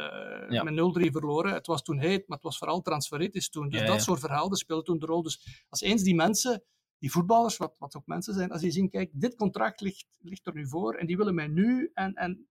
ja. 0.50 0.64
met 0.64 1.08
0-3 1.08 1.12
verloren. 1.12 1.54
Het 1.54 1.68
was 1.68 1.84
toen 1.84 2.00
heet, 2.00 2.28
maar 2.28 2.38
het 2.38 2.46
was 2.46 2.58
vooral 2.58 2.82
transferitis 2.82 3.50
toen. 3.50 3.70
Dus 3.70 3.80
ja, 3.80 3.86
dat 3.86 3.96
ja. 3.96 4.02
soort 4.02 4.20
verhalen 4.20 4.58
speelden 4.58 4.86
toen 4.86 5.00
de 5.00 5.06
rol. 5.06 5.24
Dus 5.24 5.66
als 5.70 5.82
eens 5.82 6.04
die 6.04 6.16
mensen, 6.16 6.64
die 7.00 7.12
voetballers, 7.12 7.58
wat, 7.58 7.78
wat 7.78 7.96
ook 7.96 8.06
mensen 8.06 8.34
zijn, 8.34 8.52
als 8.52 8.62
die 8.62 8.72
zien, 8.72 8.90
kijk, 8.90 9.10
dit 9.14 9.36
contract 9.36 9.82
ligt, 9.82 10.08
ligt 10.18 10.48
er 10.48 10.54
nu 10.54 10.68
voor 10.68 10.94
en 10.94 11.08
die 11.08 11.18
willen 11.18 11.36
mij 11.36 11.48
nu. 11.48 11.92
En, 11.94 12.14
en 12.14 12.48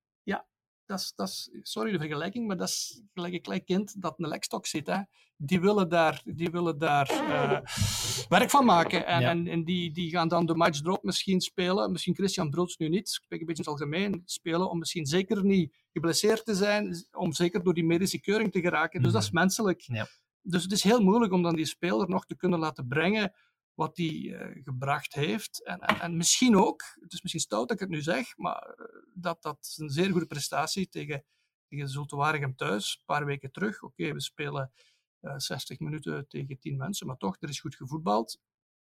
dat 0.89 1.29
is, 1.29 1.51
sorry 1.63 1.93
de 1.93 1.99
vergelijking, 1.99 2.47
maar 2.47 2.57
dat 2.57 2.69
is 2.69 3.03
gelijk 3.15 3.35
een 3.35 3.41
klein 3.41 3.65
kind 3.65 4.03
dat 4.03 4.15
een 4.19 4.29
lekstok 4.29 4.67
zit. 4.67 4.87
Hè. 4.87 4.99
Die 5.37 5.61
willen 5.61 5.89
daar, 5.89 6.23
die 6.25 6.51
willen 6.51 6.79
daar 6.79 7.11
uh, 7.13 7.61
werk 8.29 8.51
van 8.51 8.65
maken. 8.65 9.07
En, 9.07 9.21
Ja. 9.21 9.31
en, 9.31 9.47
en 9.47 9.65
die, 9.65 9.93
die 9.93 10.11
gaan 10.11 10.29
dan 10.29 10.47
de 10.47 10.55
match 10.55 10.81
erop 10.81 11.03
misschien 11.03 11.41
spelen. 11.41 11.93
Misschien 11.93 12.15
Christian 12.15 12.51
Broods 12.51 12.77
nu 12.77 12.89
niet, 12.89 13.09
ik 13.09 13.23
spreek 13.25 13.41
een 13.41 13.47
beetje 13.47 13.63
in 13.65 13.71
het 13.71 13.81
algemeen, 13.81 14.23
spelen 14.25 14.71
om 14.71 14.79
misschien 14.79 15.07
zeker 15.07 15.45
niet 15.45 15.77
geblesseerd 15.93 16.45
te 16.45 16.55
zijn, 16.55 17.07
om 17.13 17.33
zeker 17.33 17.63
door 17.63 17.75
die 17.75 17.85
medische 17.85 18.21
keuring 18.21 18.53
te 18.53 18.61
geraken. 18.61 19.03
Dus 19.03 19.13
dat 19.13 19.23
is 19.23 19.31
menselijk. 19.31 19.81
Ja. 19.81 20.07
Dus 20.43 20.63
het 20.63 20.73
is 20.73 20.83
heel 20.83 21.01
moeilijk 21.01 21.33
om 21.33 21.43
dan 21.43 21.57
die 21.57 21.67
speler 21.67 22.09
nog 22.09 22.27
te 22.27 22.37
kunnen 22.37 22.59
laten 22.59 22.89
brengen 22.89 23.33
wat 23.79 23.97
hij 23.97 24.07
uh, 24.07 24.63
gebracht 24.65 25.15
heeft. 25.15 25.65
En, 25.65 25.81
en, 25.81 26.01
en, 26.01 26.17
misschien 26.17 26.57
ook, 26.57 26.83
het 27.01 27.13
is 27.13 27.23
misschien 27.23 27.43
stout 27.43 27.69
dat 27.69 27.77
ik 27.77 27.81
het 27.81 27.89
nu 27.89 28.03
zeg, 28.03 28.37
maar 28.37 28.75
uh, 28.79 28.87
dat, 29.15 29.43
dat 29.43 29.59
is 29.61 29.79
een 29.79 29.91
zeer 29.91 30.11
goede 30.11 30.27
prestatie 30.27 30.89
tegen, 30.89 31.25
tegen 31.69 31.89
Zulte 31.89 32.17
Waregem 32.17 32.57
thuis, 32.57 32.97
een 32.99 33.05
paar 33.05 33.25
weken 33.25 33.53
terug. 33.53 33.83
Oké, 33.83 34.13
we 34.13 34.21
spelen 34.21 34.73
uh, 35.21 35.35
60 35.37 35.79
minuten 35.79 36.29
tegen 36.29 36.59
10 36.59 36.77
mensen, 36.77 37.07
maar 37.07 37.17
toch, 37.17 37.37
er 37.41 37.49
is 37.49 37.61
goed 37.61 37.77
gevoetbald. 37.77 38.41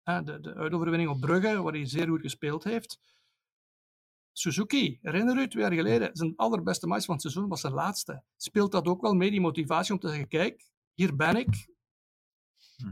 de, 0.02 0.38
de 0.40 0.54
uitoverwinning 0.54 1.10
op 1.10 1.20
Brugge, 1.20 1.62
waar 1.62 1.72
hij 1.72 1.86
zeer 1.86 2.08
goed 2.08 2.20
gespeeld 2.20 2.64
heeft. 2.64 3.00
Suzuki, 4.32 4.98
herinner 5.02 5.36
u, 5.36 5.48
twee 5.48 5.62
jaar 5.62 5.72
geleden, 5.72 6.16
zijn 6.16 6.36
allerbeste 6.36 6.86
match 6.86 7.04
van 7.04 7.14
het 7.14 7.22
seizoen 7.22 7.48
was 7.48 7.60
zijn 7.60 7.72
laatste. 7.72 8.22
Speelt 8.36 8.72
dat 8.72 8.86
ook 8.86 9.00
wel 9.00 9.14
mee, 9.14 9.30
die 9.30 9.40
motivatie 9.40 9.94
om 9.94 10.00
te 10.00 10.08
zeggen, 10.08 10.28
kijk, 10.28 10.70
hier 10.94 11.16
ben 11.16 11.36
ik, 11.36 11.73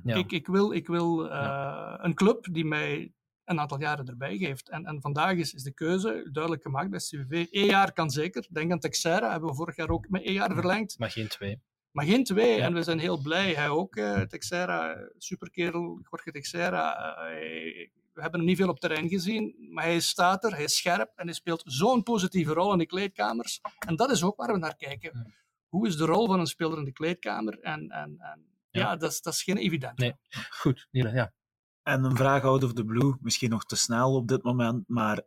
ja. 0.04 0.14
Ik, 0.14 0.32
ik, 0.32 0.46
wil, 0.46 0.72
ik 0.72 0.86
wil 0.86 1.24
uh, 1.24 1.30
ja. 1.30 2.04
een 2.04 2.14
club 2.14 2.48
die 2.50 2.64
mij 2.64 3.12
een 3.44 3.60
aantal 3.60 3.80
jaren 3.80 4.06
erbij 4.06 4.36
geeft. 4.36 4.68
En, 4.68 4.86
en 4.86 5.00
vandaag 5.00 5.36
is, 5.36 5.54
is 5.54 5.62
de 5.62 5.74
keuze 5.74 6.28
duidelijk 6.32 6.62
gemaakt 6.62 6.90
bij 6.90 6.98
CVV. 6.98 7.46
Eén 7.50 7.66
jaar 7.66 7.92
kan 7.92 8.10
zeker. 8.10 8.46
Denk 8.50 8.72
aan 8.72 8.78
Texera, 8.78 9.30
hebben 9.30 9.48
we 9.48 9.56
vorig 9.56 9.76
jaar 9.76 9.90
ook 9.90 10.08
met 10.08 10.22
één 10.22 10.34
jaar 10.34 10.54
verlengd. 10.54 10.98
Maar 10.98 11.10
geen 11.10 11.28
twee. 11.28 11.60
Maar 11.90 12.04
geen 12.04 12.24
twee. 12.24 12.56
Ja. 12.56 12.64
En 12.64 12.74
we 12.74 12.82
zijn 12.82 12.98
heel 12.98 13.18
blij. 13.18 13.54
Hij 13.54 13.68
ook, 13.68 13.96
uh, 13.96 14.20
Texera, 14.20 15.08
superkerel, 15.18 16.00
Jorge 16.10 16.30
Texera. 16.30 17.16
Uh, 17.16 17.88
we 18.12 18.20
hebben 18.20 18.40
hem 18.40 18.48
niet 18.48 18.58
veel 18.58 18.68
op 18.68 18.80
terrein 18.80 19.08
gezien, 19.08 19.54
maar 19.70 19.84
hij 19.84 20.00
staat 20.00 20.44
er, 20.44 20.54
hij 20.54 20.64
is 20.64 20.76
scherp 20.76 21.12
en 21.16 21.24
hij 21.24 21.34
speelt 21.34 21.62
zo'n 21.64 22.02
positieve 22.02 22.52
rol 22.52 22.72
in 22.72 22.78
de 22.78 22.86
kleedkamers. 22.86 23.60
En 23.86 23.96
dat 23.96 24.10
is 24.10 24.22
ook 24.22 24.36
waar 24.36 24.52
we 24.52 24.58
naar 24.58 24.76
kijken. 24.76 25.34
Hoe 25.68 25.86
is 25.86 25.96
de 25.96 26.04
rol 26.04 26.26
van 26.26 26.40
een 26.40 26.46
speler 26.46 26.78
in 26.78 26.84
de 26.84 26.92
kleedkamer? 26.92 27.58
En, 27.60 27.90
en, 27.90 28.16
en 28.18 28.51
ja, 28.72 28.80
ja 28.80 28.96
dat, 28.96 29.10
is, 29.10 29.20
dat 29.20 29.32
is 29.32 29.42
geen 29.42 29.56
evident. 29.56 29.98
Nee, 29.98 30.14
goed. 30.50 30.88
Ja. 30.90 31.32
En 31.82 32.04
een 32.04 32.16
vraag 32.16 32.42
out 32.42 32.64
of 32.64 32.72
the 32.72 32.84
blue, 32.84 33.16
misschien 33.20 33.50
nog 33.50 33.64
te 33.64 33.76
snel 33.76 34.14
op 34.14 34.28
dit 34.28 34.42
moment, 34.42 34.88
maar 34.88 35.22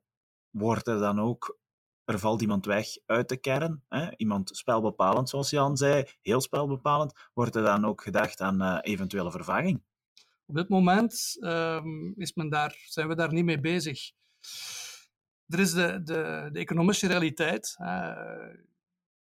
wordt 0.50 0.88
er 0.88 1.00
dan 1.00 1.20
ook, 1.20 1.60
er 2.04 2.20
valt 2.20 2.42
iemand 2.42 2.66
weg 2.66 2.88
uit 3.06 3.30
de 3.30 3.38
kern, 3.38 3.84
hè? 3.90 4.16
iemand 4.16 4.58
spelbepalend, 4.58 5.30
zoals 5.30 5.50
Jan 5.50 5.78
zei, 5.78 6.06
heel 6.22 6.42
spelbepalend, 6.42 7.14
wordt 7.34 7.56
er 7.56 7.64
dan 7.64 7.86
ook 7.86 8.02
gedacht 8.02 8.42
aan 8.42 8.62
uh, 8.62 8.78
eventuele 8.82 9.32
vervanging? 9.32 9.84
Op 10.46 10.56
dit 10.56 10.70
moment 10.70 11.38
um, 11.40 12.14
is 12.18 12.34
men 12.34 12.50
daar, 12.50 12.76
zijn 12.86 13.08
we 13.08 13.16
daar 13.16 13.34
niet 13.34 13.46
mee 13.46 13.60
bezig. 13.60 14.12
Er 15.48 15.60
is 15.60 15.74
de, 15.74 16.04
de, 16.04 16.50
de 16.52 16.60
economische 16.60 17.08
realiteit. 17.08 17.76
Uh, 17.80 18.54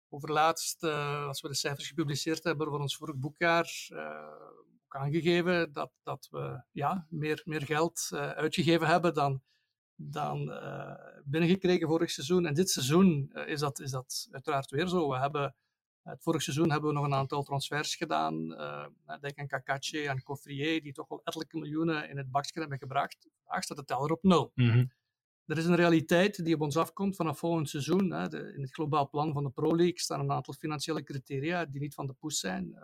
overlaatst, 0.09 0.83
uh, 0.83 1.27
als 1.27 1.41
we 1.41 1.47
de 1.47 1.55
cijfers 1.55 1.87
gepubliceerd 1.87 2.43
hebben 2.43 2.67
voor 2.67 2.79
ons 2.79 2.95
vorig 2.95 3.15
boekjaar, 3.15 3.87
uh, 3.89 3.99
ook 4.85 4.95
aangegeven 4.95 5.73
dat, 5.73 5.91
dat 6.03 6.27
we 6.31 6.61
ja, 6.71 7.07
meer, 7.09 7.41
meer 7.45 7.61
geld 7.61 8.09
uh, 8.13 8.29
uitgegeven 8.29 8.87
hebben 8.87 9.13
dan, 9.13 9.41
dan 9.95 10.51
binnengekregen 11.23 11.87
vorig 11.87 12.11
seizoen. 12.11 12.45
En 12.45 12.53
dit 12.53 12.69
seizoen 12.69 13.31
is, 13.45 13.59
dat, 13.59 13.79
is 13.79 13.91
dat 13.91 14.27
uiteraard 14.31 14.69
weer 14.69 14.87
zo. 14.87 15.09
We 15.09 15.17
hebben, 15.17 15.55
het 16.03 16.23
vorig 16.23 16.41
seizoen 16.41 16.71
hebben 16.71 16.89
we 16.89 16.95
nog 16.95 17.05
een 17.05 17.13
aantal 17.13 17.43
transfers 17.43 17.95
gedaan. 17.95 18.47
denk 19.21 19.37
aan 19.37 19.47
Kakache 19.47 20.09
en 20.09 20.23
Coffrier, 20.23 20.81
die 20.81 20.93
toch 20.93 21.07
wel 21.07 21.21
ettelijke 21.23 21.57
miljoenen 21.57 22.09
in 22.09 22.17
het 22.17 22.31
bakje 22.31 22.59
hebben 22.59 22.77
gebracht. 22.77 23.27
Staat 23.59 23.77
de 23.77 23.83
teller 23.83 24.11
op 24.11 24.23
nul. 24.23 24.51
Mm 24.55 24.91
er 25.47 25.57
is 25.57 25.65
een 25.65 25.75
realiteit 25.75 26.45
die 26.45 26.55
op 26.55 26.61
ons 26.61 26.77
afkomt 26.77 27.15
vanaf 27.15 27.39
volgend 27.39 27.69
seizoen. 27.69 28.11
Hè. 28.11 28.53
In 28.53 28.61
het 28.61 28.73
globaal 28.73 29.09
plan 29.09 29.33
van 29.33 29.43
de 29.43 29.49
Pro 29.49 29.75
League 29.75 29.99
staan 29.99 30.19
een 30.19 30.31
aantal 30.31 30.53
financiële 30.53 31.03
criteria 31.03 31.65
die 31.65 31.81
niet 31.81 31.93
van 31.93 32.07
de 32.07 32.13
poes 32.13 32.39
zijn. 32.39 32.71
Uh, 32.75 32.81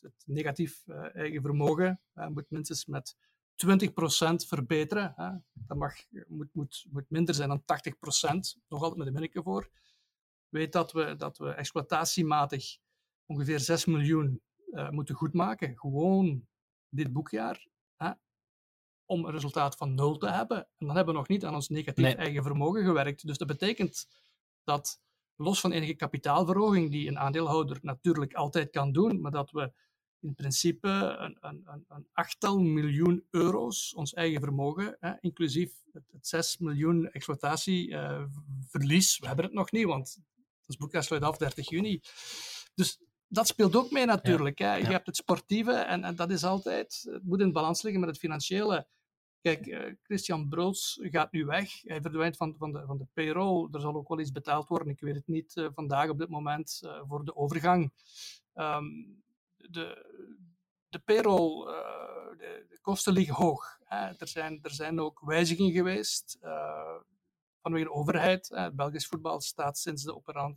het, 0.00 0.22
negatief 0.26 0.82
uh, 0.86 1.16
eigen 1.16 1.42
vermogen 1.42 2.00
uh, 2.14 2.26
moet 2.26 2.50
minstens 2.50 2.86
met 2.86 3.16
20% 3.16 3.18
verbeteren. 4.46 5.12
Hè. 5.16 5.30
Dat 5.52 5.76
mag, 5.76 5.94
moet, 6.26 6.48
moet, 6.52 6.86
moet 6.90 7.10
minder 7.10 7.34
zijn 7.34 7.48
dan 7.48 7.62
80%. 7.62 7.64
Nog 8.68 8.80
altijd 8.80 8.96
met 8.96 9.06
een 9.06 9.12
minneke 9.12 9.42
voor. 9.42 9.70
Weet 10.48 10.72
dat 10.72 10.92
we, 10.92 11.16
dat 11.16 11.38
we 11.38 11.52
exploitatiematig 11.52 12.76
ongeveer 13.26 13.60
6 13.60 13.84
miljoen 13.84 14.42
moeten 14.90 15.14
goedmaken. 15.14 15.78
Gewoon 15.78 16.46
dit 16.88 17.12
boekjaar 17.12 17.66
om 19.06 19.24
een 19.24 19.32
resultaat 19.32 19.76
van 19.76 19.94
nul 19.94 20.16
te 20.16 20.30
hebben. 20.30 20.56
En 20.56 20.86
dan 20.86 20.96
hebben 20.96 21.14
we 21.14 21.20
nog 21.20 21.28
niet 21.28 21.44
aan 21.44 21.54
ons 21.54 21.68
negatief 21.68 22.04
nee. 22.04 22.14
eigen 22.14 22.42
vermogen 22.42 22.84
gewerkt. 22.84 23.26
Dus 23.26 23.38
dat 23.38 23.48
betekent 23.48 24.06
dat, 24.64 25.00
los 25.36 25.60
van 25.60 25.72
enige 25.72 25.94
kapitaalverhoging, 25.94 26.90
die 26.90 27.08
een 27.08 27.18
aandeelhouder 27.18 27.78
natuurlijk 27.80 28.34
altijd 28.34 28.70
kan 28.70 28.92
doen, 28.92 29.20
maar 29.20 29.30
dat 29.30 29.50
we 29.50 29.72
in 30.20 30.34
principe 30.34 30.88
een, 30.88 31.38
een, 31.40 31.62
een, 31.64 31.84
een 31.88 32.06
achttal 32.12 32.58
miljoen 32.58 33.26
euro's, 33.30 33.94
ons 33.94 34.14
eigen 34.14 34.40
vermogen, 34.40 34.96
hè, 35.00 35.12
inclusief 35.20 35.72
het, 35.92 36.04
het 36.12 36.26
6 36.26 36.58
miljoen 36.58 37.10
exploitatieverlies, 37.10 39.14
uh, 39.14 39.20
we 39.20 39.26
hebben 39.26 39.44
het 39.44 39.54
nog 39.54 39.72
niet, 39.72 39.86
want 39.86 40.18
ons 40.66 40.76
boekjaar 40.76 41.04
sluit 41.04 41.22
af 41.22 41.36
30 41.36 41.68
juni. 41.68 42.00
Dus 42.74 43.00
dat 43.32 43.46
speelt 43.46 43.76
ook 43.76 43.90
mee 43.90 44.04
natuurlijk. 44.04 44.58
Ja, 44.58 44.70
hè. 44.70 44.76
Je 44.76 44.82
ja. 44.82 44.90
hebt 44.90 45.06
het 45.06 45.16
sportieve 45.16 45.72
en, 45.72 46.04
en, 46.04 46.16
dat 46.16 46.30
is 46.30 46.44
altijd, 46.44 47.08
het 47.10 47.24
moet 47.24 47.40
in 47.40 47.52
balans 47.52 47.82
liggen 47.82 48.00
met 48.00 48.10
het 48.10 48.18
financiële. 48.18 48.86
Kijk, 49.40 49.66
uh, 49.66 49.94
Christian 50.02 50.48
Bruls 50.48 50.98
gaat 51.02 51.32
nu 51.32 51.44
weg. 51.44 51.82
Hij 51.82 52.00
verdwijnt 52.00 52.36
van, 52.36 52.54
van, 52.58 52.72
de, 52.72 52.82
van 52.86 52.98
de 52.98 53.06
payroll. 53.12 53.68
Er 53.72 53.80
zal 53.80 53.94
ook 53.94 54.08
wel 54.08 54.20
iets 54.20 54.32
betaald 54.32 54.68
worden. 54.68 54.88
Ik 54.88 55.00
weet 55.00 55.14
het 55.14 55.26
niet 55.26 55.56
uh, 55.56 55.68
vandaag 55.74 56.08
op 56.08 56.18
dit 56.18 56.28
moment 56.28 56.80
uh, 56.84 57.00
voor 57.08 57.24
de 57.24 57.36
overgang. 57.36 57.92
Um, 58.54 59.22
de, 59.56 60.06
de 60.88 60.98
payroll, 60.98 61.64
de, 62.36 62.66
de, 62.68 62.78
kosten 62.80 63.12
liggen 63.12 63.34
hoog. 63.34 63.78
Hè. 63.84 64.06
Er, 64.18 64.28
zijn, 64.28 64.58
er 64.62 64.70
zijn 64.70 65.00
ook 65.00 65.20
wijzigingen 65.24 65.72
geweest 65.72 66.38
vanwege 67.62 67.84
de 67.84 67.92
overheid. 67.92 68.48
Het 68.48 68.76
Belgisch 68.76 69.06
voetbal 69.06 69.40
staat 69.40 69.78
sinds 69.78 70.02
de 70.02 70.14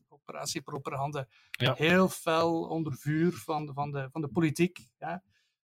operatie 0.07 0.61
Propere 0.61 0.95
Handen 0.95 1.27
ja. 1.51 1.73
heel 1.73 2.09
fel 2.09 2.63
onder 2.63 2.93
vuur 2.93 3.33
van 3.33 3.65
de, 3.65 3.73
van 3.73 3.91
de, 3.91 4.09
van 4.11 4.21
de 4.21 4.27
politiek. 4.27 4.79
Ja. 4.99 5.23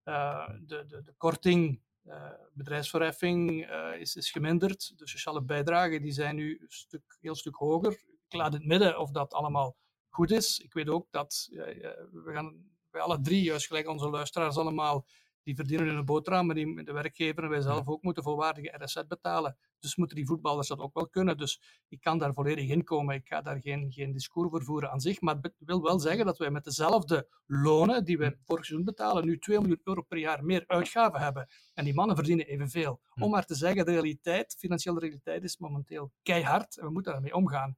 de, 0.04 0.86
de, 0.88 1.02
de 1.02 1.14
korting 1.18 1.82
uh, 2.08 2.30
bedrijfsverheffing 2.54 3.70
uh, 3.70 4.00
is, 4.00 4.16
is 4.16 4.32
geminderd. 4.32 4.98
De 4.98 5.08
sociale 5.08 5.42
bijdragen 5.42 6.02
die 6.02 6.12
zijn 6.12 6.36
nu 6.36 6.60
een 6.62 6.66
stuk, 6.70 7.18
heel 7.20 7.36
stuk 7.36 7.56
hoger. 7.56 7.92
Ik 8.28 8.34
laat 8.34 8.54
het 8.54 8.66
midden 8.66 9.00
of 9.00 9.12
dat 9.12 9.34
allemaal 9.34 9.76
goed 10.10 10.32
is. 10.32 10.60
Ik 10.60 10.74
weet 10.74 10.90
ook 10.90 11.08
dat 11.12 11.48
we 11.52 12.32
gaan 12.34 12.70
bij 12.90 13.02
alle 13.02 13.22
drie, 13.22 13.44
juist 13.44 13.68
gelijk 13.68 13.88
onze 13.88 14.10
luisteraars 14.10 14.58
allemaal, 14.58 15.06
die 15.52 15.66
verdienen 15.66 15.96
hun 15.96 16.06
boterham, 16.06 16.46
maar 16.46 16.56
die, 16.56 16.84
de 16.84 16.92
werkgever 16.92 17.44
en 17.44 17.50
wij 17.50 17.62
zelf 17.62 17.88
ook 17.88 18.02
moeten 18.02 18.24
volwaardige 18.24 18.84
RSZ 18.84 19.02
betalen. 19.08 19.58
Dus 19.80 19.96
moeten 19.96 20.16
die 20.16 20.26
voetballers 20.26 20.68
dat 20.68 20.80
ook 20.80 20.94
wel 20.94 21.08
kunnen. 21.08 21.38
Dus 21.38 21.62
ik 21.88 22.02
kan 22.02 22.18
daar 22.18 22.34
volledig 22.34 22.70
in 22.70 22.84
komen. 22.84 23.16
Ik 23.16 23.28
ga 23.28 23.42
daar 23.42 23.62
geen, 23.62 23.92
geen 23.92 24.12
discours 24.12 24.50
voor 24.50 24.64
voeren 24.64 24.92
aan 24.92 25.00
zich. 25.00 25.22
Maar 25.22 25.38
het 25.42 25.54
wil 25.58 25.82
wel 25.82 26.00
zeggen 26.00 26.26
dat 26.26 26.38
wij 26.38 26.52
met 26.52 26.64
dezelfde 26.64 27.28
lonen 27.46 28.06
die 28.06 28.18
wij 28.18 28.38
vorig 28.46 28.66
seizoen 28.66 28.86
betalen, 28.86 29.26
nu 29.26 29.38
2 29.38 29.60
miljoen 29.60 29.82
euro 29.84 30.02
per 30.02 30.18
jaar 30.18 30.44
meer 30.44 30.64
uitgaven 30.68 31.20
hebben. 31.20 31.48
En 31.74 31.84
die 31.84 31.94
mannen 31.94 32.16
verdienen 32.16 32.46
evenveel. 32.46 33.02
Om 33.20 33.30
maar 33.30 33.46
te 33.46 33.56
zeggen, 33.56 33.86
de 33.86 33.92
realiteit, 33.92 34.56
financiële 34.60 35.00
realiteit 35.00 35.44
is 35.44 35.58
momenteel 35.58 36.12
keihard 36.24 36.78
en 36.78 36.86
we 36.86 36.92
moeten 36.92 37.12
daarmee 37.12 37.36
omgaan. 37.36 37.76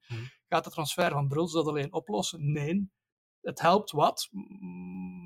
Gaat 0.48 0.64
de 0.64 0.70
transfer 0.70 1.12
van 1.12 1.28
Bruls 1.28 1.52
dat 1.52 1.68
alleen 1.68 1.94
oplossen? 1.94 2.52
Nee 2.52 2.92
het 3.44 3.62
helpt 3.62 3.92
wat, 3.92 4.30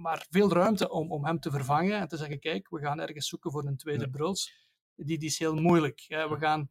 maar 0.01 0.25
veel 0.30 0.51
ruimte 0.51 0.89
om, 0.89 1.12
om 1.12 1.25
hem 1.25 1.39
te 1.39 1.51
vervangen 1.51 1.99
en 1.99 2.08
te 2.08 2.17
zeggen, 2.17 2.39
kijk, 2.39 2.69
we 2.69 2.80
gaan 2.80 2.99
ergens 2.99 3.27
zoeken 3.27 3.51
voor 3.51 3.65
een 3.65 3.77
tweede 3.77 4.10
Bruls. 4.10 4.53
Die, 4.95 5.17
die 5.17 5.30
is 5.30 5.39
heel 5.39 5.56
moeilijk. 5.56 6.06
we 6.08 6.36
gaan, 6.39 6.69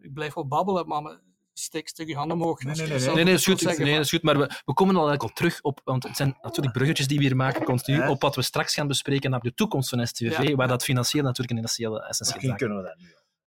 ik 0.00 0.12
blijf 0.12 0.34
wel 0.34 0.46
babbelen, 0.46 0.86
maar 0.86 1.20
steek, 1.52 1.88
steek 1.88 2.08
je 2.08 2.16
handen 2.16 2.36
omhoog. 2.36 2.62
Nee, 2.62 2.74
nee, 2.74 2.86
nee. 2.86 3.14
nee, 3.14 3.24
nee, 3.24 3.34
is 3.34 3.44
goed, 3.44 3.60
zeggen, 3.60 3.84
nee, 3.84 3.94
dat 3.94 4.04
is 4.04 4.10
goed. 4.10 4.22
Maar 4.22 4.38
we, 4.38 4.60
we 4.64 4.74
komen 4.74 4.96
al 4.96 5.10
al 5.10 5.28
terug 5.28 5.60
op, 5.62 5.80
want 5.84 6.02
het 6.02 6.16
zijn 6.16 6.38
natuurlijk 6.40 6.74
bruggetjes 6.74 7.06
die 7.06 7.18
we 7.18 7.24
hier 7.24 7.36
maken 7.36 7.64
continu, 7.64 8.08
op 8.08 8.20
wat 8.20 8.34
we 8.34 8.42
straks 8.42 8.74
gaan 8.74 8.86
bespreken 8.86 9.30
naar 9.30 9.40
de 9.40 9.54
toekomst 9.54 9.88
van 9.88 10.06
STVV, 10.06 10.54
waar 10.54 10.68
dat 10.68 10.84
financieel 10.84 11.24
natuurlijk 11.24 11.58
een 11.58 11.64
essentiële, 11.64 12.06
essentiële 12.06 12.36
Misschien 12.36 12.56
kunnen 12.56 12.76
we 12.76 12.88
dat 12.88 12.98
nu 12.98 13.14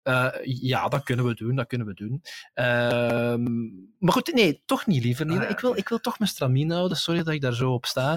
uh, 0.06 0.28
ja, 0.42 0.88
dat 0.88 1.02
kunnen 1.02 1.24
we 1.24 1.34
doen, 1.34 1.56
dat 1.56 1.66
kunnen 1.66 1.86
we 1.86 1.94
doen. 1.94 2.22
Uh, 2.54 3.36
maar 3.98 4.12
goed, 4.12 4.32
nee, 4.34 4.62
toch 4.64 4.86
niet 4.86 5.04
liever. 5.04 5.26
Nee. 5.26 5.38
Ah, 5.38 5.50
ik, 5.50 5.60
wil, 5.60 5.76
ik 5.76 5.88
wil 5.88 5.98
toch 5.98 6.18
mijn 6.18 6.30
stramine 6.30 6.74
houden, 6.74 6.96
sorry 6.96 7.22
dat 7.22 7.34
ik 7.34 7.40
daar 7.40 7.54
zo 7.54 7.72
op 7.72 7.86
sta. 7.86 8.12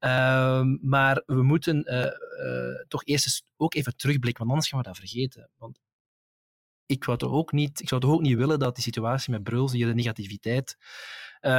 Uh, 0.00 0.62
maar 0.80 1.22
we 1.26 1.42
moeten 1.42 1.92
uh, 1.94 2.86
toch 2.88 3.04
eerst 3.04 3.26
eens 3.26 3.44
ook 3.56 3.74
even 3.74 3.96
terugblikken, 3.96 4.38
want 4.38 4.50
anders 4.50 4.68
gaan 4.68 4.78
we 4.78 4.86
dat 4.86 4.96
vergeten. 4.96 5.50
Want 5.56 5.80
ik, 6.86 7.04
wou 7.04 7.18
ook 7.20 7.52
niet, 7.52 7.80
ik 7.80 7.88
zou 7.88 8.00
toch 8.00 8.10
ook 8.10 8.20
niet 8.20 8.36
willen 8.36 8.58
dat 8.58 8.74
die 8.74 8.84
situatie 8.84 9.32
met 9.32 9.42
Bruls 9.42 9.72
hier 9.72 9.86
de 9.86 9.94
negativiteit 9.94 10.76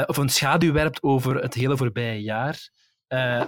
of 0.05 0.17
een 0.17 0.29
schaduw 0.29 0.71
werpt 0.71 1.03
over 1.03 1.41
het 1.41 1.53
hele 1.53 1.77
voorbije 1.77 2.21
jaar. 2.21 2.69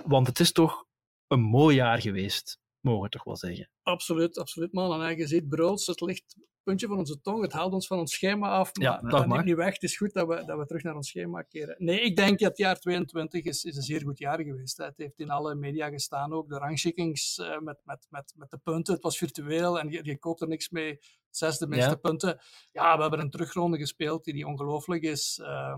want 0.05 0.27
het 0.27 0.39
is 0.39 0.51
toch 0.51 0.85
een 1.27 1.41
mooi 1.41 1.75
jaar 1.75 2.01
geweest 2.01 2.59
mogen 2.79 3.03
we 3.03 3.09
toch 3.09 3.23
wel 3.23 3.37
zeggen. 3.37 3.69
Absoluut, 3.85 4.37
absoluut, 4.37 4.73
man. 4.73 5.03
En 5.03 5.17
je 5.17 5.27
ziet, 5.27 5.49
Bruls, 5.49 5.87
het 5.87 6.01
ligt 6.01 6.35
puntje 6.65 6.87
van 6.87 6.97
onze 6.97 7.21
tong. 7.21 7.41
Het 7.41 7.53
haalt 7.53 7.73
ons 7.73 7.87
van 7.87 7.99
ons 7.99 8.13
schema 8.13 8.49
af. 8.49 8.75
Maar 8.75 8.85
ja, 8.85 9.09
dat 9.09 9.27
mag. 9.27 9.43
niet 9.43 9.55
weg. 9.55 9.73
Het 9.73 9.83
is 9.83 9.97
goed 9.97 10.13
dat 10.13 10.27
we, 10.27 10.45
dat 10.45 10.57
we 10.57 10.65
terug 10.65 10.83
naar 10.83 10.95
ons 10.95 11.07
schema 11.07 11.41
keren. 11.41 11.75
Nee, 11.77 12.01
ik 12.01 12.15
denk 12.15 12.39
dat 12.39 12.49
het 12.49 12.57
jaar 12.57 12.79
22 12.79 13.43
is, 13.43 13.63
is 13.63 13.75
een 13.75 13.83
zeer 13.83 14.01
goed 14.01 14.17
jaar 14.17 14.41
geweest. 14.41 14.77
Het 14.77 14.97
heeft 14.97 15.19
in 15.19 15.29
alle 15.29 15.55
media 15.55 15.89
gestaan 15.89 16.33
ook. 16.33 16.49
De 16.49 16.57
rangschikkings 16.57 17.37
uh, 17.37 17.59
met, 17.59 17.81
met, 17.83 18.07
met, 18.09 18.33
met 18.35 18.49
de 18.49 18.57
punten. 18.57 18.93
Het 18.93 19.03
was 19.03 19.17
virtueel 19.17 19.79
en 19.79 19.89
je, 19.89 19.99
je 20.03 20.17
koopt 20.17 20.41
er 20.41 20.47
niks 20.47 20.69
mee. 20.69 20.99
Zesde 21.29 21.67
meeste 21.67 21.89
ja. 21.89 21.95
punten. 21.95 22.39
Ja, 22.71 22.95
we 22.95 23.01
hebben 23.01 23.19
een 23.19 23.29
terugronde 23.29 23.77
gespeeld 23.77 24.23
die, 24.23 24.33
die 24.33 24.47
ongelooflijk 24.47 25.03
is. 25.03 25.39
Uh, 25.41 25.77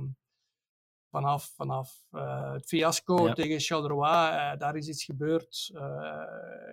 vanaf, 1.09 1.53
vanaf 1.55 2.03
uh, 2.11 2.51
het 2.51 2.67
fiasco 2.67 3.33
tegen 3.33 3.59
Charleroi, 3.59 4.31
uh, 4.31 4.57
daar 4.57 4.75
is 4.75 4.87
iets 4.87 5.03
gebeurd. 5.03 5.71
Uh, 5.73 5.81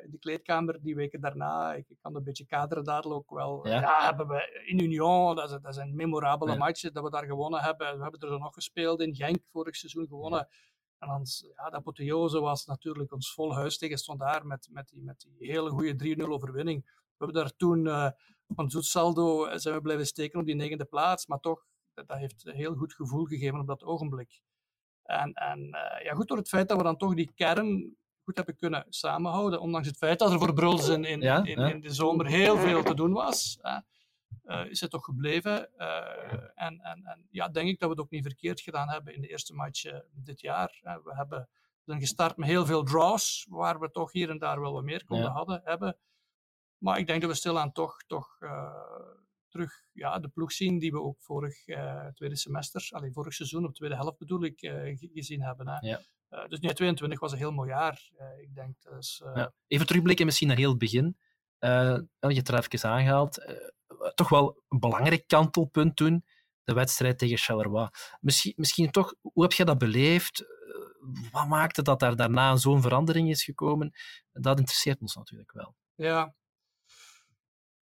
in 0.05 0.11
de 0.11 0.19
kleedkamer 0.19 0.79
die 0.83 0.95
weken 0.95 1.21
daarna, 1.21 1.75
ik, 1.75 1.89
ik 1.89 1.97
kan 2.01 2.17
een 2.17 2.25
beetje 2.25 2.47
kaderen 2.47 2.85
dadelijk 2.85 3.21
ook 3.21 3.39
wel. 3.39 3.69
Ja, 3.69 3.81
ja 3.81 4.05
hebben 4.05 4.29
we 4.29 4.63
in 4.67 4.79
Union, 4.79 5.37
dat 5.37 5.51
is, 5.51 5.59
dat 5.63 5.77
een 5.77 5.95
memorabele 5.95 6.53
ja. 6.53 6.59
match 6.59 6.81
dat 6.81 7.05
we 7.05 7.11
daar 7.11 7.27
gewonnen 7.27 7.61
hebben. 7.61 7.97
We 7.97 8.03
hebben 8.03 8.21
er 8.21 8.39
nog 8.39 8.55
gespeeld 8.55 9.01
in 9.01 9.15
Genk 9.15 9.39
vorig 9.53 9.77
seizoen 9.77 10.07
gewonnen. 10.07 10.49
En 10.99 11.09
dan, 11.09 11.25
ja, 11.57 11.71
de 11.71 11.77
apotheose 11.77 12.41
was 12.41 12.67
natuurlijk 12.67 13.13
ons 13.13 13.33
vol 13.33 13.55
huis 13.55 13.79
tegen 13.79 13.99
Standaard 13.99 14.45
met, 14.45 14.69
met, 14.71 14.89
die, 14.89 15.03
met 15.03 15.27
die 15.39 15.51
hele 15.51 15.71
goede 15.71 16.17
3-0 16.17 16.23
overwinning. 16.29 16.85
We 16.85 17.25
hebben 17.25 17.43
daar 17.43 17.57
toen 17.57 17.89
op 18.47 18.59
een 18.59 18.71
zoet 18.71 18.85
saldo 18.85 19.59
zijn 19.59 19.75
we 19.75 19.81
blijven 19.81 20.07
steken 20.07 20.41
op 20.41 20.47
die 20.47 20.55
negende 20.55 20.85
plaats, 20.85 21.27
maar 21.27 21.41
toch 21.41 21.65
dat 21.95 22.19
heeft 22.19 22.47
een 22.47 22.55
heel 22.55 22.75
goed 22.75 22.95
gevoel 22.95 23.25
gegeven 23.25 23.61
op 23.61 23.67
dat 23.67 23.83
ogenblik. 23.83 24.43
En, 25.03 25.33
en 25.33 25.59
uh, 25.59 26.05
ja, 26.05 26.15
goed, 26.15 26.29
door 26.29 26.37
het 26.37 26.49
feit 26.49 26.69
dat 26.69 26.77
we 26.77 26.83
dan 26.83 26.97
toch 26.97 27.15
die 27.15 27.33
kern 27.35 27.97
goed 28.23 28.37
hebben 28.37 28.57
kunnen 28.57 28.87
samenhouden, 28.89 29.61
ondanks 29.61 29.89
het 29.89 29.97
feit 29.97 30.19
dat 30.19 30.33
er 30.33 30.39
voor 30.39 30.53
Bruls 30.53 30.89
in, 30.89 31.05
in, 31.05 31.21
ja, 31.21 31.45
in, 31.45 31.59
in, 31.59 31.81
de 31.81 31.91
zomer 31.91 32.27
heel 32.27 32.57
veel 32.57 32.83
te 32.83 32.95
doen 32.95 33.13
was, 33.13 33.59
uh, 34.45 34.65
is 34.71 34.81
het 34.81 34.91
toch 34.91 35.05
gebleven. 35.05 35.71
Uh, 35.79 35.89
en, 36.55 36.81
en, 36.81 37.05
en 37.05 37.27
ja, 37.31 37.49
denk 37.49 37.69
ik 37.69 37.79
dat 37.79 37.89
we 37.89 37.95
het 37.95 38.05
ook 38.05 38.11
niet 38.11 38.25
verkeerd 38.25 38.61
gedaan 38.61 38.89
hebben 38.89 39.15
in 39.15 39.21
de 39.21 39.29
eerste 39.29 39.55
match 39.55 39.83
dit 40.13 40.41
jaar. 40.41 40.81
we 40.83 41.15
hebben 41.15 41.49
zijn 41.85 42.01
gestart 42.01 42.37
met 42.37 42.49
heel 42.49 42.67
veel 42.67 42.83
draws, 42.83 43.47
waar 43.51 43.81
we 43.81 43.91
toch 43.91 44.13
hier 44.13 44.31
en 44.31 44.39
daar 44.39 44.61
wel 44.61 44.73
wat 44.73 44.85
meer 44.85 45.05
konden 45.05 45.31
hadden, 45.31 45.61
hebben. 45.65 45.97
Maar 46.79 46.99
ik 46.99 47.07
denk 47.07 47.21
dat 47.21 47.31
we 47.31 47.37
stilaan 47.37 47.73
toch, 47.73 48.03
toch 48.07 48.39
terug 49.55 49.83
ja, 49.93 50.19
de 50.19 50.29
ploeg 50.29 50.53
zien 50.53 50.79
die 50.79 50.93
we 50.93 51.01
ook 51.01 51.23
vorig 51.23 51.67
uh, 51.69 52.07
tweede 52.07 52.37
semester, 52.37 52.89
alleen 52.91 53.13
vorig 53.13 53.35
seizoen, 53.35 53.65
op 53.65 53.75
tweede 53.75 53.95
helft 53.95 54.19
bedoel 54.19 54.45
ik, 54.45 54.63
uh, 54.63 54.97
gezien 55.13 55.43
hebben. 55.43 55.69
Hè. 55.69 55.89
Ja. 55.89 56.01
Uh, 56.31 56.49
dus 56.49 56.59
22 56.59 57.21
was 57.21 57.33
een 57.33 57.39
heel 57.39 57.53
mooi 57.53 57.69
jaar. 57.69 58.11
ik 58.41 58.55
denk, 58.55 58.77
dus, 58.83 59.23
ja. 59.35 59.53
Even 59.67 59.87
terugblikken 59.87 60.27
misschien 60.27 60.49
naar 60.49 60.57
heel 60.57 60.69
het 60.69 60.79
begin. 60.79 61.17
je 61.59 62.07
hebt 62.19 62.49
er 62.49 62.59
even 62.59 62.91
aangehaald. 62.91 63.45
toch 64.15 64.29
wel 64.29 64.63
een 64.69 64.81
belangrijk 64.81 65.27
kantelpunt 65.27 65.97
toen, 65.97 66.25
de 66.65 66.75
wedstrijd 66.75 67.19
tegen 67.19 67.39
Charleroi. 67.39 67.89
Misschien, 68.21 68.53
misschien 68.57 68.91
toch, 68.91 69.15
hoe 69.21 69.43
heb 69.43 69.53
je 69.53 69.65
dat 69.65 69.79
beleefd? 69.79 70.45
wat 71.31 71.49
maakte 71.49 71.83
dat 71.83 72.01
daar 72.01 72.17
daarna 72.17 72.57
zo'n 72.57 72.83
verandering 72.83 73.31
is 73.31 73.45
gekomen? 73.45 73.93
Dat 74.33 74.59
interesseert 74.59 75.01
ons 75.01 75.15
natuurlijk 75.15 75.53
wel. 75.53 75.75
Ja, 75.95 76.35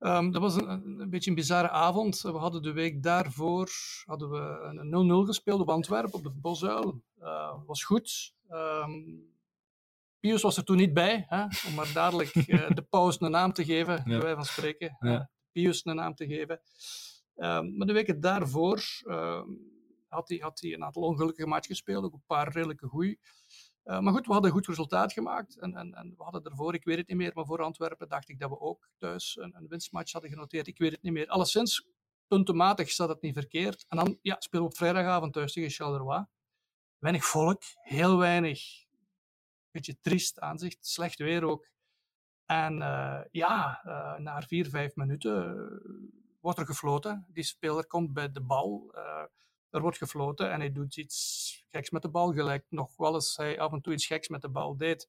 Um, 0.04 0.30
dat 0.30 0.42
was 0.42 0.56
een, 0.56 1.00
een, 1.00 1.10
beetje 1.10 1.30
een 1.30 1.36
bizarre 1.36 1.70
avond. 1.70 2.20
We 2.20 2.30
hadden 2.30 2.62
de 2.62 2.72
week 2.72 3.02
daarvoor 3.02 3.70
hadden 4.04 4.30
we 4.30 4.38
een 4.90 5.24
0-0 5.24 5.26
gespeeld 5.26 5.60
op 5.60 5.68
Antwerpen, 5.68 6.14
op 6.14 6.22
de 6.22 6.30
Bosuil. 6.30 7.02
Uh, 7.20 7.54
was 7.66 7.84
goed. 7.84 8.34
Um, 8.50 9.30
Pius 10.20 10.42
was 10.42 10.56
er 10.56 10.64
toen 10.64 10.76
niet 10.76 10.94
bij, 10.94 11.24
hè, 11.28 11.42
om 11.42 11.74
maar 11.74 11.90
dadelijk 11.94 12.34
uh, 12.34 12.70
de 12.78 12.82
pauze 12.82 13.24
een 13.24 13.30
naam 13.30 13.52
te 13.52 13.64
geven, 13.64 14.02
ja. 14.04 14.20
wij 14.20 14.34
van 14.34 14.44
spreken. 14.44 14.96
Ja. 15.00 15.30
Pius 15.52 15.84
een 15.84 15.96
naam 15.96 16.14
te 16.14 16.26
geven. 16.26 16.60
Um, 17.36 17.76
maar 17.76 17.86
de 17.86 17.92
weken 17.92 18.20
daarvoor 18.20 18.82
had 20.08 20.28
hij 20.28 20.38
had 20.38 20.62
een 20.62 20.84
aantal 20.84 21.02
ongelukkige 21.02 21.48
matchen 21.48 21.70
gespeeld, 21.70 22.04
ook 22.04 22.12
een 22.12 22.24
paar 22.26 22.52
redelijke 22.52 22.86
goeie. 22.86 23.18
Uh, 23.84 24.00
maar 24.00 24.12
goed, 24.12 24.26
we 24.26 24.32
hadden 24.32 24.50
een 24.50 24.56
goed 24.56 24.66
resultaat 24.66 25.12
gemaakt. 25.12 25.58
En, 25.58 25.76
en, 25.76 25.94
en, 25.94 26.14
we 26.16 26.22
hadden 26.22 26.44
ervoor, 26.44 26.74
ik 26.74 26.84
weet 26.84 26.96
het 26.96 27.08
niet 27.08 27.16
meer, 27.16 27.30
maar 27.34 27.46
voor 27.46 27.62
Antwerpen 27.62 28.08
dacht 28.08 28.28
ik 28.28 28.38
dat 28.38 28.50
we 28.50 28.60
ook 28.60 28.88
thuis 28.98 29.36
een, 29.40 29.56
een 29.56 29.68
winstmatch 29.68 30.12
hadden 30.12 30.30
genoteerd. 30.30 30.66
Ik 30.66 30.78
weet 30.78 30.92
het 30.92 31.02
niet 31.02 31.12
meer. 31.12 31.28
Alleszins, 31.28 31.86
puntenmatig 32.26 32.90
staat 32.90 33.08
het 33.08 33.22
niet 33.22 33.34
verkeerd. 33.34 33.84
En 33.88 33.96
dan 33.96 34.18
ja, 34.22 34.36
spelen 34.38 34.64
we 34.64 34.70
op 34.70 34.76
vrijdagavond 34.76 35.32
thuis 35.32 35.52
tegen 35.52 35.70
Charleroi. 35.70 36.26
Weinig 36.98 37.24
volk, 37.24 37.62
heel 37.82 38.18
weinig. 38.18 38.62
Beetje 39.70 40.00
triest 40.00 40.40
aanzicht, 40.40 40.86
slecht 40.86 41.18
weer 41.18 41.44
ook. 41.44 41.70
En 42.46 42.78
uh, 42.78 43.20
ja, 43.30 43.82
uh, 43.86 44.18
na 44.18 44.42
vier, 44.42 44.68
vijf 44.68 44.94
minuten 44.94 45.66
wordt 46.40 46.58
er 46.58 46.66
gefloten. 46.66 47.26
Die 47.28 47.44
speler 47.44 47.86
komt 47.86 48.12
bij 48.12 48.32
de 48.32 48.40
bal 48.40 48.94
er 49.72 49.80
wordt 49.80 49.96
gefloten 49.96 50.52
en 50.52 50.60
hij 50.60 50.72
doet 50.72 50.96
iets 50.96 51.64
geks 51.70 51.90
met 51.90 52.02
de 52.02 52.08
bal, 52.08 52.32
gelijk 52.32 52.64
nog 52.68 52.96
wel 52.96 53.14
eens 53.14 53.36
hij 53.36 53.60
af 53.60 53.72
en 53.72 53.80
toe 53.80 53.92
iets 53.92 54.06
geks 54.06 54.28
met 54.28 54.42
de 54.42 54.48
bal 54.48 54.76
deed. 54.76 55.08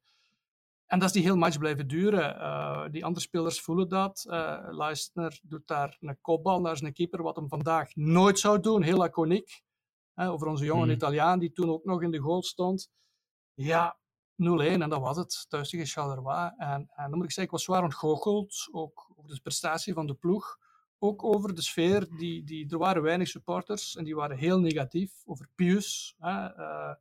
En 0.85 0.99
dat 0.99 1.07
is 1.07 1.13
die 1.13 1.23
heel 1.23 1.35
match 1.35 1.57
blijven 1.57 1.87
duren. 1.87 2.35
Uh, 2.35 2.85
die 2.91 3.05
andere 3.05 3.25
spelers 3.25 3.61
voelen 3.61 3.89
dat. 3.89 4.25
Uh, 4.29 4.93
doet 5.41 5.67
daar 5.67 5.97
een 5.99 6.17
kopbal 6.21 6.61
naar 6.61 6.77
zijn 6.77 6.93
keeper, 6.93 7.23
wat 7.23 7.35
hem 7.35 7.47
vandaag 7.47 7.95
nooit 7.95 8.39
zou 8.39 8.59
doen. 8.59 8.81
Heel 8.81 8.97
laconiek. 8.97 9.61
Uh, 10.15 10.31
over 10.31 10.47
onze 10.47 10.65
jonge 10.65 10.85
mm. 10.85 10.91
Italiaan, 10.91 11.39
die 11.39 11.51
toen 11.51 11.69
ook 11.69 11.85
nog 11.85 12.01
in 12.01 12.11
de 12.11 12.17
goal 12.17 12.43
stond. 12.43 12.89
Ja, 13.53 13.97
en 14.37 14.89
dat 14.89 15.01
was 15.01 15.17
het, 15.17 15.45
thuis 15.49 15.69
tegen 15.69 15.85
Charleroi. 15.85 16.51
En, 16.57 16.89
en 16.95 17.09
dan 17.09 17.15
moet 17.15 17.23
ik 17.23 17.31
zeggen, 17.31 17.43
ik 17.43 17.51
was 17.51 17.63
zwaar 17.63 17.83
ontgoocheld, 17.83 18.67
ook 18.71 19.11
over 19.15 19.35
de 19.35 19.41
prestatie 19.41 19.93
van 19.93 20.07
de 20.07 20.13
ploeg. 20.13 20.57
Ook 21.03 21.23
over 21.23 21.55
de 21.55 21.61
sfeer, 21.61 22.07
die, 22.17 22.43
die, 22.43 22.69
er 22.69 22.77
waren 22.77 23.01
weinig 23.01 23.27
supporters 23.27 23.95
en 23.95 24.03
die 24.03 24.15
waren 24.15 24.37
heel 24.37 24.59
negatief 24.59 25.11
over 25.25 25.49
Pius. 25.55 26.15
Hè, 26.17 26.57
uh, 26.57 26.93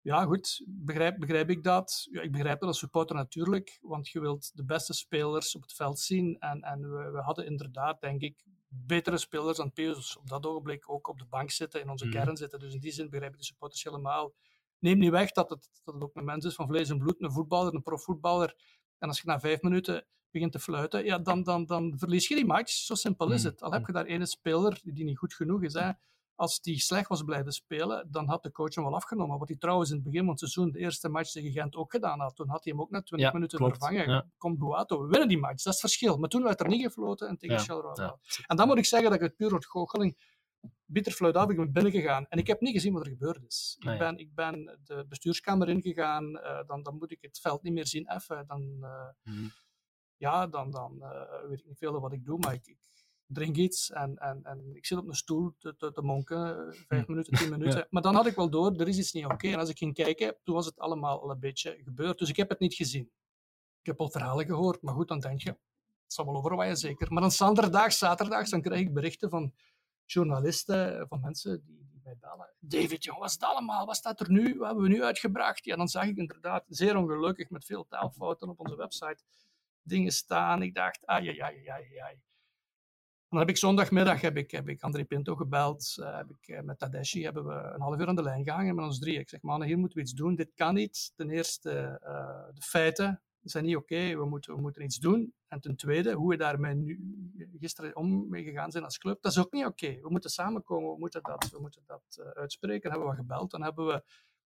ja, 0.00 0.24
goed, 0.24 0.62
begrijp, 0.66 1.18
begrijp 1.18 1.50
ik 1.50 1.62
dat? 1.62 2.08
Ja, 2.10 2.20
ik 2.20 2.32
begrijp 2.32 2.60
dat 2.60 2.68
als 2.68 2.78
supporter 2.78 3.16
natuurlijk, 3.16 3.78
want 3.82 4.08
je 4.08 4.20
wilt 4.20 4.50
de 4.54 4.64
beste 4.64 4.92
spelers 4.92 5.54
op 5.54 5.62
het 5.62 5.72
veld 5.72 5.98
zien. 5.98 6.38
En, 6.38 6.62
en 6.62 6.80
we, 6.80 7.10
we 7.10 7.18
hadden 7.18 7.46
inderdaad, 7.46 8.00
denk 8.00 8.20
ik, 8.20 8.44
betere 8.68 9.18
spelers 9.18 9.56
dan 9.56 9.72
Pius 9.72 10.16
op 10.16 10.28
dat 10.28 10.46
ogenblik 10.46 10.90
ook 10.90 11.08
op 11.08 11.18
de 11.18 11.26
bank 11.26 11.50
zitten, 11.50 11.80
in 11.80 11.88
onze 11.88 12.04
mm. 12.04 12.10
kern 12.10 12.36
zitten. 12.36 12.58
Dus 12.58 12.74
in 12.74 12.80
die 12.80 12.92
zin 12.92 13.10
begrijp 13.10 13.32
ik 13.32 13.38
de 13.38 13.44
supporters 13.44 13.84
helemaal 13.84 14.34
neem 14.78 14.98
niet 14.98 15.10
weg 15.10 15.30
dat 15.30 15.50
het, 15.50 15.68
dat 15.84 15.94
het 15.94 16.02
ook 16.02 16.16
een 16.16 16.24
mens 16.24 16.44
is 16.44 16.54
van 16.54 16.66
vlees 16.66 16.90
en 16.90 16.98
bloed, 16.98 17.22
een 17.22 17.32
voetballer, 17.32 17.74
een 17.74 17.82
profvoetballer. 17.82 18.54
En 18.98 19.08
als 19.08 19.20
je 19.20 19.26
na 19.26 19.40
vijf 19.40 19.62
minuten 19.62 20.06
begint 20.30 20.52
te 20.52 20.58
fluiten, 20.58 21.04
ja, 21.04 21.18
dan, 21.18 21.42
dan, 21.42 21.66
dan 21.66 21.94
verlies 21.96 22.28
je 22.28 22.34
die 22.34 22.46
match. 22.46 22.72
Zo 22.72 22.94
simpel 22.94 23.30
is 23.32 23.42
mm. 23.42 23.50
het. 23.50 23.62
Al 23.62 23.72
heb 23.72 23.86
je 23.86 23.92
daar 23.92 24.04
ene 24.04 24.26
speler 24.26 24.80
die 24.84 25.04
niet 25.04 25.18
goed 25.18 25.34
genoeg 25.34 25.62
is. 25.62 25.72
Hè. 25.72 25.90
Als 26.34 26.60
die 26.60 26.80
slecht 26.80 27.08
was 27.08 27.22
blijven 27.22 27.52
spelen, 27.52 28.08
dan 28.10 28.28
had 28.28 28.42
de 28.42 28.52
coach 28.52 28.74
hem 28.74 28.84
wel 28.84 28.94
afgenomen. 28.94 29.38
Wat 29.38 29.48
hij 29.48 29.56
trouwens 29.56 29.90
in 29.90 29.96
het 29.96 30.04
begin 30.04 30.20
van 30.20 30.30
het 30.30 30.38
seizoen, 30.38 30.70
de 30.70 30.78
eerste 30.78 31.08
match 31.08 31.30
tegen 31.30 31.52
Gent, 31.52 31.76
ook 31.76 31.90
gedaan 31.90 32.20
had. 32.20 32.36
Toen 32.36 32.48
had 32.48 32.64
hij 32.64 32.72
hem 32.72 32.82
ook 32.82 32.90
na 32.90 33.02
20 33.02 33.32
minuten 33.32 33.58
vervangen. 33.58 34.10
Ja. 34.10 34.26
Komt 34.38 34.58
Boato, 34.58 35.02
we 35.02 35.08
winnen 35.08 35.28
die 35.28 35.38
match. 35.38 35.62
Dat 35.62 35.74
is 35.74 35.80
het 35.80 35.80
verschil. 35.80 36.16
Maar 36.16 36.28
toen 36.28 36.42
werd 36.42 36.60
er 36.60 36.68
niet 36.68 36.82
gefloten 36.82 37.28
en 37.28 37.36
tegen 37.36 37.82
ja. 37.94 38.18
En 38.46 38.56
dan 38.56 38.66
moet 38.66 38.78
ik 38.78 38.84
zeggen 38.84 39.10
dat 39.10 39.18
ik 39.18 39.24
het 39.26 39.36
puur 39.36 39.48
door 39.48 39.64
goocheling 39.64 40.16
bitterfluit 40.84 41.34
af, 41.34 41.50
ik 41.50 41.56
ben 41.56 41.72
binnengegaan 41.72 42.26
en 42.28 42.38
ik 42.38 42.46
heb 42.46 42.60
niet 42.60 42.72
gezien 42.72 42.92
wat 42.92 43.04
er 43.04 43.10
gebeurd 43.10 43.44
is. 43.46 43.76
Ik, 43.78 43.98
ben, 43.98 44.18
ik 44.18 44.34
ben 44.34 44.78
de 44.84 45.06
bestuurskamer 45.08 45.68
ingegaan, 45.68 46.24
uh, 46.24 46.60
dan, 46.66 46.82
dan 46.82 46.96
moet 46.96 47.10
ik 47.10 47.18
het 47.20 47.40
veld 47.40 47.62
niet 47.62 47.72
meer 47.72 47.86
zien 47.86 48.06
effen. 48.06 48.46
Dan, 48.46 48.78
uh, 48.80 49.34
Ja, 50.20 50.46
dan, 50.46 50.70
dan 50.70 50.96
uh, 51.00 51.48
weet 51.48 51.58
ik 51.58 51.66
niet 51.66 51.78
veel 51.78 52.00
wat 52.00 52.12
ik 52.12 52.24
doe, 52.24 52.38
maar 52.38 52.54
ik, 52.54 52.66
ik, 52.66 52.78
drink 53.26 53.56
iets 53.56 53.90
en, 53.90 54.18
en, 54.18 54.40
en 54.42 54.76
ik 54.76 54.86
zit 54.86 54.98
op 54.98 55.08
een 55.08 55.14
stoel 55.14 55.54
te, 55.58 55.76
te, 55.76 55.92
te 55.92 56.02
monken, 56.02 56.74
vijf 56.88 57.04
hm. 57.04 57.10
minuten, 57.10 57.32
tien 57.32 57.50
minuten. 57.58 57.86
Maar 57.90 58.02
dan 58.02 58.14
had 58.14 58.26
ik 58.26 58.34
wel 58.34 58.50
door, 58.50 58.72
er 58.72 58.88
is 58.88 58.98
iets 58.98 59.12
niet 59.12 59.24
oké. 59.24 59.48
En 59.48 59.58
als 59.58 59.68
ik 59.68 59.78
ging 59.78 59.94
kijken, 59.94 60.36
toen 60.42 60.54
was 60.54 60.66
het 60.66 60.78
allemaal 60.78 61.22
al 61.22 61.30
een 61.30 61.40
beetje 61.40 61.80
gebeurd. 61.84 62.18
Dus 62.18 62.28
ik 62.28 62.36
heb 62.36 62.48
het 62.48 62.58
niet 62.58 62.74
gezien. 62.74 63.10
Ik 63.80 63.86
heb 63.86 64.00
al 64.00 64.10
verhalen 64.10 64.46
gehoord, 64.46 64.82
maar 64.82 64.94
goed, 64.94 65.08
dan 65.08 65.20
denk 65.20 65.40
je, 65.40 65.48
het 65.48 66.12
zal 66.12 66.24
wel 66.24 66.36
overwaaien 66.36 66.76
zeker. 66.76 67.12
Maar 67.12 67.22
dan 67.22 67.30
zaterdag, 67.30 67.92
zaterdag, 67.92 68.48
dan 68.48 68.62
krijg 68.62 68.80
ik 68.80 68.94
berichten 68.94 69.30
van 69.30 69.54
journalisten, 70.04 71.08
van 71.08 71.20
mensen 71.20 71.62
die, 71.64 71.86
die 71.90 72.00
mij 72.02 72.16
bellen. 72.20 72.52
David, 72.58 73.04
jong, 73.04 73.18
wat 73.18 73.28
is 73.28 73.34
het 73.34 73.42
allemaal? 73.42 73.86
Wat 73.86 73.96
staat 73.96 74.20
er 74.20 74.30
nu? 74.30 74.58
Wat 74.58 74.66
hebben 74.66 74.84
we 74.84 74.90
nu 74.90 75.04
uitgebracht? 75.04 75.64
Ja, 75.64 75.76
dan 75.76 75.88
zag 75.88 76.04
ik 76.04 76.16
inderdaad, 76.16 76.64
zeer 76.68 76.96
ongelukkig, 76.96 77.50
met 77.50 77.64
veel 77.64 77.86
taalfouten 77.88 78.48
op 78.48 78.60
onze 78.60 78.76
website, 78.76 79.22
dingen 79.90 80.12
staan. 80.12 80.62
Ik 80.62 80.74
dacht, 80.74 81.06
ai, 81.06 81.28
ai, 81.28 81.38
ai, 81.38 81.68
ai, 81.68 81.98
ai. 81.98 82.20
Dan 83.28 83.38
heb 83.38 83.48
ik 83.48 83.56
zondagmiddag 83.56 84.20
heb 84.20 84.36
ik, 84.36 84.50
heb 84.50 84.68
ik 84.68 84.82
André 84.82 85.04
Pinto 85.04 85.34
gebeld. 85.36 85.96
Uh, 86.00 86.16
heb 86.16 86.30
ik, 86.30 86.48
uh, 86.48 86.60
met 86.60 86.78
Tadeschi 86.78 87.22
hebben 87.22 87.46
we 87.46 87.54
een 87.54 87.80
half 87.80 87.98
uur 87.98 88.06
aan 88.06 88.16
de 88.16 88.22
lijn 88.22 88.44
gehangen 88.44 88.74
met 88.74 88.84
ons 88.84 88.98
drie. 88.98 89.18
Ik 89.18 89.28
zeg, 89.28 89.42
mannen, 89.42 89.68
hier 89.68 89.78
moeten 89.78 89.96
we 89.96 90.02
iets 90.04 90.12
doen. 90.12 90.34
Dit 90.34 90.52
kan 90.54 90.74
niet. 90.74 91.12
Ten 91.16 91.30
eerste 91.30 92.00
uh, 92.04 92.54
de 92.54 92.62
feiten 92.62 93.22
zijn 93.42 93.64
niet 93.64 93.76
oké, 93.76 94.16
we, 94.16 94.24
moeten, 94.24 94.54
we 94.54 94.60
moeten 94.60 94.82
iets 94.82 94.98
doen. 94.98 95.34
En 95.48 95.60
ten 95.60 95.76
tweede, 95.76 96.12
hoe 96.12 96.28
we 96.28 96.36
daarmee 96.36 96.74
nu, 96.74 97.00
gisteren 97.60 97.96
om 97.96 98.28
mee 98.28 98.44
gegaan 98.44 98.70
zijn 98.70 98.84
als 98.84 98.98
club, 98.98 99.22
dat 99.22 99.32
is 99.32 99.38
ook 99.38 99.52
niet 99.52 99.64
oké. 99.64 100.00
We 100.00 100.10
moeten 100.10 100.30
samenkomen, 100.30 100.92
we 100.92 100.98
moeten 100.98 101.22
dat, 101.22 101.50
we 101.50 101.60
moeten 101.60 101.82
dat 101.86 102.32
uitspreken. 102.34 102.90
Hebben 102.90 103.08
we 103.08 103.14
gebeld, 103.14 103.50
dan 103.50 103.62
hebben 103.62 103.86
we 103.86 104.02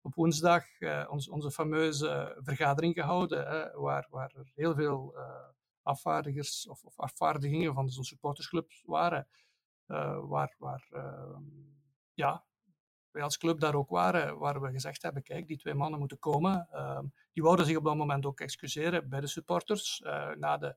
op 0.07 0.15
woensdag 0.15 0.81
uh, 0.81 1.07
ons, 1.11 1.29
onze 1.29 1.51
fameuze 1.51 2.39
vergadering 2.41 2.95
gehouden, 2.95 3.73
waar, 3.75 4.07
waar 4.11 4.33
er 4.37 4.53
heel 4.55 4.75
veel 4.75 5.15
uh, 5.17 5.49
afvaardigers 5.83 6.69
of, 6.69 6.85
of, 6.85 6.99
afvaardigingen 6.99 7.75
van 7.75 7.85
onze 7.85 8.05
supportersclubs 8.05 8.83
waren. 8.85 9.29
waar 10.29 10.55
waar 10.59 10.89
ja, 12.15 12.45
wij 13.11 13.23
als 13.23 13.39
club 13.39 13.61
daar 13.61 13.75
ook 13.75 13.91
waren, 13.91 14.39
waar 14.39 14.61
we 14.61 14.71
gezegd 14.71 15.03
hebben, 15.03 15.23
kijk, 15.23 15.47
die 15.47 15.59
twee 15.59 15.75
mannen 15.75 15.99
moeten 15.99 16.19
komen. 16.19 16.69
Ehm, 16.71 17.07
die 17.33 17.43
wouden 17.43 17.67
zich 17.67 17.77
op 17.77 17.85
dat 17.85 17.97
moment 17.97 18.27
ook 18.27 18.41
excuseren 18.41 19.09
bij 19.09 19.21
de 19.21 19.27
supporters. 19.27 20.01
Na, 20.39 20.57
de, 20.57 20.77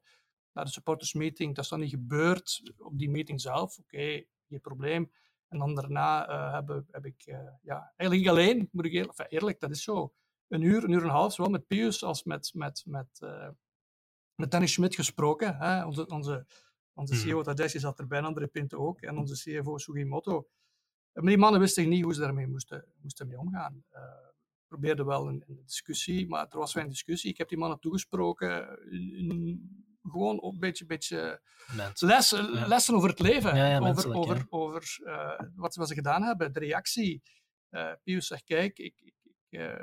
na 0.53 0.63
de 0.63 0.69
supportersmeeting, 0.69 1.55
dat 1.55 1.63
is 1.63 1.69
dan 1.69 1.79
niet 1.79 1.89
gebeurd 1.89 2.73
op 2.77 2.97
die 2.97 3.09
meeting 3.09 3.41
zelf. 3.41 3.77
Oké, 3.77 4.23
geen 4.47 4.61
probleem. 4.61 5.11
En 5.49 5.57
dan 5.57 5.75
daarna 5.75 6.29
uh, 6.29 6.53
heb, 6.53 6.83
heb, 6.91 7.05
ik, 7.05 7.25
uh, 7.25 7.39
ja, 7.61 7.93
eigenlijk 7.95 8.29
alleen, 8.29 8.69
moet 8.71 8.85
ik 8.85 8.91
eerlijk, 8.91 9.17
enfin, 9.17 9.37
eerlijk, 9.37 9.59
dat 9.59 9.69
is 9.69 9.83
zo, 9.83 10.13
een 10.47 10.61
uur, 10.61 10.83
een 10.83 10.91
uur 10.91 11.01
en 11.01 11.03
een 11.03 11.09
half, 11.09 11.33
zowel 11.33 11.51
met 11.51 11.67
Pius 11.67 12.03
als 12.03 12.23
met, 12.23 12.51
met, 12.53 12.83
met, 12.85 13.19
met 14.35 14.51
Dennis 14.51 14.73
Schmidt 14.73 14.95
gesproken. 14.95 15.57
Hè? 15.57 15.85
Onze, 15.85 16.07
onze, 16.07 16.45
onze 16.93 17.13
mhm. 17.13 17.23
CEO 17.23 17.41
Tadessi 17.41 17.79
zat 17.79 17.99
erbij, 17.99 18.21
André 18.21 18.47
Pinto 18.47 18.77
ook, 18.77 19.01
en 19.01 19.17
onze 19.17 19.61
CFO 19.61 19.77
Sugimoto. 19.77 20.47
Maar 21.13 21.23
die 21.23 21.37
mannen 21.37 21.59
wisten 21.59 21.89
niet 21.89 22.03
hoe 22.03 22.13
ze 22.13 22.19
daarmee 22.19 22.47
moesten, 22.47 22.85
moesten 23.01 23.27
mee 23.27 23.39
omgaan. 23.39 23.83
Probeerden 24.67 25.05
wel 25.05 25.27
een, 25.27 25.43
een, 25.47 25.61
discussie, 25.65 26.27
maar 26.27 26.47
er 26.49 26.57
was 26.57 26.71
geen 26.71 26.87
discussie. 26.87 27.31
Ik 27.31 27.37
heb 27.37 27.49
die 27.49 27.57
mannen 27.57 27.79
toegesproken, 27.79 28.79
gewoon 30.01 30.43
een 30.43 30.59
beetje, 30.59 30.85
beetje 30.85 31.41
lessen, 31.99 32.67
lessen 32.67 32.95
over 32.95 33.09
het 33.09 33.19
leven, 33.19 33.55
ja, 33.55 33.67
ja, 33.67 33.79
over, 33.79 34.15
over, 34.15 34.45
over 34.49 34.97
uh, 35.03 35.39
wat, 35.55 35.75
wat, 35.75 35.87
ze 35.87 35.93
gedaan 35.93 36.23
hebben, 36.23 36.53
de 36.53 36.59
reactie. 36.59 37.21
Uh, 37.71 37.91
Pius 38.03 38.27
zegt, 38.27 38.43
kijk, 38.43 38.77
ik, 38.77 38.93
ik 38.99 39.13
uh, 39.49 39.73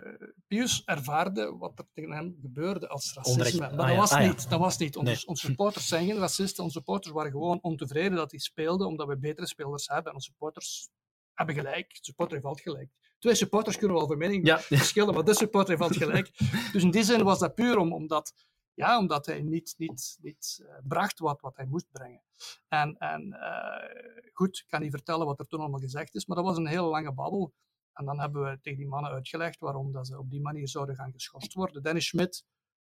Pius 0.47 0.85
ervaarde 0.85 1.57
wat 1.57 1.79
er 1.79 1.85
tegen 1.93 2.13
hem 2.13 2.39
gebeurde 2.41 2.89
als 2.89 3.15
racisme. 3.15 3.61
Maar 3.61 3.71
ah, 3.71 3.89
dat, 3.89 3.97
was 3.97 4.11
ah, 4.11 4.27
niet, 4.27 4.51
dat 4.51 4.61
was 4.61 4.79
niet. 4.79 4.97
Onze, 4.97 5.11
nee. 5.11 5.27
onze, 5.27 5.47
supporters 5.47 5.89
zijn 5.89 6.07
geen 6.07 6.19
racisten. 6.19 6.65
Onze 6.65 6.79
supporters 6.79 7.15
waren 7.15 7.31
gewoon 7.31 7.59
ontevreden 7.63 8.17
dat 8.17 8.31
hij 8.31 8.41
speelde, 8.41 8.87
omdat 8.87 9.07
we 9.07 9.19
betere 9.19 9.47
spelers 9.47 9.87
hebben. 9.87 10.07
En 10.07 10.15
onze 10.15 10.31
supporters 10.31 10.89
hebben 11.35 11.55
gelijk. 11.55 11.89
De 11.89 11.99
supporter 12.01 12.41
valt 12.41 12.61
gelijk. 12.61 12.91
Twee 13.19 13.35
supporters 13.35 13.77
kunnen 13.77 13.97
wel 13.97 14.07
van 14.07 14.19
mening 14.19 14.61
verschillen, 14.61 15.15
maar 15.15 15.25
de 15.25 15.35
supporter 15.35 15.77
valt 15.77 15.97
gelijk. 15.97 16.31
dus 16.73 16.83
in 16.83 16.91
die 16.91 17.05
zin 17.05 17.23
was 17.23 17.39
dat 17.39 17.55
puur 17.55 17.79
om, 17.79 17.93
omdat, 17.93 18.33
ja, 18.77 18.99
omdat 18.99 19.27
hij 19.27 19.43
niet, 19.43 19.75
niet, 19.77 20.19
niet 20.21 20.59
uh, 20.62 20.69
bracht 20.83 21.19
wat, 21.19 21.41
wat 21.41 21.57
hij 21.57 21.67
moest 21.67 21.91
brengen. 21.91 22.23
En, 22.69 22.97
en 22.99 23.27
uh, 23.27 24.31
goed, 24.33 24.59
ik 24.59 24.65
kan 24.69 24.81
niet 24.81 24.91
vertellen 24.91 25.27
wat 25.27 25.39
er 25.39 25.47
toen 25.47 25.61
allemaal 25.61 25.81
gezegd 25.81 26.15
is, 26.15 26.27
maar 26.27 26.37
dat 26.37 26.45
was 26.45 26.57
een 26.57 26.67
hele 26.67 26.87
lange 26.87 27.12
babbel. 27.12 27.55
En 27.93 28.05
dan 28.05 28.21
hebben 28.21 28.45
we 28.45 28.61
tegen 28.61 28.79
die 28.79 28.89
mannen 28.89 29.11
uitgelegd 29.11 29.61
waarom 29.61 29.93
dat 29.93 30.07
ze 30.07 30.19
op 30.19 30.31
die 30.31 30.41
manier 30.41 30.69
zouden 30.69 30.97
gaan 30.97 31.12
geschorst 31.12 31.55
worden. 31.55 31.83
Dennis 31.83 32.07
Schmidt 32.07 32.45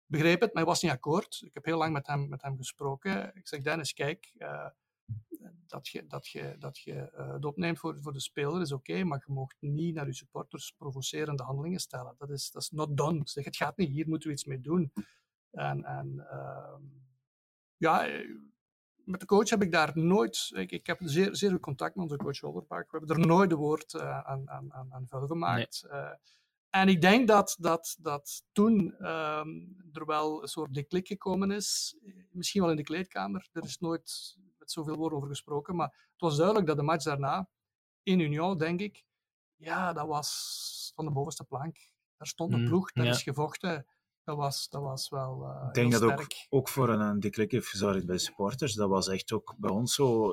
begreep 0.07 0.41
het, 0.41 0.55
maar 0.55 0.63
hij 0.63 0.73
was 0.73 0.83
niet 0.83 0.93
akkoord. 0.93 1.43
Ik 1.45 1.55
heb 1.55 1.65
heel 1.65 1.79
lang 1.79 1.93
met 1.93 2.07
hem, 2.07 2.29
met 2.29 2.43
hem 2.43 2.57
gesproken. 2.57 3.37
Ik 3.37 3.49
zeg, 3.49 3.61
Dennis, 3.61 3.93
kijk, 3.93 4.33
uh, 4.39 4.69
dat 5.67 5.89
je, 5.89 6.07
dat 6.07 6.29
je, 6.29 6.57
dat 6.59 6.79
je 6.79 7.11
het 7.15 7.45
opneemt 7.45 7.79
voor, 7.79 7.99
voor 8.01 8.13
de 8.13 8.21
speler 8.21 8.61
is 8.61 8.73
oké, 8.73 9.05
maar 9.05 9.25
je 9.27 9.33
mag 9.33 9.51
niet 9.59 9.95
naar 9.95 10.07
je 10.07 10.15
supporters 10.15 10.75
provocerende 10.77 11.43
handelingen 11.43 11.81
stellen. 11.81 12.15
Dat 12.19 12.31
is, 12.31 12.51
dat 12.51 12.63
is 12.63 12.71
not 12.71 12.97
done. 12.97 13.21
Zeg, 13.25 13.45
het 13.45 13.57
gaat 13.57 13.77
niet, 13.77 13.91
hier 13.91 14.09
moeten 14.09 14.29
we 14.29 14.35
iets 14.35 14.45
mee 14.45 14.61
doen. 14.61 14.93
En, 15.57 15.85
en 15.85 16.15
uh, 16.33 16.75
ja, 17.77 18.07
met 19.05 19.21
de 19.21 19.27
coach 19.27 19.51
heb 19.51 19.63
ik 19.63 19.73
daar 19.73 19.99
nooit... 19.99 20.51
Ik, 20.55 20.73
ik 20.73 20.87
heb 20.87 20.99
zeer, 21.01 21.37
zeer 21.37 21.51
goed 21.51 21.61
contact 21.61 21.95
met 21.95 22.05
onze 22.05 22.17
coach 22.17 22.43
Overpaak. 22.43 22.91
We 22.91 22.99
hebben 22.99 23.17
er 23.17 23.27
nooit 23.27 23.51
een 23.51 23.57
woord 23.57 23.93
uh, 23.95 24.21
aan, 24.21 24.51
aan, 24.51 24.73
aan, 24.73 24.93
aan 24.93 25.07
vuil 25.07 25.27
gemaakt. 25.27 25.87
Nee. 25.91 26.01
Eh, 26.01 26.11
en 26.71 26.89
ik 26.89 27.01
denk 27.01 27.29
dat, 27.29 27.57
dat, 27.61 27.97
dat 28.01 28.45
toen 28.53 29.07
um, 29.07 29.77
er 29.93 30.07
wel 30.07 30.43
een 30.43 30.49
soort 30.49 30.75
deklik 30.75 31.07
gekomen 31.07 31.51
is, 31.51 31.97
misschien 32.31 32.61
wel 32.61 32.71
in 32.71 32.77
de 32.77 32.83
kleedkamer. 32.83 33.49
Er 33.53 33.65
is 33.65 33.79
nooit 33.79 34.37
zoveel 34.59 34.97
woorden 34.97 35.19
over 35.19 35.31
gesproken. 35.31 35.77
Maar 35.77 35.89
het 35.89 36.21
was 36.21 36.37
duidelijk 36.37 36.67
dat 36.67 36.77
de 36.77 36.83
match 36.83 37.05
daarna, 37.05 37.49
in 38.03 38.21
Union, 38.21 38.59
denk 38.59 38.81
ik, 38.81 39.05
ja, 39.57 39.93
dat 39.93 40.07
was 40.07 40.93
van 40.95 41.05
de 41.05 41.11
bovenste 41.11 41.45
plank. 41.45 41.77
Daar 42.17 42.27
stond 42.27 42.53
een 42.53 42.61
mm, 42.61 42.67
ploeg, 42.67 42.93
daar 42.93 43.07
is 43.07 43.23
gevochten. 43.23 43.87
Dat 44.27 44.37
was, 44.37 44.69
dat 44.69 44.83
was 44.83 45.09
wel. 45.09 45.43
Uh, 45.43 45.67
ik 45.69 45.75
denk 45.75 45.93
dat 45.93 46.03
ook, 46.03 46.27
ook 46.49 46.69
voor 46.69 46.89
een, 46.89 47.01
een 47.01 47.21
deklik 47.21 47.51
heeft 47.51 47.69
gezorgd 47.69 48.07
bij 48.07 48.19
supporters. 48.19 48.75
Dat 48.75 48.89
was 48.89 49.09
echt 49.09 49.33
ook 49.33 49.55
bij 49.59 49.71
ons 49.71 49.95
zo. 49.95 50.33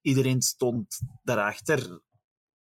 Iedereen 0.00 0.42
stond 0.42 1.00
daarachter 1.22 2.00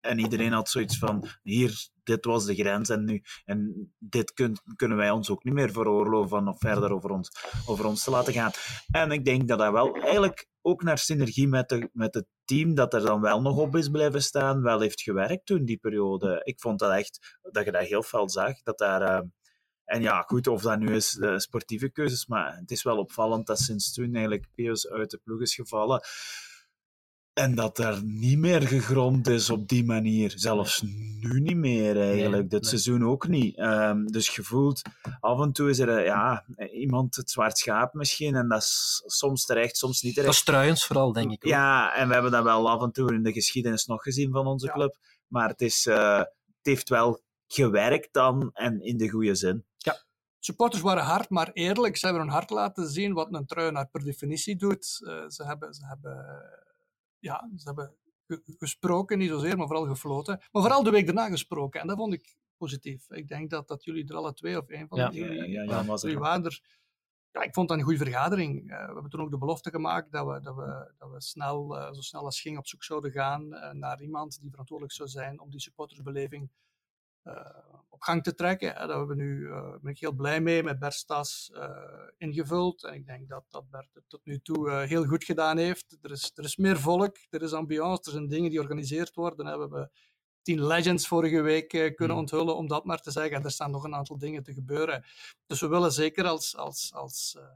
en 0.01 0.19
iedereen 0.19 0.53
had 0.53 0.69
zoiets 0.69 0.99
van: 0.99 1.29
hier, 1.43 1.89
dit 2.03 2.25
was 2.25 2.45
de 2.45 2.55
grens 2.55 2.89
en 2.89 3.05
nu. 3.05 3.23
En 3.45 3.91
dit 3.99 4.33
kun, 4.33 4.57
kunnen 4.77 4.97
wij 4.97 5.11
ons 5.11 5.31
ook 5.31 5.45
niet 5.45 5.55
meer 5.55 5.71
veroorloven 5.71 6.49
om 6.49 6.59
verder 6.59 6.93
over 6.93 7.11
ons, 7.11 7.31
over 7.67 7.85
ons 7.85 8.05
te 8.05 8.11
laten 8.11 8.33
gaan. 8.33 8.51
En 8.91 9.11
ik 9.11 9.25
denk 9.25 9.49
dat 9.49 9.59
dat 9.59 9.73
wel 9.73 9.95
eigenlijk 9.95 10.49
ook 10.63 10.83
naar 10.83 10.99
synergie 10.99 11.49
met, 11.49 11.69
de, 11.69 11.91
met 11.93 12.15
het 12.15 12.27
team 12.45 12.75
dat 12.75 12.95
er 12.95 13.05
dan 13.05 13.21
wel 13.21 13.41
nog 13.41 13.57
op 13.57 13.77
is 13.77 13.89
blijven 13.89 14.23
staan, 14.23 14.63
wel 14.63 14.81
heeft 14.81 15.03
gewerkt 15.03 15.47
toen 15.47 15.65
die 15.65 15.79
periode. 15.79 16.41
Ik 16.45 16.61
vond 16.61 16.79
dat 16.79 16.93
echt, 16.93 17.39
dat 17.43 17.65
je 17.65 17.73
dat 17.73 17.87
heel 17.87 18.03
fel 18.03 18.31
zag, 18.31 18.63
dat 18.63 18.79
daar... 18.79 19.03
Uh, 19.03 19.21
en 19.87 20.03
ja, 20.03 20.23
goed, 20.23 20.47
of 20.47 20.63
dat 20.63 20.79
nu 20.79 20.95
is 20.95 21.11
de 21.13 21.41
sportieve 21.41 21.91
keuzes, 21.91 22.27
maar 22.27 22.57
het 22.57 22.71
is 22.71 22.83
wel 22.83 22.99
opvallend 22.99 23.47
dat 23.47 23.59
sinds 23.59 23.93
toen 23.93 24.13
eigenlijk 24.15 24.47
Pius 24.55 24.89
uit 24.89 25.11
de 25.11 25.21
ploeg 25.25 25.41
is 25.41 25.55
gevallen 25.55 26.01
En 27.33 27.55
dat 27.55 27.79
er 27.79 28.03
niet 28.05 28.39
meer 28.39 28.63
gegrond 28.63 29.29
is 29.29 29.51
op 29.51 29.69
die 29.69 29.85
manier. 29.85 30.33
Zelfs 30.37 30.83
nu 31.21 31.41
niet 31.41 31.57
meer 31.57 32.01
eigenlijk. 32.01 32.33
Nee, 32.33 32.47
Dit 32.49 32.61
nee. 32.61 32.71
seizoen 32.71 33.05
ook 33.05 33.29
niet. 33.29 33.57
Ehm, 33.57 34.05
dus 34.07 34.35
je 34.35 34.43
voelt, 34.43 34.83
af 35.21 35.41
en 35.41 35.53
toe 35.53 35.71
is 35.71 35.79
er 35.79 35.89
eh, 35.99 36.05
ja, 36.05 36.45
iemand 36.73 37.17
het 37.17 37.31
zwart 37.31 37.59
schaap 37.59 37.95
misschien. 37.95 38.35
En 38.35 38.49
dat 38.49 38.63
is 38.63 39.03
soms 39.07 39.45
terecht, 39.45 39.77
soms 39.77 40.03
niet 40.03 40.15
Dat 40.15 40.23
terecht. 40.25 40.39
is 40.41 40.45
Truijens 40.45 40.85
vooral, 40.87 41.13
denk 41.13 41.33
ik. 41.33 41.45
ook. 41.45 41.51
Ja, 41.51 41.95
en 41.95 42.09
we 42.09 42.15
hebben 42.15 42.33
dat 42.33 42.45
wel 42.45 42.71
af 42.71 42.83
en 42.83 42.93
toe 42.93 43.15
in 43.15 43.23
de 43.23 43.33
geschiedenis 43.33 43.87
nog 43.87 44.03
gezien 44.03 44.33
van 44.33 44.47
onze 44.47 44.67
Ja. 44.67 44.73
club. 44.73 44.97
Maar 45.27 45.49
het, 45.49 45.61
is, 45.61 45.87
eh, 45.87 46.19
het 46.19 46.31
heeft 46.63 46.89
wel 46.89 47.21
gewerkt 47.47 48.09
dan 48.13 48.51
en 48.53 48.81
in 48.81 48.97
de 48.97 49.09
goede 49.09 49.35
zin. 49.35 49.65
Supporters 50.47 50.83
waren 50.83 51.03
hard, 51.05 51.31
maar 51.31 51.51
eerlijk. 51.53 51.97
Ze 51.97 52.07
hebben 52.07 52.25
hun 52.25 52.33
hart 52.33 52.51
laten 52.51 52.89
zien 52.89 53.13
wat 53.13 53.35
een 53.35 53.47
truienaar 53.47 53.89
per 53.89 54.05
definitie 54.05 54.57
doet. 54.57 55.01
Eh, 55.07 55.29
ze 55.29 55.45
hebben, 55.45 55.75
ze 55.75 55.87
hebben, 55.87 56.43
ja, 57.19 57.51
ze 57.57 57.65
hebben 57.65 57.95
ge- 58.27 58.43
gesproken, 58.59 59.19
niet 59.19 59.29
zozeer, 59.29 59.57
maar 59.57 59.67
vooral 59.67 59.87
gefloten. 59.87 60.39
Maar 60.53 60.63
vooral 60.63 60.83
de 60.83 60.91
week 60.91 61.07
daarna 61.07 61.29
gesproken. 61.29 61.81
En 61.81 61.87
dat 61.87 61.97
vond 61.97 62.13
ik 62.13 62.37
positief. 62.57 63.11
Ik 63.11 63.29
denk 63.29 63.51
dat, 63.51 63.69
dat 63.69 63.85
jullie 63.85 64.09
er 64.09 64.15
alle 64.17 64.33
twee, 64.33 64.59
of 64.59 64.69
één 64.69 64.89
van 64.89 64.99
Ja. 64.99 65.11
jullie, 65.11 65.49
Ja, 65.51 65.63
ja, 65.63 65.85
was 65.85 66.03
er. 66.03 66.09
jullie 66.09 66.25
waren 66.25 66.45
er. 66.45 66.61
Ja, 67.31 67.43
ik 67.43 67.55
vond 67.55 67.69
dat 67.69 67.79
een 67.79 67.85
goede 67.85 67.99
vergadering. 68.05 68.71
Eh, 68.71 68.87
we 68.87 68.93
hebben 68.93 69.11
toen 69.11 69.21
ook 69.21 69.31
de 69.31 69.39
belofte 69.39 69.71
gemaakt 69.71 70.13
dat 70.13 70.27
we, 70.27 70.41
dat 70.41 70.55
we, 70.57 70.93
dat 70.99 71.11
we 71.11 71.21
snel, 71.23 71.79
eh, 71.79 71.93
zo 71.93 72.01
snel 72.01 72.25
als 72.25 72.41
ging 72.41 72.59
op 72.59 72.67
zoek 72.67 72.83
zouden 72.85 73.13
gaan 73.13 73.53
eh, 73.55 73.73
naar 73.73 74.03
iemand 74.03 74.41
die 74.41 74.51
verantwoordelijk 74.51 74.97
zou 74.97 75.09
zijn 75.09 75.41
om 75.41 75.51
die 75.51 75.61
supportersbeleving 75.61 76.51
op 77.89 78.03
gang 78.03 78.23
te 78.23 78.35
trekken. 78.35 78.69
Hè. 78.69 78.87
Daar 78.87 78.97
hebben 78.97 79.17
we 79.17 79.23
nu, 79.23 79.51
eh, 79.51 79.75
ben 79.81 79.93
ik 79.93 79.99
heel 79.99 80.13
blij 80.13 80.41
mee, 80.41 80.63
met 80.63 80.79
Bert 80.79 80.95
Stas 80.95 81.51
eh, 81.55 81.71
ingevuld. 82.17 82.85
En 82.85 82.95
ik 82.95 83.07
denk 83.07 83.29
dat, 83.29 83.45
dat 83.49 83.71
Bert 83.71 83.95
het 83.95 84.05
tot 84.09 84.25
nu 84.25 84.39
toe 84.39 84.71
eh, 84.71 84.89
heel 84.89 85.05
goed 85.05 85.25
gedaan 85.25 85.59
heeft. 85.59 85.99
Er 86.03 86.11
is, 86.11 86.33
er 86.35 86.45
is 86.45 86.57
meer 86.57 86.81
volk, 86.81 87.17
er 87.31 87.43
is 87.43 87.53
ambiance, 87.53 88.03
er 88.05 88.11
zijn 88.11 88.29
dingen 88.29 88.51
die 88.51 88.59
georganiseerd 88.59 89.15
worden. 89.15 89.47
Hè. 89.47 89.55
We 89.55 89.61
hebben 89.61 89.91
tien 90.47 90.67
legends 90.67 91.07
vorige 91.07 91.41
week 91.41 91.73
eh, 91.73 91.95
kunnen 91.95 92.17
Mm. 92.17 92.23
onthullen, 92.23 92.57
om 92.57 92.67
dat 92.67 92.85
maar 92.85 93.01
te 93.01 93.11
zeggen. 93.11 93.37
En 93.37 93.45
er 93.45 93.51
staan 93.51 93.71
nog 93.71 93.85
een 93.85 93.95
aantal 93.95 94.19
dingen 94.19 94.43
te 94.43 94.53
gebeuren. 94.53 95.05
Dus 95.47 95.61
we 95.61 95.69
willen 95.69 95.93
zeker 95.93 96.27
als, 96.27 96.57
als, 96.57 96.93
als, 96.95 97.35
eh, 97.39 97.55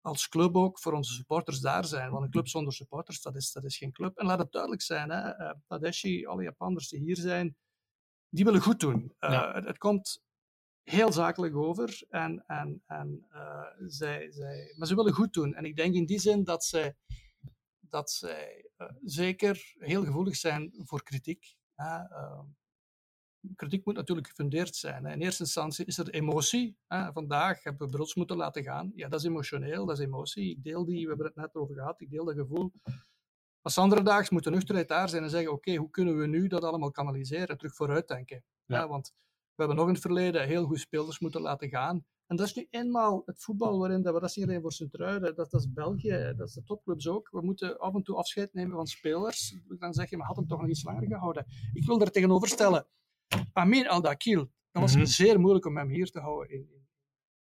als 0.00 0.28
club 0.28 0.56
ook 0.56 0.78
voor 0.78 0.92
onze 0.92 1.12
supporters 1.12 1.60
daar 1.60 1.84
zijn. 1.84 2.10
Want 2.10 2.24
een 2.24 2.30
club 2.30 2.48
zonder 2.48 2.72
supporters, 2.72 3.22
dat 3.22 3.36
is, 3.36 3.52
dat 3.52 3.64
is 3.64 3.76
geen 3.76 3.92
club. 3.92 4.18
En 4.18 4.26
laat 4.26 4.38
het 4.38 4.52
duidelijk 4.52 4.82
zijn, 4.82 5.10
hè, 5.10 5.30
eh, 5.30 5.54
Tadashi, 5.66 6.26
alle 6.26 6.42
Japanners 6.42 6.88
die 6.88 7.00
hier 7.00 7.16
zijn, 7.16 7.56
die 8.34 8.44
willen 8.44 8.60
goed 8.60 8.80
doen. 8.80 9.14
Eh, 9.18 9.30
Ja. 9.30 9.52
het, 9.54 9.64
het 9.64 9.78
komt 9.78 10.22
heel 10.82 11.12
zakelijk 11.12 11.56
over. 11.56 12.02
En, 12.08 12.44
en, 12.46 12.82
en, 12.86 13.26
eh, 13.30 13.66
zij, 13.86 14.30
zij, 14.32 14.74
maar 14.76 14.86
ze 14.86 14.94
willen 14.94 15.12
goed 15.12 15.32
doen. 15.32 15.54
En 15.54 15.64
ik 15.64 15.76
denk 15.76 15.94
in 15.94 16.06
die 16.06 16.18
zin 16.18 16.44
dat 16.44 16.64
zij, 16.64 16.96
dat 17.80 18.10
zij 18.10 18.70
eh, 18.76 18.90
zeker 19.04 19.74
heel 19.78 20.04
gevoelig 20.04 20.36
zijn 20.36 20.72
voor 20.76 21.02
kritiek. 21.02 21.56
hè. 21.74 21.96
Eh, 21.96 22.40
kritiek 23.56 23.84
moet 23.84 23.94
natuurlijk 23.94 24.26
gefundeerd 24.28 24.76
zijn. 24.76 25.06
In 25.06 25.20
eerste 25.20 25.42
instantie 25.42 25.84
is 25.84 25.98
er 25.98 26.08
emotie. 26.10 26.76
Vandaag 27.12 27.62
hebben 27.62 27.86
we 27.86 27.92
Brods 27.96 28.14
moeten 28.14 28.36
laten 28.36 28.62
gaan. 28.62 28.92
Ja, 28.94 29.08
dat 29.08 29.20
is 29.20 29.26
emotioneel, 29.26 29.86
dat 29.86 29.98
is 29.98 30.04
emotie. 30.04 30.50
Ik 30.50 30.62
deel 30.62 30.84
die, 30.84 31.02
we 31.02 31.08
hebben 31.08 31.26
het 31.26 31.36
net 31.36 31.54
over 31.54 31.74
gehad, 31.74 32.00
ik 32.00 32.10
deel 32.10 32.24
dat 32.24 32.34
gevoel. 32.34 32.72
Als 33.64 33.78
andere 33.78 34.02
daags 34.02 34.30
moet 34.30 34.44
de 34.44 34.50
nuchterheid 34.50 34.88
daar 34.88 35.08
zijn 35.08 35.22
en 35.22 35.30
zeggen: 35.30 35.52
Oké, 35.52 35.74
hoe 35.74 35.90
kunnen 35.90 36.18
we 36.18 36.26
nu 36.26 36.46
dat 36.46 36.64
allemaal 36.64 36.90
kanaliseren? 36.90 37.56
Terug 37.58 37.74
vooruitdenken. 37.74 38.44
Ja. 38.64 38.78
Ja, 38.78 38.88
want 38.88 39.12
we 39.54 39.62
hebben 39.62 39.76
nog 39.76 39.86
in 39.86 39.92
het 39.92 40.02
verleden 40.02 40.46
heel 40.46 40.64
goede 40.64 40.78
spelers 40.80 41.18
moeten 41.18 41.40
laten 41.40 41.68
gaan. 41.68 42.04
En 42.26 42.36
dat 42.36 42.46
is 42.46 42.54
nu 42.54 42.66
eenmaal 42.70 43.22
het 43.26 43.42
voetbal 43.42 43.78
waarin 43.78 44.02
dat 44.02 44.14
we, 44.14 44.20
dat 44.20 44.28
is 44.28 44.36
niet 44.36 44.46
alleen 44.48 44.60
voor 44.60 44.72
Sint-Truiden, 44.72 45.34
dat, 45.34 45.50
dat 45.50 45.60
is 45.60 45.72
België, 45.72 46.32
dat 46.36 46.48
is 46.48 46.54
de 46.54 46.62
topclubs 46.62 47.08
ook. 47.08 47.28
We 47.30 47.40
moeten 47.42 47.78
af 47.78 47.94
en 47.94 48.02
toe 48.02 48.16
afscheid 48.16 48.52
nemen 48.54 48.76
van 48.76 48.86
spelers. 48.86 49.56
Dan 49.78 49.92
zeg 49.94 50.10
je, 50.10 50.16
maar 50.16 50.26
had 50.26 50.36
hem 50.36 50.46
toch 50.46 50.60
nog 50.60 50.68
iets 50.70 50.84
langer 50.84 51.06
gehouden. 51.06 51.46
Ik 51.72 51.84
wil 51.86 51.98
daar 51.98 52.10
tegenover 52.10 52.48
stellen, 52.48 52.86
Amin 53.52 53.88
Al-Dakil, 53.88 54.50
dat 54.70 54.82
was 54.82 54.94
Mhm. 54.96 55.04
zeer 55.04 55.40
moeilijk 55.40 55.66
om 55.66 55.76
hem 55.76 55.88
hier 55.88 56.10
te 56.10 56.20
houden 56.20 56.50
in, 56.54 56.68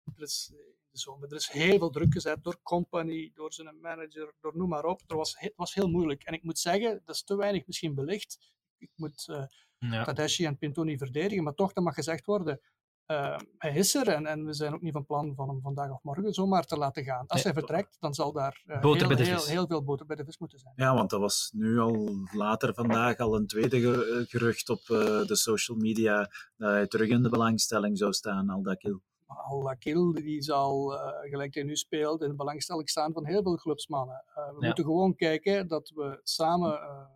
in 0.05 0.76
de 0.97 1.03
zomer. 1.03 1.29
Er 1.29 1.37
is 1.37 1.49
heel 1.49 1.79
veel 1.79 1.91
druk 1.91 2.13
gezet 2.13 2.45
door 2.45 2.59
company, 2.63 3.31
door 3.35 3.53
zijn 3.53 3.81
manager, 3.81 4.33
door 4.41 4.57
noem 4.57 4.69
maar 4.69 4.85
op. 4.85 5.01
Er 5.07 5.17
was, 5.17 5.35
he- 5.39 5.47
het 5.47 5.57
was 5.57 5.75
heel 5.75 5.89
moeilijk. 5.89 6.23
En 6.23 6.33
ik 6.35 6.43
moet 6.43 6.59
zeggen, 6.59 7.01
dat 7.05 7.15
is 7.15 7.23
te 7.23 7.37
weinig 7.37 7.67
misschien 7.67 7.95
belicht. 7.95 8.39
Ik 8.79 8.91
moet 8.95 9.29
eh, 9.29 9.45
Ja. 9.79 10.05
Tadashi 10.05 10.45
en 10.45 10.59
Pinto 10.59 10.83
niet 10.83 10.99
verdedigen, 10.99 11.45
maar 11.45 11.55
toch, 11.55 11.73
dat 11.73 11.85
mag 11.85 11.95
gezegd 11.95 12.25
worden. 12.27 12.61
eh, 13.07 13.39
hij 13.59 13.75
is 13.75 13.95
er 13.95 14.09
en, 14.09 14.27
en 14.27 14.45
we 14.45 14.53
zijn 14.53 14.75
ook 14.75 14.81
niet 14.81 14.93
van 14.93 15.07
plan 15.07 15.35
van 15.35 15.49
hem 15.49 15.61
vandaag 15.61 15.91
of 15.91 16.03
morgen 16.03 16.33
zomaar 16.35 16.65
te 16.67 16.77
laten 16.77 17.05
gaan. 17.05 17.27
Als 17.27 17.43
hij 17.43 17.53
vertrekt, 17.53 17.97
dan 18.01 18.15
zal 18.15 18.33
daar 18.33 18.63
eh, 18.67 18.81
Boter 18.81 18.99
heel, 18.99 19.09
bij 19.09 19.17
de 19.17 19.25
heel, 19.31 19.39
vis. 19.41 19.49
heel 19.49 19.67
veel 19.67 19.85
boter 19.85 20.07
bij 20.07 20.17
de 20.17 20.25
vis 20.25 20.39
moeten 20.39 20.59
zijn. 20.59 20.73
Ja, 20.77 20.95
want 20.95 21.11
dat 21.11 21.21
was 21.21 21.51
nu 21.55 21.79
al 21.79 22.11
later 22.33 22.75
vandaag 22.75 23.17
al 23.19 23.37
een 23.37 23.47
tweede 23.47 23.81
ge- 23.81 24.25
gerucht 24.29 24.69
op 24.69 24.79
eh, 24.81 25.27
de 25.27 25.37
social 25.37 25.77
media 25.77 26.19
dat 26.57 26.71
hij 26.71 26.87
terug 26.87 27.09
in 27.09 27.23
de 27.23 27.29
belangstelling 27.29 27.99
zou 27.99 28.13
staan, 28.13 28.49
Aldakil. 28.51 29.03
Al-Akil, 29.27 30.13
die 30.13 30.43
zal, 30.43 30.95
eh, 30.99 31.31
gelijk 31.31 31.55
hij 31.55 31.63
nu 31.63 31.77
speelt, 31.77 32.23
in 32.23 32.29
de 32.29 32.35
belangstelling 32.35 32.91
staan 32.91 33.13
van 33.13 33.27
heel 33.27 33.43
veel 33.43 33.57
clubsmannen. 33.57 34.25
Eh, 34.35 34.35
we 34.49 34.57
Ja. 34.61 34.67
moeten 34.67 34.85
gewoon 34.85 35.15
kijken 35.15 35.69
dat 35.69 35.89
we 35.95 36.21
samen 36.23 36.81
eh, 36.81 37.07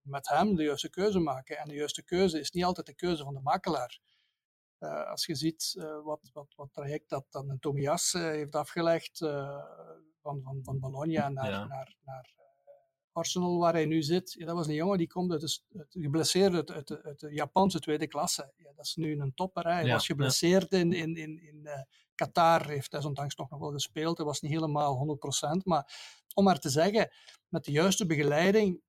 met 0.00 0.28
hem 0.28 0.54
de 0.54 0.62
juiste 0.62 0.90
keuze 0.90 1.18
maken. 1.18 1.58
En 1.58 1.68
de 1.68 1.74
juiste 1.74 2.04
keuze 2.04 2.40
is 2.40 2.50
niet 2.50 2.64
altijd 2.64 2.86
de 2.86 2.94
keuze 2.94 3.24
van 3.24 3.34
de 3.34 3.40
makelaar. 3.40 4.00
Eh, 4.78 5.10
als 5.10 5.26
je 5.26 5.34
ziet 5.34 5.74
wat, 6.04 6.30
wat, 6.32 6.52
wat 6.56 6.72
traject 6.72 7.08
dat 7.08 7.24
dan 7.30 7.58
Tomias 7.58 8.12
heeft 8.12 8.54
afgelegd 8.54 9.18
van, 10.20 10.42
van, 10.42 10.60
van 10.62 10.80
Bologna 10.80 11.28
naar, 11.28 11.50
Ja. 11.50 11.64
naar, 11.64 11.96
naar 12.04 12.34
Arsenal, 13.12 13.58
waar 13.58 13.72
hij 13.72 13.86
nu 13.86 14.02
zit. 14.02 14.32
Ja, 14.38 14.46
dat 14.46 14.54
was 14.54 14.66
een 14.66 14.74
jongen 14.74 14.98
die 14.98 15.06
komt 15.06 15.32
uit 15.32 15.40
de, 15.40 15.78
uit, 15.78 15.96
geblesseerd 15.98 16.54
uit, 16.54 16.70
uit, 16.70 16.88
de, 16.88 17.02
uit 17.02 17.20
de 17.20 17.32
Japanse 17.32 17.80
tweede 17.80 18.06
klasse. 18.06 18.52
Ja, 18.56 18.72
dat 18.76 18.84
is 18.84 18.94
nu 18.94 19.20
een 19.20 19.34
topper. 19.34 19.64
Hij 19.64 19.84
Ja, 19.84 19.92
was 19.92 20.06
ja. 20.06 20.14
geblesseerd 20.14 20.72
in, 20.72 20.92
in, 20.92 21.16
in, 21.16 21.42
in 21.42 21.66
eh, 21.66 21.82
Qatar, 22.14 22.68
heeft 22.68 22.90
desondanks 22.90 23.34
toch 23.34 23.50
nog 23.50 23.60
wel 23.60 23.72
gespeeld. 23.72 24.16
Hij 24.16 24.26
was 24.26 24.40
niet 24.40 24.52
helemaal 24.52 25.18
100%, 25.56 25.62
maar 25.64 25.92
om 26.34 26.44
maar 26.44 26.58
te 26.58 26.68
zeggen, 26.68 27.10
met 27.48 27.64
de 27.64 27.72
juiste 27.72 28.06
begeleiding 28.06 28.80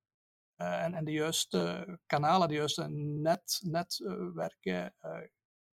eh, 0.56 0.84
en, 0.84 0.94
en 0.94 1.06
de 1.06 1.12
juiste 1.12 2.00
kanalen, 2.06 2.48
de 2.48 2.54
juiste 2.54 2.90
net, 2.90 3.60
netwerken, 3.64 4.94
eh, 5.00 5.20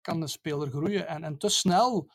kan 0.00 0.22
een 0.22 0.28
speler 0.28 0.68
groeien. 0.68 1.06
En, 1.06 1.24
en 1.24 1.38
te 1.38 1.48
snel 1.48 2.11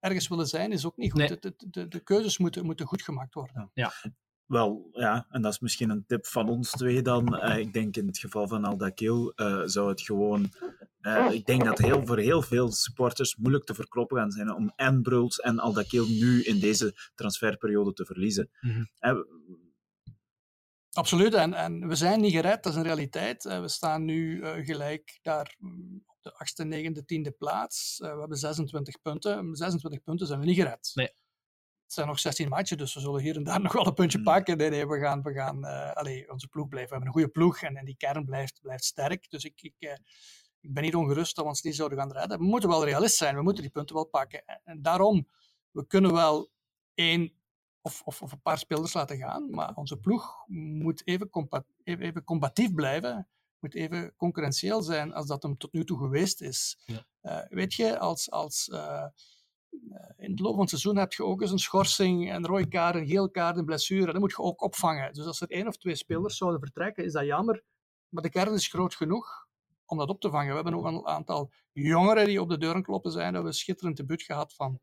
ergens 0.00 0.28
willen 0.28 0.46
zijn 0.46 0.72
is 0.72 0.86
ook 0.86 0.96
niet 0.96 1.10
goed. 1.10 1.20
Nee. 1.20 1.28
Het- 1.28 1.64
de, 1.66 1.88
de 1.88 2.00
keuzes 2.00 2.38
moeten, 2.38 2.64
moeten 2.64 2.86
goed 2.86 3.02
gemaakt 3.02 3.34
worden. 3.34 3.70
Wel, 4.46 4.88
ja, 4.92 5.26
en 5.30 5.42
dat 5.42 5.52
is 5.52 5.58
misschien 5.60 5.90
een 5.90 6.04
tip 6.06 6.26
van 6.26 6.48
ons 6.48 6.70
twee 6.70 7.02
dan. 7.02 7.36
Eh, 7.38 7.58
ik 7.58 7.72
denk 7.72 7.96
in 7.96 8.06
het 8.06 8.18
geval 8.18 8.48
van 8.48 8.64
Aldakil 8.64 9.32
eh 9.34 9.62
zou 9.64 9.88
het 9.88 10.00
gewoon... 10.00 10.50
eh, 11.00 11.28
ik 11.32 11.46
denk 11.46 11.64
dat 11.64 11.78
heel, 11.78 12.06
voor 12.06 12.18
heel 12.18 12.42
veel 12.42 12.72
supporters 12.72 13.36
moeilijk 13.36 13.64
te 13.64 13.74
verkloppen 13.74 14.16
gaan 14.18 14.30
zijn 14.30 14.54
om 14.54 14.72
en 14.76 15.02
Bruls 15.02 15.40
en 15.40 15.58
Aldakil 15.58 16.06
nu 16.06 16.42
in 16.42 16.60
deze 16.60 17.10
transferperiode 17.14 17.92
te 17.92 18.04
verliezen. 18.04 18.50
Mhm. 18.60 18.84
Absoluut, 20.92 21.34
en, 21.34 21.54
en 21.54 21.88
we 21.88 21.94
zijn 21.94 22.20
niet 22.20 22.32
gered, 22.32 22.62
dat 22.62 22.72
is 22.72 22.78
een 22.78 22.84
realiteit. 22.84 23.42
We 23.44 23.68
staan 23.68 24.04
nu 24.04 24.44
gelijk 24.64 25.18
daar 25.22 25.54
mm, 25.58 26.04
de 26.28 26.38
achtste, 26.38 26.64
negende, 26.64 27.04
tiende 27.04 27.30
plaats. 27.30 28.00
Eh, 28.00 28.12
we 28.12 28.18
hebben 28.18 28.38
26 28.38 29.00
punten. 29.02 29.48
Met 29.48 29.58
26 29.58 30.02
punten 30.02 30.26
zijn 30.26 30.40
we 30.40 30.46
niet 30.46 30.56
gered. 30.56 30.90
Nee. 30.94 31.06
Het 31.82 31.92
zijn 31.96 32.06
nog 32.06 32.18
16 32.18 32.48
matchen, 32.48 32.78
dus 32.78 32.94
we 32.94 33.00
zullen 33.00 33.22
hier 33.22 33.36
en 33.36 33.44
daar 33.44 33.60
nog 33.66 33.72
wel 33.72 33.86
een 33.86 33.94
puntje 33.94 34.18
Mm. 34.18 34.24
pakken. 34.24 34.56
Nee, 34.56 34.70
nee, 34.70 34.86
we 34.86 34.98
gaan, 34.98 35.22
we 35.22 35.32
gaan 35.32 35.64
eh, 35.64 35.92
allee, 35.92 36.30
onze 36.32 36.48
ploeg 36.48 36.68
blijft. 36.68 36.88
We 36.88 36.94
hebben 36.94 37.14
een 37.14 37.18
goede 37.20 37.32
ploeg 37.38 37.60
en, 37.62 37.76
en 37.76 37.84
die 37.84 37.96
kern 37.96 38.24
blijft, 38.24 38.60
blijft 38.62 38.84
sterk. 38.84 39.30
Dus 39.30 39.44
ik, 39.44 39.62
ik, 39.62 39.74
eh, 39.78 39.96
ik 40.60 40.74
ben 40.74 40.82
niet 40.82 40.94
ongerust 40.94 41.34
dat 41.36 41.44
we 41.44 41.50
ons 41.50 41.62
niet 41.62 41.76
zouden 41.76 41.98
gaan 41.98 42.12
redden. 42.12 42.38
We 42.38 42.44
moeten 42.44 42.68
wel 42.68 42.84
realist 42.84 43.16
zijn, 43.16 43.34
we 43.36 43.42
moeten 43.42 43.62
die 43.62 43.72
punten 43.72 43.94
wel 43.94 44.04
pakken. 44.06 44.42
En, 44.46 44.60
en 44.64 44.82
daarom, 44.82 45.28
we 45.70 45.86
kunnen 45.86 46.12
wel 46.12 46.50
één 46.94 47.32
of, 47.80 48.02
of, 48.04 48.22
of 48.22 48.32
een 48.32 48.42
paar 48.42 48.58
spelers 48.58 48.92
laten 48.92 49.16
gaan, 49.16 49.50
maar 49.50 49.74
onze 49.74 49.96
ploeg 49.96 50.44
moet 50.46 51.06
even, 51.06 51.30
compa- 51.30 51.64
even, 51.84 52.04
even 52.04 52.24
combatief 52.24 52.74
blijven, 52.74 53.28
moet 53.60 53.74
even 53.74 54.14
concurrentieel 54.16 54.82
zijn 54.82 55.12
als 55.14 55.26
dat 55.26 55.42
hem 55.42 55.56
tot 55.56 55.72
nu 55.72 55.84
toe 55.84 55.98
geweest 55.98 56.40
is. 56.40 56.78
Ja. 56.86 57.06
Eh, 57.20 57.40
weet 57.48 57.74
je, 57.74 57.98
als, 57.98 58.30
als 58.30 58.68
eh, 58.68 59.02
eh, 59.02 59.10
in 60.16 60.30
het 60.30 60.40
loop 60.40 60.50
van 60.52 60.60
het 60.60 60.68
seizoen 60.68 60.96
heb 60.96 61.12
je 61.12 61.24
ook 61.24 61.40
eens 61.40 61.50
een 61.50 61.58
schorsing, 61.58 62.34
een 62.34 62.46
rode 62.46 62.68
kaart, 62.68 62.94
een 62.94 63.06
geel 63.06 63.30
kaart, 63.30 63.56
een 63.56 63.64
blessure, 63.64 64.12
dat 64.12 64.20
moet 64.20 64.30
je 64.30 64.38
ook 64.38 64.62
opvangen. 64.62 65.12
Dus 65.12 65.26
als 65.26 65.40
er 65.40 65.50
één 65.50 65.66
of 65.66 65.76
twee 65.76 65.94
spelers 65.94 66.36
zouden 66.36 66.60
vertrekken, 66.60 67.04
is 67.04 67.12
dat 67.12 67.24
jammer, 67.24 67.62
maar 68.08 68.22
de 68.22 68.30
kern 68.30 68.52
is 68.54 68.68
groot 68.68 68.94
genoeg 68.94 69.46
om 69.84 69.98
dat 69.98 70.08
op 70.08 70.20
te 70.20 70.30
vangen. 70.30 70.48
We 70.48 70.54
hebben 70.54 70.74
ook 70.74 70.84
een 70.84 71.06
aantal 71.06 71.52
jongeren 71.72 72.24
die 72.26 72.40
op 72.40 72.48
de 72.48 72.58
deuren 72.58 72.82
kloppen 72.82 73.10
zijn. 73.10 73.26
We 73.28 73.32
hebben 73.32 73.52
een 73.52 73.58
schitterend 73.58 73.96
debuut 73.96 74.22
gehad 74.22 74.54
van 74.54 74.80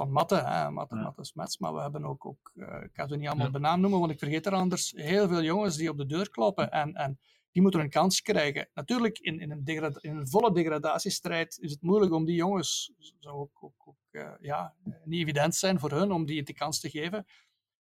van 0.00 0.12
Matte, 0.12 0.34
hè, 0.34 0.70
Matte, 0.70 0.96
Ja. 0.96 1.02
Matte 1.02 1.24
Smets, 1.24 1.58
maar 1.58 1.74
we 1.74 1.80
hebben 1.80 2.04
ook, 2.04 2.26
ook 2.26 2.52
ik 2.82 2.90
ga 2.92 3.08
ze 3.08 3.16
niet 3.16 3.28
allemaal 3.28 3.46
Ja. 3.46 3.52
benaam 3.52 3.80
noemen, 3.80 3.98
want 4.00 4.12
ik 4.12 4.18
vergeet 4.18 4.46
er 4.46 4.52
anders, 4.52 4.92
heel 4.96 5.28
veel 5.28 5.42
jongens 5.42 5.76
die 5.76 5.90
op 5.90 5.96
de 5.96 6.06
deur 6.06 6.30
kloppen 6.30 6.70
en, 6.70 6.94
en 6.94 7.18
die 7.52 7.62
moeten 7.62 7.80
een 7.80 7.90
kans 7.90 8.20
krijgen. 8.20 8.68
Natuurlijk, 8.74 9.18
in, 9.18 9.40
in, 9.40 9.50
een, 9.50 9.64
in 10.00 10.16
een 10.16 10.28
volle 10.28 10.52
degradatiestrijd 10.52 11.58
is 11.58 11.70
het 11.70 11.82
moeilijk 11.82 12.12
om 12.12 12.24
die 12.24 12.36
jongens, 12.36 12.92
zou 13.18 13.36
ook, 13.36 13.58
ook, 13.84 13.96
eh, 14.10 14.32
ja, 14.40 14.74
niet 15.04 15.20
evident 15.20 15.54
zijn 15.54 15.78
voor 15.78 15.90
hun 15.90 16.12
om 16.12 16.26
die 16.26 16.42
de 16.42 16.52
kans 16.52 16.80
te 16.80 16.90
geven. 16.90 17.26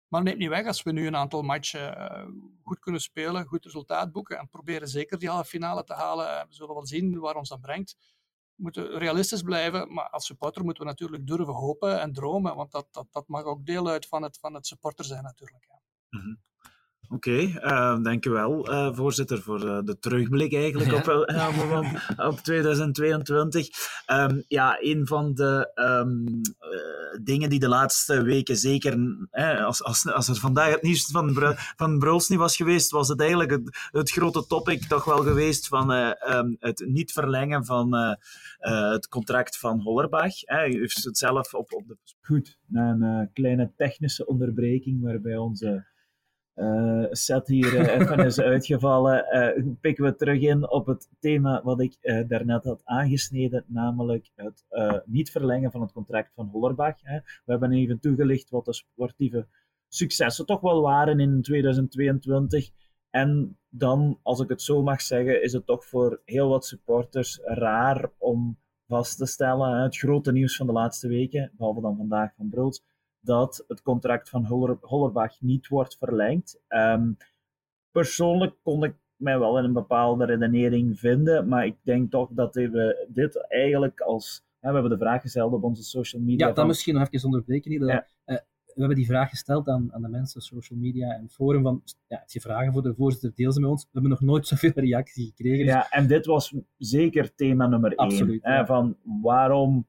Maar 0.08 0.22
neemt 0.22 0.38
niet 0.38 0.48
weg 0.48 0.66
als 0.66 0.82
we 0.82 0.92
nu 0.92 1.06
een 1.06 1.16
aantal 1.16 1.42
matchen 1.42 1.98
uh, 1.98 2.26
goed 2.62 2.78
kunnen 2.78 3.00
spelen, 3.00 3.46
goed 3.46 3.64
resultaat 3.64 4.12
boeken 4.12 4.38
en 4.38 4.48
proberen 4.48 4.88
zeker 4.88 5.18
die 5.18 5.28
halve 5.28 5.48
finale 5.48 5.84
te 5.84 5.94
halen. 5.94 6.26
Uh, 6.26 6.40
we 6.48 6.54
zullen 6.54 6.74
wel 6.74 6.86
zien 6.86 7.18
waar 7.18 7.34
ons 7.34 7.48
dat 7.48 7.60
brengt. 7.60 7.96
We 8.54 8.62
moeten 8.62 8.98
realistisch 8.98 9.42
blijven, 9.42 9.92
maar 9.92 10.08
als 10.08 10.26
supporter 10.26 10.64
moeten 10.64 10.82
we 10.82 10.88
natuurlijk 10.88 11.26
durven 11.26 11.54
hopen 11.54 12.00
en 12.00 12.12
dromen, 12.12 12.56
want 12.56 12.70
dat, 12.70 12.88
dat, 12.90 13.06
dat 13.10 13.28
mag 13.28 13.44
ook 13.44 13.66
deel 13.66 13.88
uit 13.88 14.06
van 14.06 14.22
het, 14.22 14.38
van 14.38 14.54
het 14.54 14.66
supporter 14.66 15.04
zijn 15.04 15.22
natuurlijk. 15.22 15.64
Ja. 15.68 15.80
-hmm. 16.08 16.38
Oké, 17.08 17.30
okay, 17.30 17.60
uh, 17.64 18.02
dankjewel 18.02 18.72
uh, 18.72 18.94
voorzitter 18.94 19.42
voor 19.42 19.64
uh, 19.64 19.78
de 19.84 19.98
terugblik 19.98 20.54
eigenlijk 20.54 20.92
op, 20.92 21.26
op 22.32 22.38
2022. 22.38 23.68
Um, 24.06 24.44
ja, 24.48 24.76
een 24.80 25.06
van 25.06 25.34
de 25.34 25.72
um, 25.74 26.40
dingen 27.22 27.50
die 27.50 27.58
de 27.58 27.68
laatste 27.68 28.22
weken 28.22 28.56
zeker, 28.56 29.16
als, 29.64 29.82
als, 29.82 30.06
als 30.12 30.28
er 30.28 30.36
vandaag 30.36 30.70
het 30.70 30.82
nieuws 30.82 31.10
van, 31.10 31.32
Bru 31.32 31.54
van 31.76 31.98
Bruls 31.98 32.28
niet 32.28 32.38
was 32.38 32.56
geweest, 32.56 32.90
was 32.90 33.08
het 33.08 33.20
eigenlijk 33.20 33.50
het, 33.50 33.88
het 33.90 34.10
grote 34.10 34.46
topic 34.46 34.84
toch 34.84 35.04
wel 35.04 35.22
geweest 35.22 35.68
van 35.68 35.90
um, 35.90 36.56
het 36.58 36.84
niet 36.86 37.12
verlengen 37.12 37.64
van 37.64 38.16
het 38.58 39.08
contract 39.08 39.58
van 39.58 39.80
Hollerbach. 39.80 40.42
U 40.48 40.78
heeft 40.78 41.04
het 41.04 41.18
zelf 41.18 41.54
op, 41.54 41.72
op 41.72 41.88
de... 41.88 41.96
Goed, 42.20 42.58
na 42.66 42.90
een 42.90 43.30
kleine 43.32 43.72
technische 43.76 44.26
onderbreking 44.26 45.02
waarbij 45.02 45.36
onze 45.36 45.94
uh, 46.56 47.40
hier 47.44 47.74
uh, 47.74 47.94
even 47.94 48.18
is 48.18 48.40
uitgevallen, 48.40 49.26
uh, 49.32 49.64
pikken 49.80 50.04
we 50.04 50.14
terug 50.14 50.40
in 50.40 50.70
op 50.70 50.86
het 50.86 51.08
thema 51.20 51.62
wat 51.62 51.80
ik 51.80 52.24
daarnet 52.28 52.64
had 52.64 52.80
aangesneden, 52.84 53.64
namelijk 53.66 54.30
het 54.34 54.64
niet 55.04 55.30
verlengen 55.30 55.70
van 55.70 55.80
het 55.80 55.92
contract 55.92 56.32
van 56.34 56.48
Hollerbach. 56.52 56.96
Hè. 57.02 57.18
We 57.18 57.52
hebben 57.52 57.72
even 57.72 58.00
toegelicht 58.00 58.50
wat 58.50 58.64
de 58.64 58.74
sportieve 58.74 59.46
successen 59.88 60.46
toch 60.46 60.60
wel 60.60 60.82
waren 60.82 61.20
in 61.20 61.42
2022. 61.42 62.70
En 63.10 63.58
dan, 63.68 64.18
als 64.22 64.40
ik 64.40 64.48
het 64.48 64.62
zo 64.62 64.82
mag 64.82 65.02
zeggen, 65.02 65.42
is 65.42 65.52
het 65.52 65.66
toch 65.66 65.84
voor 65.84 66.20
heel 66.24 66.48
wat 66.48 66.64
supporters 66.66 67.40
raar 67.42 68.10
om 68.18 68.58
vast 68.86 69.18
te 69.18 69.26
stellen. 69.26 69.82
Het 69.82 69.96
grote 69.96 70.32
nieuws 70.32 70.56
van 70.56 70.66
de 70.66 70.72
laatste 70.72 71.08
weken, 71.08 71.52
behalve 71.56 71.80
dan 71.80 71.96
vandaag 71.96 72.34
van 72.36 72.48
Bruls, 72.48 72.82
dat 73.26 73.64
het 73.68 73.82
contract 73.82 74.28
van 74.28 74.44
Holler, 74.44 74.78
Hollerbach 74.80 75.40
niet 75.40 75.68
wordt 75.68 75.96
verlengd. 75.96 76.60
Um, 76.68 77.16
persoonlijk 77.90 78.54
kon 78.62 78.84
ik 78.84 78.94
mij 79.16 79.38
wel 79.38 79.58
in 79.58 79.64
een 79.64 79.72
bepaalde 79.72 80.24
redenering 80.24 80.98
vinden, 80.98 81.48
maar 81.48 81.66
ik 81.66 81.76
denk 81.82 82.10
toch 82.10 82.30
dat 82.32 82.54
we 82.54 83.06
dit 83.08 83.46
eigenlijk 83.48 84.00
als. 84.00 84.44
we 84.60 84.72
hebben 84.72 84.90
de 84.90 84.98
vraag 84.98 85.20
gesteld 85.20 85.52
op 85.52 85.62
onze 85.62 85.82
social 85.82 86.22
media. 86.22 86.46
Ja, 86.46 86.52
dat 86.52 86.66
misschien 86.66 86.94
nog 86.94 87.08
even 87.10 87.26
onderbreken. 87.26 87.70
Hier, 87.70 87.84
ja. 87.84 88.06
uh, 88.26 88.36
we 88.64 88.82
hebben 88.82 88.96
die 88.96 89.06
vraag 89.06 89.30
gesteld 89.30 89.68
aan, 89.68 89.92
aan 89.92 90.02
de 90.02 90.08
mensen, 90.08 90.40
social 90.40 90.78
media 90.78 91.14
en 91.14 91.28
forum. 91.28 91.62
Van, 91.62 91.82
ja, 92.06 92.20
als 92.22 92.32
je 92.32 92.40
vragen 92.40 92.72
voor 92.72 92.82
de 92.82 92.94
voorzitter, 92.94 93.32
deel 93.34 93.52
ze 93.52 93.60
met 93.60 93.70
ons. 93.70 93.82
We 93.82 93.88
hebben 93.92 94.10
nog 94.10 94.20
nooit 94.20 94.46
zoveel 94.46 94.72
reactie 94.74 95.26
gekregen. 95.26 95.64
Dus... 95.64 95.74
Ja, 95.74 95.90
en 95.90 96.06
dit 96.06 96.26
was 96.26 96.54
zeker 96.76 97.34
thema 97.34 97.66
nummer 97.66 97.90
één. 97.90 97.98
Absoluut. 97.98 98.44
Hè, 98.44 98.56
ja. 98.56 98.66
Van 98.66 98.96
waarom 99.22 99.86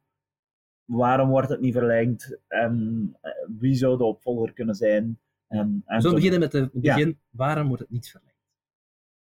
waarom 0.88 1.30
wordt 1.30 1.50
het 1.50 1.60
niet 1.60 1.74
verlengd 1.74 2.40
en 2.48 3.16
eh, 3.22 3.32
wie 3.60 3.76
zou 3.76 3.98
de 3.98 4.04
opvolger 4.04 4.54
kunnen 4.54 4.76
zijn. 4.76 5.20
En, 5.48 5.84
en 5.86 6.02
Zullen 6.02 6.16
we 6.16 6.22
beginnen 6.22 6.40
met 6.40 6.54
het 6.54 6.72
begin. 6.72 7.08
Ja. 7.08 7.16
Waarom 7.30 7.68
wordt 7.68 7.82
het 7.82 7.92
niet 7.92 8.10
verlengd? 8.10 8.36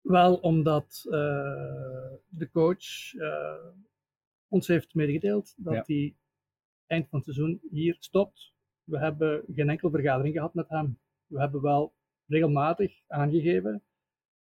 Wel, 0.01 0.35
omdat 0.35 1.03
uh, 1.05 1.11
de 2.27 2.49
coach 2.51 3.13
uh, 3.13 3.65
ons 4.47 4.67
heeft 4.67 4.93
medegedeeld 4.93 5.53
dat 5.57 5.73
ja. 5.73 5.83
hij 5.85 6.15
eind 6.87 7.09
van 7.09 7.19
het 7.19 7.33
seizoen 7.33 7.61
hier 7.69 7.95
stopt. 7.99 8.53
We 8.83 8.99
hebben 8.99 9.43
geen 9.47 9.69
enkele 9.69 9.91
vergadering 9.91 10.33
gehad 10.33 10.53
met 10.53 10.69
hem. 10.69 10.99
We 11.25 11.39
hebben 11.39 11.61
wel 11.61 11.93
regelmatig 12.25 13.01
aangegeven. 13.07 13.83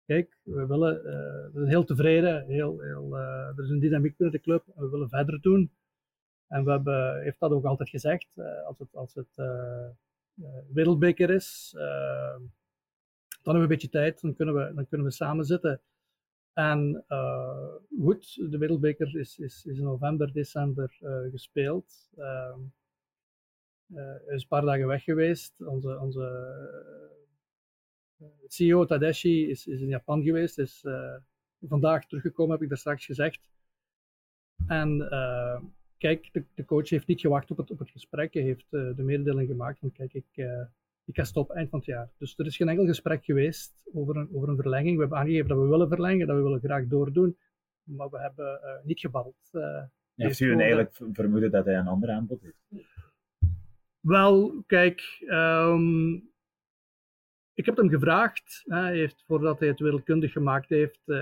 Kijk, 0.04 0.38
we 0.42 0.66
willen, 0.66 0.96
uh, 0.96 1.04
we 1.04 1.50
zijn 1.52 1.68
heel 1.68 1.84
tevreden, 1.84 2.46
heel, 2.46 2.80
heel, 2.80 3.16
er 3.16 3.64
is 3.64 3.70
een 3.70 3.80
dynamiek 3.80 4.16
binnen 4.16 4.36
de 4.36 4.42
club 4.42 4.64
en 4.76 4.82
we 4.82 4.88
willen 4.88 5.08
verder 5.08 5.40
doen. 5.40 5.70
En 6.52 6.64
we 6.64 6.70
hebben, 6.70 7.22
heeft 7.22 7.40
dat 7.40 7.50
ook 7.50 7.64
altijd 7.64 7.88
gezegd, 7.88 8.28
uh, 8.34 8.66
als 8.66 8.78
het, 8.78 8.96
als 8.96 9.14
het 9.14 9.36
uh, 9.36 9.88
wereldbeker 10.72 11.30
is, 11.30 11.70
dan 13.42 13.54
hebben 13.54 13.54
we 13.54 13.60
een 13.60 13.68
beetje 13.68 13.88
tijd, 13.88 14.20
dan 14.20 14.34
kunnen 14.34 14.54
we, 14.54 14.74
dan 14.74 14.88
kunnen 14.88 15.06
we 15.06 15.12
samen 15.12 15.44
zitten. 15.44 15.80
En 16.52 17.04
goed, 18.00 18.50
de 18.50 18.58
wereldbeker 18.58 19.18
is, 19.18 19.38
is, 19.38 19.66
is 19.66 19.78
in 19.78 19.84
november, 19.84 20.32
december 20.32 20.96
gespeeld. 21.30 22.10
hij 23.94 24.34
is 24.34 24.42
een 24.42 24.48
paar 24.48 24.64
dagen 24.64 24.86
weg 24.86 25.04
geweest. 25.04 25.60
Onze, 25.60 25.98
onze 25.98 26.26
CEO 28.46 28.84
Tadeshi 28.84 29.50
is, 29.50 29.66
is 29.66 29.80
in 29.80 29.88
Japan 29.88 30.22
geweest, 30.22 30.58
is 30.58 30.84
vandaag 31.60 32.06
teruggekomen, 32.06 32.52
heb 32.52 32.62
ik 32.62 32.68
daar 32.68 32.78
straks 32.78 33.06
gezegd. 33.06 33.40
En 34.66 35.08
kijk, 36.02 36.28
de, 36.32 36.44
de, 36.54 36.64
coach 36.64 36.88
heeft 36.88 37.06
niet 37.06 37.20
gewacht 37.20 37.50
op 37.50 37.56
het, 37.56 37.70
op 37.70 37.78
het 37.78 37.90
gesprek. 37.90 38.34
Hij 38.34 38.42
heeft 38.42 38.66
uh, 38.70 38.96
de 38.96 39.02
mededeling 39.02 39.48
gemaakt 39.48 39.78
van, 39.78 39.92
kijk, 39.92 40.14
ik, 40.14 40.26
uh, 40.34 40.64
ik 41.04 41.14
ga 41.16 41.24
stoppen 41.24 41.56
eind 41.56 41.70
van 41.70 41.78
het 41.78 41.88
jaar. 41.88 42.10
Dus 42.18 42.34
er 42.36 42.46
is 42.46 42.56
geen 42.56 42.68
enkel 42.68 42.86
gesprek 42.86 43.24
geweest 43.24 43.74
over 43.92 44.16
een, 44.16 44.28
over 44.32 44.48
een 44.48 44.56
verlenging. 44.56 44.94
We 44.94 45.00
hebben 45.00 45.18
aangegeven 45.18 45.48
dat 45.48 45.58
we 45.58 45.66
willen 45.66 45.88
verlengen, 45.88 46.26
dat 46.26 46.36
we 46.36 46.42
willen 46.42 46.60
graag 46.60 46.86
doordoen. 46.86 47.36
Maar 47.82 48.10
we 48.10 48.18
hebben 48.18 48.60
uh, 48.64 48.84
niet 48.84 49.00
gebald. 49.00 49.34
heeft 50.14 50.40
u 50.40 50.56
eigenlijk 50.56 50.98
vermoeden 51.12 51.50
dat 51.50 51.64
hij 51.64 51.76
een 51.76 51.86
ander 51.86 52.10
aanbod 52.10 52.42
heeft? 52.42 52.86
Wel, 54.00 54.62
kijk, 54.66 55.24
um, 55.28 56.31
ik 57.54 57.66
heb 57.66 57.76
hem 57.76 57.88
gevraagd, 57.88 58.62
hij 58.64 58.96
heeft, 58.96 59.24
voordat 59.26 59.58
hij 59.58 59.68
het 59.68 59.80
wereldkundig 59.80 60.32
gemaakt 60.32 60.68
heeft, 60.68 61.00
uh, 61.06 61.16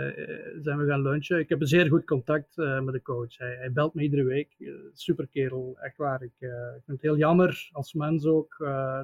zijn 0.61 0.79
we 0.79 0.87
gaan 0.87 1.03
lunchen. 1.03 1.39
Ik 1.39 1.49
heb 1.49 1.61
een 1.61 1.67
zeer 1.67 1.89
goed 1.89 2.05
contact 2.05 2.57
uh, 2.59 2.81
met 2.81 2.95
de 2.95 3.03
coach. 3.03 3.39
Hij, 3.39 3.57
hij, 3.57 3.73
belt 3.73 3.95
me 3.95 4.03
iedere 4.03 4.25
week. 4.25 4.55
Uh, 4.59 4.75
super 4.93 5.27
kerel, 5.27 5.79
echt 5.81 5.97
waar. 5.97 6.23
Ik, 6.23 6.33
ik, 6.41 6.83
vind 6.85 6.87
het 6.87 7.03
heel 7.03 7.17
jammer, 7.17 7.69
als 7.73 7.93
mens 7.93 8.25
ook, 8.27 8.57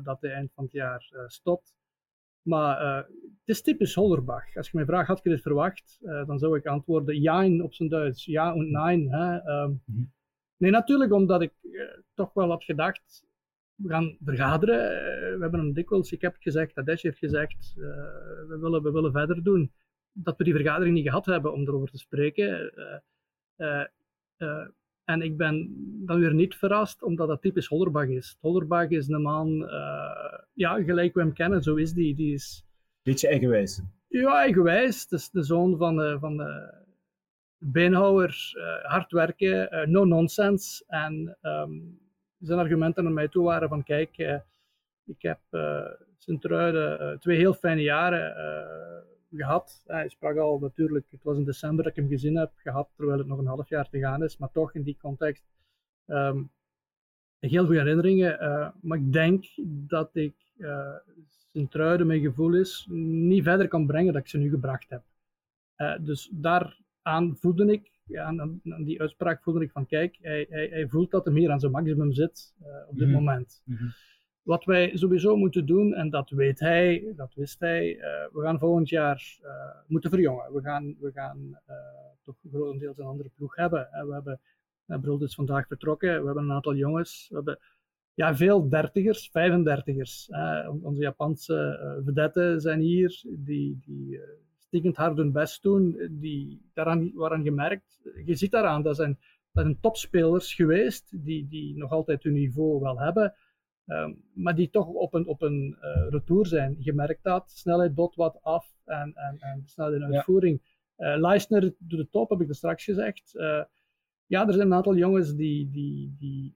dat 0.03 0.21
hij 0.21 0.31
eind 0.31 0.53
van 0.55 0.65
het 0.65 0.73
jaar 0.73 1.25
stopt. 1.27 1.75
Maar 2.43 2.97
het 2.97 3.09
is 3.45 3.63
typisch 3.63 3.95
Hollerbach. 3.95 4.57
Als 4.57 4.71
je 4.71 4.77
mij 4.77 4.87
vraagt, 4.87 5.09
had 5.09 5.21
je 5.23 5.31
dit 5.31 5.43
verwacht? 5.43 5.99
dan 6.01 6.39
zou 6.39 6.57
ik 6.57 6.67
antwoorden, 6.67 7.21
ja 7.21 7.63
op 7.63 7.75
zijn 7.75 7.89
Duits. 7.89 8.25
Ja 8.25 8.53
en 8.53 8.71
nein. 8.71 9.11
Hè? 9.11 9.35
Um, 9.35 9.71
mm 9.71 9.81
-hmm. 9.87 10.15
Nee, 10.57 10.71
natuurlijk 10.71 11.13
omdat 11.13 11.43
ik 11.43 11.53
toch 12.15 12.33
wel 12.33 12.49
had 12.49 12.65
gedacht, 12.65 13.26
we 13.77 13.89
gaan 13.89 14.17
vergaderen. 14.25 14.79
we 15.37 15.39
hebben 15.41 15.61
hem 15.61 15.73
dikwijls, 15.73 16.13
ik 16.13 16.21
heb 16.21 16.33
het 16.33 16.43
gezegd, 16.43 16.87
Daesh 16.87 17.03
heeft 17.03 17.19
gezegd, 17.19 17.75
uh, 17.77 17.85
we, 18.49 18.59
willen, 18.61 18.83
we 18.83 18.91
willen 18.91 19.13
verder 19.13 19.43
doen. 19.43 19.73
Dat 20.13 20.37
we 20.37 20.45
die 20.45 20.55
vergadering 20.55 20.95
niet 20.95 21.07
gehad 21.07 21.27
hebben 21.27 21.53
om 21.53 21.61
erover 21.61 21.91
te 21.91 21.99
spreken. 21.99 22.73
Uh, 23.57 23.85
uh, 24.37 24.67
en 25.05 25.23
ik 25.23 25.37
ben 25.37 25.75
dan 26.07 26.21
weer 26.21 26.35
niet 26.35 26.55
verrast, 26.55 27.03
omdat 27.03 27.29
dat 27.29 27.43
typisch 27.43 27.67
Hollerbach 27.67 28.09
is. 28.09 28.37
Hollerbach 28.41 28.89
is 28.89 29.09
een 29.09 29.23
man, 29.23 29.59
ja, 30.53 30.83
gelijk 30.83 31.15
we 31.15 31.21
hem 31.21 31.33
kennen, 31.33 31.63
zo 31.63 31.75
is 31.75 31.93
die. 31.93 32.15
die 32.15 32.35
is... 32.35 32.65
Beetje 33.03 33.29
eigenwijs. 33.29 33.83
Ja, 34.09 34.39
eigenwijs. 34.39 35.03
Het 35.03 35.13
is 35.13 35.31
de 35.31 35.43
zoon 35.43 35.77
van 35.77 35.97
de, 35.97 36.17
van 36.21 36.37
de 36.37 36.75
beenhouwer, 37.59 38.53
hard 38.83 39.13
werken, 39.13 39.91
no 39.91 40.05
nonsense. 40.05 40.85
En 40.87 41.39
um, 41.43 42.06
zijn 42.39 42.59
argumenten 42.59 43.05
naar 43.05 43.13
mij 43.13 43.29
toe 43.29 43.45
waren 43.45 43.69
van 43.69 43.83
kijk, 43.83 44.19
eh, 44.19 44.39
ik 45.05 45.23
heb 45.23 45.41
uh, 45.51 45.87
Sint-Truiden 46.17 47.01
uh, 47.01 47.19
twee 47.19 47.37
heel 47.37 47.55
fijne 47.55 47.83
jaren 47.83 48.35
gehad. 49.31 49.83
hij 49.87 50.09
sprak 50.09 50.37
al 50.37 50.59
natuurlijk, 50.59 51.07
het 51.11 51.23
was 51.23 51.37
in 51.37 51.45
december 51.45 51.85
dat 51.85 51.97
ik 51.97 51.99
hem 51.99 52.09
gezien 52.09 52.37
heb 52.37 52.53
gehad, 52.57 52.89
terwijl 52.97 53.19
het 53.19 53.27
nog 53.27 53.39
een 53.39 53.47
half 53.47 53.69
jaar 53.69 53.89
te 53.89 53.99
gaan 53.99 54.23
is, 54.23 54.37
maar 54.37 54.51
toch 54.53 54.75
in 54.75 54.83
die 54.83 54.97
context 55.01 55.45
um, 56.07 56.51
heel 57.39 57.65
goede 57.65 57.81
herinneringen. 57.81 58.39
maar 58.81 58.99
ik 58.99 59.13
denk 59.13 59.45
dat 59.89 60.11
ik 60.17 60.35
Sint-Truiden, 61.53 62.07
mijn 62.07 62.21
gevoel 62.21 62.55
is, 62.55 62.87
niet 62.91 63.45
verder 63.45 63.69
kan 63.69 63.87
brengen 63.87 64.13
dat 64.13 64.23
ik 64.23 64.29
ze 64.29 64.39
nu 64.39 64.51
gebracht 64.51 64.91
heb. 64.91 65.03
dus 66.05 66.31
daaraan 66.33 67.37
voelde 67.37 67.73
ik 67.73 67.96
aan, 68.15 68.41
aan, 68.41 68.85
die 68.85 69.01
uitspraak 69.01 69.43
voelde 69.43 69.65
ik 69.65 69.71
van 69.71 69.87
kijk, 69.87 70.19
hij, 70.21 70.47
hij, 70.49 70.67
hij 70.67 70.89
voelt 70.89 71.11
dat 71.11 71.25
hij 71.25 71.35
hier 71.35 71.51
aan 71.51 71.61
zijn 71.61 71.73
maximum 71.73 72.13
zit 72.13 72.55
uh, 72.61 72.67
op 72.89 72.99
dit 72.99 73.07
mm 73.07 73.15
-hmm. 73.15 73.25
moment. 73.25 73.63
Mm 73.65 73.77
-hmm. 73.77 73.93
Wat 74.43 74.65
wij 74.65 74.97
sowieso 74.97 75.37
moeten 75.37 75.67
doen, 75.67 75.95
en 75.95 76.11
dat 76.11 76.31
weet 76.31 76.61
hij, 76.61 77.13
dat 77.17 77.35
wist 77.35 77.61
hij, 77.61 77.95
uh, 77.95 78.03
we 78.33 78.43
gaan 78.43 78.59
volgend 78.59 78.89
jaar 78.89 79.39
uh, 79.43 79.51
moeten 79.87 80.11
verjongen. 80.11 80.53
We 80.53 80.61
gaan, 80.61 80.97
we 81.01 81.11
gaan 81.13 81.61
toch 82.23 82.37
grotendeels 82.51 82.99
een 82.99 83.05
andere 83.05 83.31
ploeg 83.35 83.57
hebben. 83.57 83.89
we 84.07 84.13
hebben, 84.13 84.41
Brult 85.01 85.23
is 85.23 85.35
vandaag 85.35 85.67
vertrokken, 85.67 86.21
we 86.21 86.27
hebben 86.27 86.45
een 86.45 86.53
aantal 86.53 86.75
jongens, 86.75 87.27
we 87.29 87.35
hebben 87.35 87.59
ja, 88.15 88.37
veel 88.37 88.69
dertigers, 88.69 89.29
35ers. 89.29 90.35
onze 90.83 91.01
Japanse 91.01 92.01
vedetten 92.05 92.61
zijn 92.61 92.81
hier, 92.81 93.25
die, 93.29 93.79
die 93.87 94.21
stinkend 94.77 94.97
hard 94.97 95.17
hun 95.17 95.33
best 95.33 95.63
doen. 95.63 96.09
Die, 96.11 96.71
daaraan, 96.75 97.13
waaraan 97.15 97.43
gemerkt, 97.43 98.01
je 98.25 98.35
ziet 98.35 98.51
daaraan, 98.51 98.83
dat 98.83 98.97
zijn, 98.97 99.19
dat 99.53 99.65
zijn 99.65 99.81
topspelers 99.81 100.55
geweest, 100.55 101.25
die, 101.25 101.49
die 101.49 101.77
nog 101.77 101.91
altijd 101.91 102.23
hun 102.23 102.33
niveau 102.33 102.81
wel 102.81 102.99
hebben. 102.99 103.35
Ehm, 103.87 104.13
maar 104.33 104.55
die 104.55 104.71
toch 104.71 104.87
op 104.87 105.15
een, 105.15 105.27
op 105.27 105.43
een 105.43 105.77
uh, 105.83 106.07
retour 106.09 106.47
zijn. 106.47 106.77
Je 106.79 106.93
merkt 106.93 107.23
dat, 107.23 107.51
snelheid 107.51 107.95
bot 107.95 108.15
wat 108.15 108.39
af 108.43 108.67
en, 108.85 109.13
en, 109.15 109.37
en 109.39 109.63
snelheid 109.65 110.01
in 110.01 110.15
uitvoering. 110.15 110.61
Ja. 110.97 111.15
Uh, 111.15 111.21
Leisner 111.21 111.61
doet 111.79 111.99
de 111.99 112.09
top, 112.11 112.31
heb 112.31 112.41
ik 112.41 112.49
er 112.49 112.55
straks 112.55 112.85
gezegd. 112.85 113.35
Uh, 113.35 113.63
ja, 114.27 114.47
er 114.47 114.53
zijn 114.53 114.67
een 114.67 114.75
aantal 114.75 114.97
jongens 114.97 115.35
die, 115.35 115.71
die, 115.71 116.15
die 116.19 116.55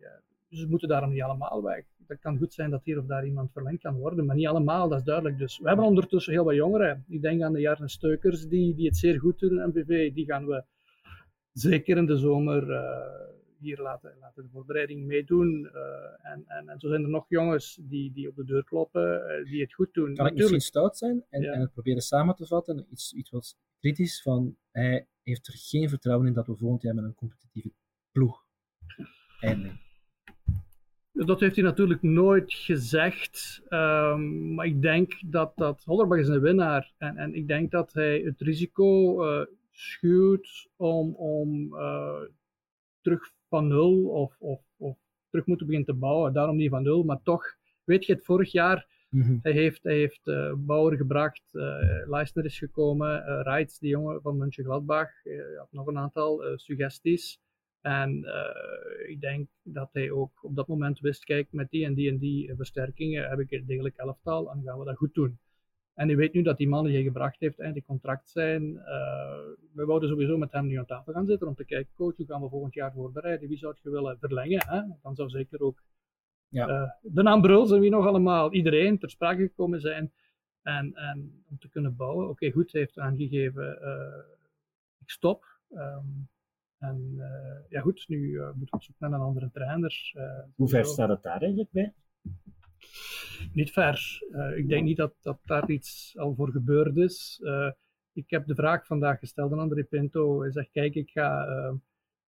ze 0.48 0.68
moeten 0.68 0.88
daarom 0.88 1.10
niet 1.10 1.22
allemaal 1.22 1.62
weg. 1.62 1.84
Dat 2.10 2.20
kan 2.20 2.38
goed 2.38 2.52
zijn 2.52 2.70
dat 2.70 2.84
hier 2.84 2.98
of 2.98 3.06
daar 3.06 3.26
iemand 3.26 3.52
verlengd 3.52 3.82
kan 3.82 3.96
worden, 3.96 4.26
maar 4.26 4.36
niet 4.36 4.46
allemaal, 4.46 4.88
dat 4.88 4.98
is 4.98 5.04
duidelijk. 5.04 5.38
Dus 5.38 5.58
we 5.58 5.68
hebben 5.68 5.86
ondertussen 5.86 6.32
heel 6.32 6.44
wat 6.44 6.54
jongeren. 6.54 7.04
Ik 7.08 7.22
denk 7.22 7.42
aan 7.42 7.52
de 7.52 7.60
jaren 7.60 7.88
Steukers, 7.88 8.46
die, 8.48 8.74
die 8.74 8.86
het 8.86 8.96
zeer 8.96 9.20
goed 9.20 9.38
doen 9.38 9.60
in 9.60 9.68
MVV. 9.68 10.14
Die 10.14 10.24
gaan 10.24 10.46
we 10.46 10.64
zeker 11.52 11.96
in 11.96 12.06
de 12.06 12.16
zomer 12.16 12.62
hier 13.60 13.80
laten, 13.80 14.16
laten 14.20 14.42
de 14.42 14.48
voorbereiding 14.48 15.06
meedoen. 15.06 15.70
Uh, 15.74 16.32
en, 16.32 16.44
en, 16.46 16.68
en 16.68 16.80
zo 16.80 16.88
zijn 16.88 17.02
er 17.02 17.08
nog 17.08 17.24
jongens 17.28 17.78
die, 17.82 18.12
die 18.12 18.28
op 18.28 18.36
de 18.36 18.44
deur 18.44 18.64
kloppen, 18.64 19.02
uh, 19.02 19.50
die 19.50 19.60
het 19.60 19.74
goed 19.74 19.92
doen. 19.92 20.14
Kan 20.14 20.24
Natuurlijk. 20.24 20.36
ik 20.36 20.36
misschien 20.36 20.60
stout 20.60 20.96
zijn 20.96 21.24
en, 21.30 21.42
ja. 21.42 21.52
en 21.52 21.60
het 21.60 21.72
proberen 21.72 22.02
samen 22.02 22.34
te 22.34 22.46
vatten, 22.46 22.86
iets, 22.90 23.12
iets 23.12 23.30
wat 23.30 23.56
kritisch, 23.78 24.22
van 24.22 24.56
hij 24.70 25.06
heeft 25.22 25.46
er 25.46 25.54
geen 25.56 25.88
vertrouwen 25.88 26.26
in 26.26 26.32
dat 26.32 26.46
we 26.46 26.56
volgend 26.56 26.82
jaar 26.82 26.94
met 26.94 27.04
een 27.04 27.14
competitieve 27.14 27.72
ploeg 28.12 28.44
eindigen. 29.40 29.80
Dat 31.26 31.40
heeft 31.40 31.56
hij 31.56 31.64
natuurlijk 31.64 32.02
nooit 32.02 32.52
gezegd, 32.52 33.62
um, 33.68 34.54
maar 34.54 34.66
ik 34.66 34.82
denk 34.82 35.12
dat, 35.26 35.52
dat 35.56 35.82
Hollerbach 35.84 36.18
is 36.18 36.28
een 36.28 36.40
winnaar 36.40 36.92
en, 36.98 37.16
en 37.16 37.34
ik 37.34 37.48
denk 37.48 37.70
dat 37.70 37.92
hij 37.92 38.18
het 38.18 38.40
risico 38.40 39.22
uh, 39.24 39.46
schuwt 39.70 40.68
om, 40.76 41.14
om 41.14 41.70
terug 43.00 43.32
van 43.48 43.68
nul 43.68 44.04
of, 44.08 44.36
of, 44.38 44.60
of 44.76 44.98
terug 45.30 45.46
moeten 45.46 45.66
beginnen 45.66 45.94
te 45.94 46.00
bouwen. 46.00 46.32
Daarom 46.32 46.56
niet 46.56 46.70
van 46.70 46.82
nul, 46.82 47.02
maar 47.02 47.22
toch, 47.22 47.44
weet 47.84 48.06
je 48.06 48.12
het, 48.12 48.24
vorig 48.24 48.52
jaar 48.52 48.86
Mhm. 49.10 49.38
hij 49.42 49.52
heeft, 49.52 49.82
hij 49.82 49.96
heeft 49.96 50.26
uh, 50.26 50.52
Bauer 50.56 50.96
gebracht, 50.96 51.42
uh, 51.52 51.62
Leisner 52.06 52.44
is 52.44 52.58
gekomen, 52.58 53.22
uh, 53.28 53.40
Reitz, 53.42 53.78
die 53.78 53.90
jongen 53.90 54.22
van 54.22 54.36
Mönchengladbach, 54.36 55.24
uh, 55.24 55.58
had 55.58 55.68
nog 55.70 55.86
een 55.86 55.98
aantal 55.98 56.42
suggesties. 56.56 57.40
En 57.80 58.24
ik 59.06 59.20
denk 59.20 59.48
dat 59.62 59.88
hij 59.92 60.10
ook 60.10 60.44
op 60.44 60.54
dat 60.54 60.68
moment 60.68 61.00
wist, 61.00 61.24
kijk, 61.24 61.52
met 61.52 61.70
die 61.70 61.84
en 61.84 61.94
die 61.94 62.10
en 62.10 62.18
die 62.18 62.54
versterkingen 62.54 63.28
heb 63.28 63.38
ik 63.38 63.50
een 63.50 63.66
degelijk 63.66 63.96
elftal 63.96 64.50
en 64.50 64.62
gaan 64.64 64.78
we 64.78 64.84
dat 64.84 64.96
goed 64.96 65.14
doen. 65.14 65.38
En 65.94 66.06
hij 66.06 66.16
weet 66.16 66.32
nu 66.32 66.42
dat 66.42 66.56
die 66.56 66.68
mannen 66.68 66.92
die 66.92 67.00
hij 67.00 67.10
gebracht 67.10 67.40
heeft 67.40 67.58
eindelijk 67.58 67.86
contract 67.86 68.30
zijn. 68.30 68.62
Uh, 68.62 68.82
we 69.72 69.84
wouden 69.84 70.08
sowieso 70.08 70.38
met 70.38 70.52
hem 70.52 70.66
nu 70.66 70.76
aan 70.76 70.86
tafel 70.86 71.12
gaan 71.12 71.26
zitten 71.26 71.48
om 71.48 71.54
te 71.54 71.64
kijken, 71.64 71.94
coach, 71.94 72.16
hoe 72.16 72.26
gaan 72.26 72.42
we 72.42 72.48
volgend 72.48 72.74
jaar 72.74 72.92
voorbereiden? 72.92 73.48
Wie 73.48 73.58
zou 73.58 73.74
je 73.82 73.90
willen 73.90 74.18
verlengen? 74.18 74.66
Hè? 74.66 74.80
Dan 75.02 75.14
zou 75.14 75.28
zeker 75.28 75.60
ook 75.60 75.82
ja. 76.48 76.68
uh, 76.68 76.90
de 77.00 77.22
naam 77.22 77.40
Bruls 77.40 77.70
en 77.70 77.80
wie 77.80 77.90
nog 77.90 78.06
allemaal, 78.06 78.52
iedereen 78.52 78.98
ter 78.98 79.10
sprake 79.10 79.42
gekomen 79.42 79.80
zijn. 79.80 80.12
En, 80.62 80.94
en 80.94 81.44
om 81.50 81.58
te 81.58 81.68
kunnen 81.68 81.96
bouwen. 81.96 82.24
Oké, 82.24 82.32
okay, 82.32 82.50
goed, 82.50 82.72
hij 82.72 82.80
heeft 82.80 82.98
aangegeven, 82.98 83.78
ik 84.98 85.10
stop. 85.10 85.44
Um, 85.70 86.28
en 86.80 87.14
ja 87.68 87.80
goed, 87.80 88.08
nu 88.08 88.40
moeten 88.40 88.58
we 88.58 88.76
op 88.76 88.82
zoek 88.82 88.98
naar 88.98 89.12
een 89.12 89.20
andere 89.20 89.50
trainer. 89.50 90.12
hoe 90.56 90.68
ver 90.68 90.84
staat 90.84 91.08
het 91.08 91.22
daar 91.22 91.40
eigenlijk 91.40 91.70
bij? 91.70 91.94
niet 93.52 93.70
ver. 93.70 94.20
Uh, 94.30 94.56
ik 94.56 94.68
denk 94.68 94.84
niet 94.84 94.96
dat, 94.96 95.14
dat 95.20 95.38
daar 95.44 95.70
iets 95.70 96.14
al 96.18 96.34
voor 96.34 96.50
gebeurd 96.50 96.96
is. 96.96 97.40
Uh, 97.42 97.70
ik 98.12 98.30
heb 98.30 98.46
de 98.46 98.54
vraag 98.54 98.86
vandaag 98.86 99.18
gesteld 99.18 99.52
aan 99.52 99.58
André 99.58 99.84
Pinto. 99.84 100.40
Hij 100.40 100.52
zegt, 100.52 100.70
kijk, 100.70 100.94
ik 100.94 101.10
ga 101.10 101.48
uh, 101.48 101.72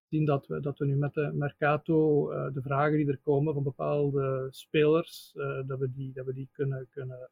zien 0.08 0.24
dat 0.24 0.46
we, 0.46 0.60
dat 0.60 0.78
we 0.78 0.86
nu 0.86 0.96
met 0.96 1.14
de 1.14 1.30
Mercato 1.32 2.26
de 2.52 2.62
vragen 2.62 2.96
die 2.96 3.08
er 3.08 3.20
komen 3.22 3.54
van 3.54 3.62
bepaalde 3.62 4.48
spelers, 4.50 5.32
dat, 5.66 5.78
we 5.78 5.90
die, 5.92 6.12
dat 6.12 6.26
we 6.26 6.32
die 6.32 6.48
kunnen, 6.52 6.88
kunnen 6.90 7.30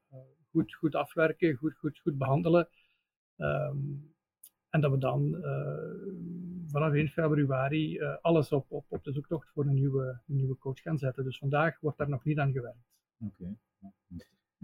goed, 0.51 0.75
goed 0.75 0.95
afwerken, 0.95 1.55
goed, 1.55 1.75
goed, 1.75 1.99
goed 1.99 2.19
behandelen. 2.19 2.69
Um, 3.37 4.14
en 4.71 4.81
dat 4.81 4.91
we 4.91 4.99
dan 4.99 5.37
vanaf 6.66 6.93
1 6.93 7.09
februari 7.09 8.01
alles 8.21 8.53
op, 8.53 8.66
op, 8.69 8.85
op 8.89 9.05
de 9.05 9.12
zoektocht 9.12 9.51
voor 9.55 9.66
een 9.66 9.75
nieuwe, 9.75 10.21
een 10.29 10.37
nieuwe 10.37 10.59
coach 10.59 10.81
gaan 10.81 10.99
zetten. 10.99 11.25
Dus 11.25 11.39
vandaag 11.39 11.81
wordt 11.81 11.99
daar 11.99 12.09
nog 12.09 12.25
niet 12.25 12.39
aan 12.39 12.53
gewerkt. 12.53 12.89
Oké. 13.19 13.35
Okay. 13.35 13.57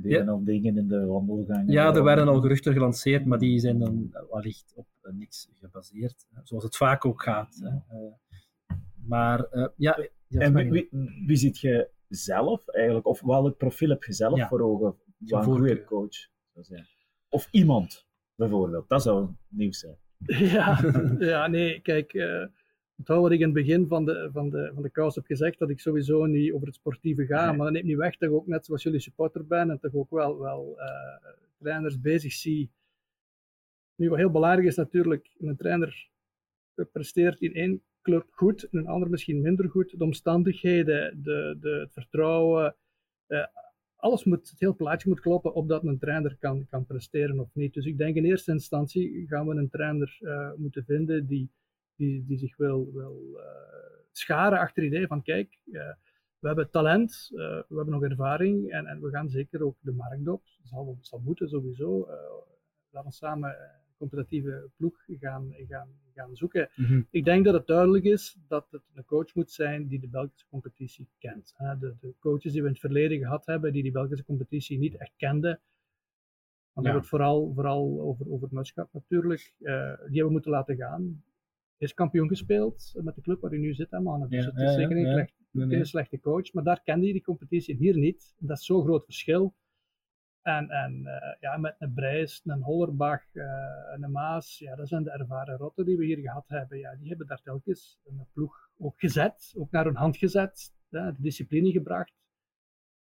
Er 0.03 0.11
zijn 0.11 0.29
al 0.29 0.45
dingen 0.45 0.77
in 0.77 0.89
de 0.89 1.07
wandelgangen. 1.07 1.73
Ja, 1.73 1.95
er 1.95 2.05
werden 2.05 2.29
al 2.29 2.41
geruchten 2.41 2.73
gelanceerd, 2.73 3.25
maar 3.25 3.39
die 3.39 3.59
zijn 3.59 3.79
dan 3.79 4.17
wellicht 4.31 4.73
op 4.75 4.87
niks 5.13 5.51
gebaseerd. 5.61 6.27
Zoals 6.43 6.65
het 6.65 6.77
vaak 6.77 7.05
ook 7.05 7.23
gaat. 7.23 7.61
Hè. 7.61 7.97
Uh, 7.99 8.13
maar 9.07 9.47
uh, 9.53 9.69
ja. 9.77 10.09
En 10.29 10.55
wie, 10.55 10.71
wie, 10.71 10.89
wie 11.27 11.37
ziet 11.37 11.59
je 11.59 11.91
zelf 12.09 12.69
eigenlijk, 12.69 13.07
of 13.07 13.21
welk 13.21 13.57
profiel 13.57 13.89
heb 13.89 14.05
je 14.05 14.13
zelf 14.13 14.37
ja. 14.37 14.49
voor 14.49 14.61
ogen 14.61 14.97
van 15.25 15.39
een 15.39 15.45
goede 15.45 15.85
coach? 15.85 16.29
Of 17.29 17.49
iemand, 17.51 18.04
bijvoorbeeld. 18.35 18.89
Dat 18.89 19.03
zou 19.03 19.28
nieuws 19.49 19.78
zijn. 19.78 19.97
Ja, 20.55 20.80
ja 21.18 21.47
nee, 21.47 21.80
kijk. 21.80 22.12
Uh, 22.14 22.45
Onthoud 22.97 23.22
wat 23.22 23.30
ik 23.30 23.39
in 23.39 23.45
het 23.45 23.55
begin 23.55 23.87
van 23.87 24.05
de, 24.05 24.28
van, 24.32 24.51
de, 24.51 24.70
van 24.74 24.82
de 24.82 24.91
kous 24.91 25.14
heb 25.14 25.26
gezegd, 25.26 25.59
dat 25.59 25.70
ik 25.70 25.80
sowieso 25.80 26.26
niet 26.26 26.53
over 26.53 26.66
het 26.66 26.76
sportieve 26.76 27.26
ga. 27.26 27.47
Nee. 27.47 27.57
Maar 27.57 27.64
dat 27.64 27.74
neemt 27.74 27.87
niet 27.87 27.97
weg 27.97 28.16
dat 28.16 28.28
ik 28.28 28.35
ook 28.35 28.47
net 28.47 28.64
zoals 28.66 28.82
jullie 28.82 29.01
supporter 29.01 29.47
ben 29.47 29.70
en 29.70 29.80
toch 29.80 29.95
ook 29.95 30.11
wel, 30.11 30.39
wel 30.39 30.76
uh, 30.78 31.32
trainers 31.59 32.01
bezig 32.01 32.32
zie. 32.32 32.70
Nu, 33.95 34.09
wat 34.09 34.18
heel 34.18 34.30
belangrijk 34.30 34.66
is 34.66 34.76
natuurlijk, 34.76 35.35
een 35.39 35.57
trainer 35.57 36.09
presteert 36.93 37.41
in 37.41 37.55
één 37.55 37.82
club 38.03 38.26
goed, 38.30 38.68
in 38.70 38.78
een 38.78 38.87
ander 38.87 39.11
misschien 39.11 39.41
minder 39.41 39.68
goed. 39.70 39.99
De 39.99 40.05
omstandigheden, 40.05 41.22
de, 41.22 41.57
de, 41.61 41.68
het 41.68 41.93
vertrouwen, 41.93 42.76
uh, 43.28 43.47
alles 44.05 44.25
moet, 44.25 44.51
het 44.51 44.61
heel 44.61 44.77
plaatje 44.77 45.09
moet 45.09 45.21
kloppen 45.21 45.55
opdat 45.55 45.85
een 45.85 45.99
trainer 45.99 46.37
kan, 46.41 46.67
kan 46.69 46.87
presteren 46.87 47.41
of 47.41 47.49
niet. 47.53 47.75
Dus 47.75 47.87
ik 47.87 47.99
denk 47.99 48.17
in 48.17 48.25
eerste 48.25 48.53
instantie 48.53 49.27
gaan 49.29 49.47
we 49.47 49.55
een 49.55 49.69
trainer 49.69 50.19
uh, 50.21 50.53
moeten 50.57 50.85
vinden 50.85 51.27
die 51.27 51.51
die, 51.97 52.25
die 52.27 52.39
zich 52.39 52.57
wil, 52.57 52.91
wil 52.93 53.23
uh, 53.35 53.43
scharen 54.13 54.59
achter 54.59 54.83
het 54.83 54.93
idee 54.93 55.07
van 55.07 55.23
kijk, 55.23 55.59
uh, 55.65 55.93
we 56.39 56.47
hebben 56.47 56.71
talent, 56.71 57.29
we 57.33 57.65
hebben 57.69 57.91
nog 57.91 58.03
ervaring 58.03 58.71
en, 58.71 58.87
en 58.87 59.01
we 59.01 59.11
gaan 59.11 59.29
zeker 59.29 59.65
ook 59.65 59.77
de 59.81 59.93
markt 59.93 60.29
op. 60.29 60.43
Dat 60.59 60.69
zal, 60.69 60.99
zal 61.01 61.19
moeten 61.19 61.49
sowieso. 61.49 62.09
laten 62.91 63.11
we 63.11 63.17
samen 63.17 63.51
een 63.51 63.97
competitieve 63.97 64.71
ploeg 64.77 64.97
gaan, 65.07 65.55
gaan, 65.69 65.89
gaan 66.15 66.37
zoeken. 66.37 66.71
Mm 66.75 66.85
-hmm. 66.85 67.07
Ik 67.11 67.25
denk 67.25 67.45
dat 67.45 67.55
het 67.55 67.67
duidelijk 67.67 68.05
is 68.05 68.37
dat 68.49 68.67
het 68.71 68.83
een 68.95 69.05
coach 69.05 69.35
moet 69.35 69.51
zijn 69.51 69.87
die 69.87 70.01
de 70.01 70.09
Belgische 70.09 70.47
competitie 70.49 71.09
kent. 71.19 71.55
De, 71.57 71.95
de 72.01 72.15
coaches 72.19 72.53
die 72.53 72.61
we 72.61 72.67
in 72.67 72.73
het 72.73 72.83
verleden 72.83 73.19
gehad 73.19 73.47
hebben, 73.47 73.73
die 73.73 73.83
die 73.83 73.93
Belgische 73.93 74.25
competitie 74.25 74.79
niet 74.79 74.97
echt 74.97 75.12
kenden, 75.17 75.61
dan 76.73 76.83
ja. 76.83 76.83
hebben 76.83 77.01
het 77.01 77.09
vooral, 77.11 77.53
vooral 77.55 78.01
over, 78.01 78.31
over 78.31 78.49
natuurlijk, 78.51 79.55
die 79.59 79.69
hebben 79.69 80.25
we 80.25 80.31
moeten 80.31 80.51
laten 80.51 80.77
gaan 80.77 81.23
is 81.85 81.95
kampioen 81.95 82.29
gespeeld 82.29 82.93
met 83.03 83.15
de 83.15 83.21
club 83.21 83.41
waar 83.41 83.51
hij 83.51 83.59
nu 83.59 83.75
zit, 83.75 83.91
hè, 83.91 84.01
mannen. 84.01 84.29
Dus 84.29 84.45
ja, 84.45 84.51
het 84.51 84.61
is 84.61 84.62
ja, 84.62 84.73
zeker 84.73 84.95
niet 84.97 85.07
ja, 85.07 85.12
slecht, 85.12 85.35
nee, 85.51 85.67
geen 85.67 85.77
nee. 85.77 85.85
slechte 85.85 86.21
coach, 86.21 86.53
maar 86.53 86.65
daar 86.65 86.83
kende 86.83 87.05
hij 87.05 87.12
die 87.12 87.23
competitie 87.23 87.77
hier 87.77 87.97
niet. 87.97 88.35
En 88.41 88.47
dat 88.47 88.59
is 88.59 88.65
zo'n 88.65 88.85
groot 88.85 89.05
verschil. 89.05 89.55
En, 90.45 90.71
en 90.71 91.01
uh, 91.05 91.35
ja, 91.41 91.57
met 91.57 91.77
een 91.79 91.95
Brijs, 91.95 92.41
een 92.45 92.63
Hollerbach, 92.63 93.23
uh, 93.33 93.45
een 94.01 94.11
Maas, 94.11 94.59
ja, 94.59 94.77
dat 94.77 94.89
zijn 94.89 95.03
de 95.03 95.11
ervaren 95.11 95.57
rotten 95.57 95.85
die 95.85 95.97
we 95.97 96.05
hier 96.05 96.19
gehad 96.19 96.45
hebben. 96.49 96.79
Ja, 96.79 96.97
die 96.97 97.09
hebben 97.09 97.27
daar 97.27 97.41
telkens 97.43 97.99
een 98.05 98.27
ploeg 98.33 98.71
ook 98.79 99.01
gezet, 99.01 99.55
ook 99.57 99.71
naar 99.71 99.85
hun 99.85 99.97
hand 99.97 100.17
gezet, 100.17 100.75
hè, 100.91 101.13
de 101.13 101.23
discipline 101.23 101.71
gebracht. 101.71 102.13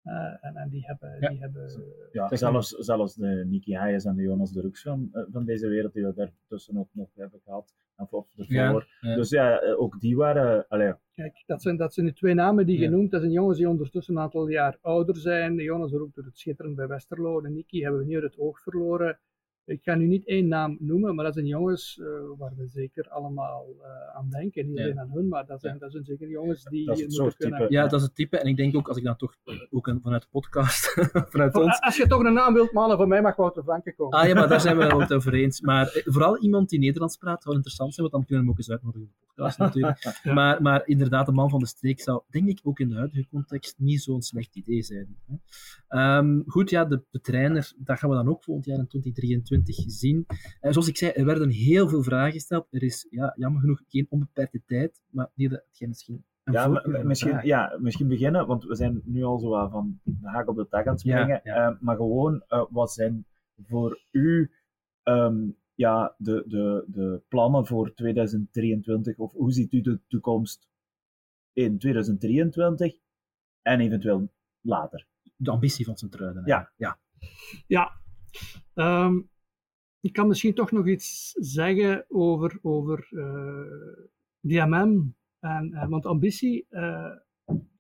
Uh, 0.06 0.46
en, 0.46 0.56
en, 0.56 0.70
die 0.70 0.86
hebben. 0.86 1.18
Ja. 1.20 1.30
Die 1.30 1.40
hebben 1.40 1.72
ja, 2.12 2.36
zelfs, 2.36 2.70
zelfs 2.70 3.16
de 3.16 3.44
Nicky 3.48 3.74
Hayes 3.74 4.06
en 4.06 4.16
de 4.16 4.22
Jonas 4.22 4.52
de 4.52 4.62
Rux 4.62 4.82
van, 4.82 5.10
van 5.32 5.46
deze 5.46 5.68
wereld, 5.68 5.94
die 5.94 6.06
we 6.06 6.14
daartussen 6.14 6.78
ook 6.78 6.90
nog 6.92 7.10
hebben 7.16 7.40
gehad, 7.44 7.76
ervoor. 7.96 8.28
Ja, 8.36 8.86
ja. 9.02 9.16
Dus 9.16 9.30
ja, 9.30 9.62
ook 9.78 10.00
die 10.00 10.16
waren. 10.16 10.68
Allee. 10.68 10.94
Kijk, 11.14 11.44
dat 11.46 11.62
zijn, 11.62 11.78
dat 11.78 11.94
zijn 11.94 12.06
de 12.06 12.14
twee 12.14 12.34
namen 12.34 12.66
die 12.66 12.80
Ja. 12.80 12.86
genoemd. 12.86 13.12
Dat 13.12 13.22
zijn 13.22 13.34
jongens 13.34 13.58
die 13.58 13.70
ondertussen 13.70 14.16
een 14.16 14.22
aantal 14.22 14.48
jaar 14.48 14.78
ouder 14.82 15.16
zijn. 15.16 15.56
De 15.56 15.64
Jonas 15.64 15.92
doet 15.92 16.16
het 16.16 16.38
schitterend 16.38 16.76
bij 16.76 16.88
Westerlo. 16.88 17.42
De 17.42 17.50
Nicky 17.50 17.82
hebben 17.82 18.00
we 18.00 18.06
niet 18.06 18.16
uit 18.16 18.24
het 18.24 18.40
oog 18.40 18.62
verloren. 18.62 19.20
Ik 19.72 19.84
ga 19.84 19.96
nu 19.96 20.08
niet 20.08 20.28
één 20.28 20.48
naam 20.48 20.78
noemen, 20.80 21.16
maar 21.16 21.26
dat 21.26 21.34
zijn 21.34 21.46
jongens 21.46 21.98
uh, 22.02 22.08
waar 22.38 22.54
we 22.58 22.68
zeker 22.68 23.10
allemaal 23.10 23.66
uh, 23.80 24.16
aan 24.18 24.30
denken. 24.30 24.68
Niet 24.68 24.78
Ja. 24.78 24.84
alleen 24.84 25.00
aan 25.00 25.12
hun, 25.12 25.28
maar 25.28 25.46
dat 25.46 25.62
zijn, 25.62 25.74
Ja. 25.74 25.80
dat 25.80 25.92
zijn 25.92 26.04
zeker 26.04 26.30
jongens 26.30 26.64
die 26.64 26.86
Dat 26.86 27.00
is 27.00 27.18
het 27.18 27.36
kunnen. 27.36 27.60
type. 27.60 27.72
Ja, 27.74 27.82
dat 27.88 28.00
is 28.00 28.06
het 28.06 28.16
type. 28.16 28.38
En 28.38 28.48
ik 28.48 28.58
denk 28.58 28.76
ook, 28.76 28.88
als 28.88 28.98
ik 28.98 29.04
dan 29.04 29.16
toch 29.16 29.36
ook 29.70 29.88
een- 29.88 30.02
vanuit 30.02 30.22
de 30.22 30.28
podcast, 30.32 30.94
vanuit 31.34 31.56
ons. 31.56 31.80
Als 31.80 31.98
je 31.98 32.08
toch 32.08 32.24
een 32.24 32.34
naam 32.34 32.54
wilt, 32.54 32.72
mannen, 32.72 32.98
voor 32.98 33.08
mij 33.08 33.22
mag 33.22 33.36
Wouter 33.36 33.64
Franke 33.64 33.94
komen. 33.96 34.20
Ah 34.20 34.28
ja, 34.28 34.34
maar 34.34 34.48
daar 34.48 34.62
zijn 34.62 34.78
we 34.78 34.84
het 35.04 35.14
over 35.14 35.34
eens. 35.34 35.62
Maar 35.62 35.88
eh, 35.88 36.02
vooral 36.06 36.38
iemand 36.40 36.70
die 36.70 36.80
Nederlands 36.80 37.18
praat 37.18 37.44
zou 37.44 37.56
interessant 37.56 37.94
zijn, 37.94 38.10
want 38.10 38.18
dan 38.18 38.26
kunnen 38.26 38.46
we 38.46 38.52
hem 38.52 38.60
ook 38.60 38.68
eens 38.68 38.72
uitnodigen 38.72 39.08
in 39.08 39.14
de 39.20 39.26
podcast 39.28 39.58
natuurlijk. 39.66 40.20
Ja. 40.24 40.34
Maar, 40.34 40.62
maar 40.62 40.88
inderdaad, 40.88 41.26
de 41.26 41.32
man 41.32 41.50
van 41.50 41.60
de 41.60 41.68
streek 41.68 42.00
zou, 42.02 42.22
denk 42.30 42.48
ik, 42.48 42.60
ook 42.64 42.80
in 42.80 42.90
de 42.90 42.96
huidige 42.96 43.28
context 43.30 43.76
niet 43.80 44.02
zo'n 44.02 44.22
slecht 44.22 44.56
idee 44.56 44.82
zijn. 44.82 45.18
hè. 45.28 45.36
Ehm, 45.92 46.42
goed, 46.46 46.70
ja, 46.70 46.86
de, 46.86 47.04
de 47.10 47.22
trainer, 47.22 47.74
dat 47.78 48.00
gaan 48.00 48.10
we 48.10 48.16
dan 48.16 48.28
ook 48.30 48.44
volgend 48.44 48.66
jaar 48.66 48.78
in 48.80 48.88
2023 48.88 49.76
zien. 49.88 50.26
Eh, 50.60 50.72
zoals 50.72 50.88
ik 50.88 50.98
zei, 50.98 51.12
er 51.12 51.26
werden 51.26 51.50
heel 51.50 51.90
veel 51.90 52.04
vragen 52.04 52.32
gesteld. 52.32 52.68
Er 52.70 52.84
is 52.84 53.08
ja, 53.10 53.34
jammer 53.38 53.62
genoeg 53.62 53.82
geen 53.88 54.06
onbeperkte 54.10 54.62
tijd, 54.66 55.02
maar 55.10 55.30
die 55.36 55.50
dat 55.50 55.64
hetgeen 55.68 55.88
misschien 55.88 56.24
Een 56.44 56.54
Ja, 56.54 56.68
misschien, 57.04 57.30
vraag. 57.32 57.44
ja, 57.44 57.78
misschien 57.80 58.08
beginnen, 58.08 58.48
want 58.48 58.64
we 58.64 58.76
zijn 58.76 59.02
nu 59.06 59.24
al 59.24 59.40
zo 59.40 59.70
van 59.70 60.00
de 60.04 60.28
haak 60.30 60.48
op 60.50 60.56
de 60.56 60.68
tak 60.68 60.86
aan 60.86 60.92
het 60.92 61.02
springen. 61.02 61.42
ja. 61.44 61.68
eh, 61.70 61.76
maar 61.80 61.96
gewoon, 61.96 62.44
eh, 62.48 62.66
wat 62.70 62.92
zijn 62.92 63.26
voor 63.68 64.02
u 64.12 64.52
ehm, 65.04 65.50
ja, 65.76 66.16
de, 66.18 66.44
de, 66.48 66.86
de 66.88 67.22
plannen 67.28 67.66
voor 67.66 67.94
2023? 67.94 69.18
Of 69.18 69.32
hoe 69.32 69.52
ziet 69.52 69.74
u 69.74 69.82
de 69.82 70.00
toekomst 70.08 70.68
in 71.54 71.78
2023 71.78 72.94
en 73.62 73.80
eventueel 73.80 74.30
later? 74.62 75.10
De 75.44 75.52
ambitie 75.52 75.86
van 75.86 75.98
Sint-Truiden. 75.98 76.44
Ja. 76.46 76.72
ja. 76.76 77.00
Ja, 77.68 78.02
Ehm, 78.74 79.22
ik 80.00 80.14
kan 80.14 80.28
misschien 80.28 80.54
toch 80.54 80.72
nog 80.72 80.88
iets 80.88 81.32
zeggen 81.40 82.06
over, 82.08 82.60
over 82.62 83.08
eh, 83.10 84.06
DMM. 84.40 85.16
En, 85.40 85.74
eh, 85.74 85.88
want 85.88 86.06
ambitie 86.06 86.66
eh, 86.70 87.16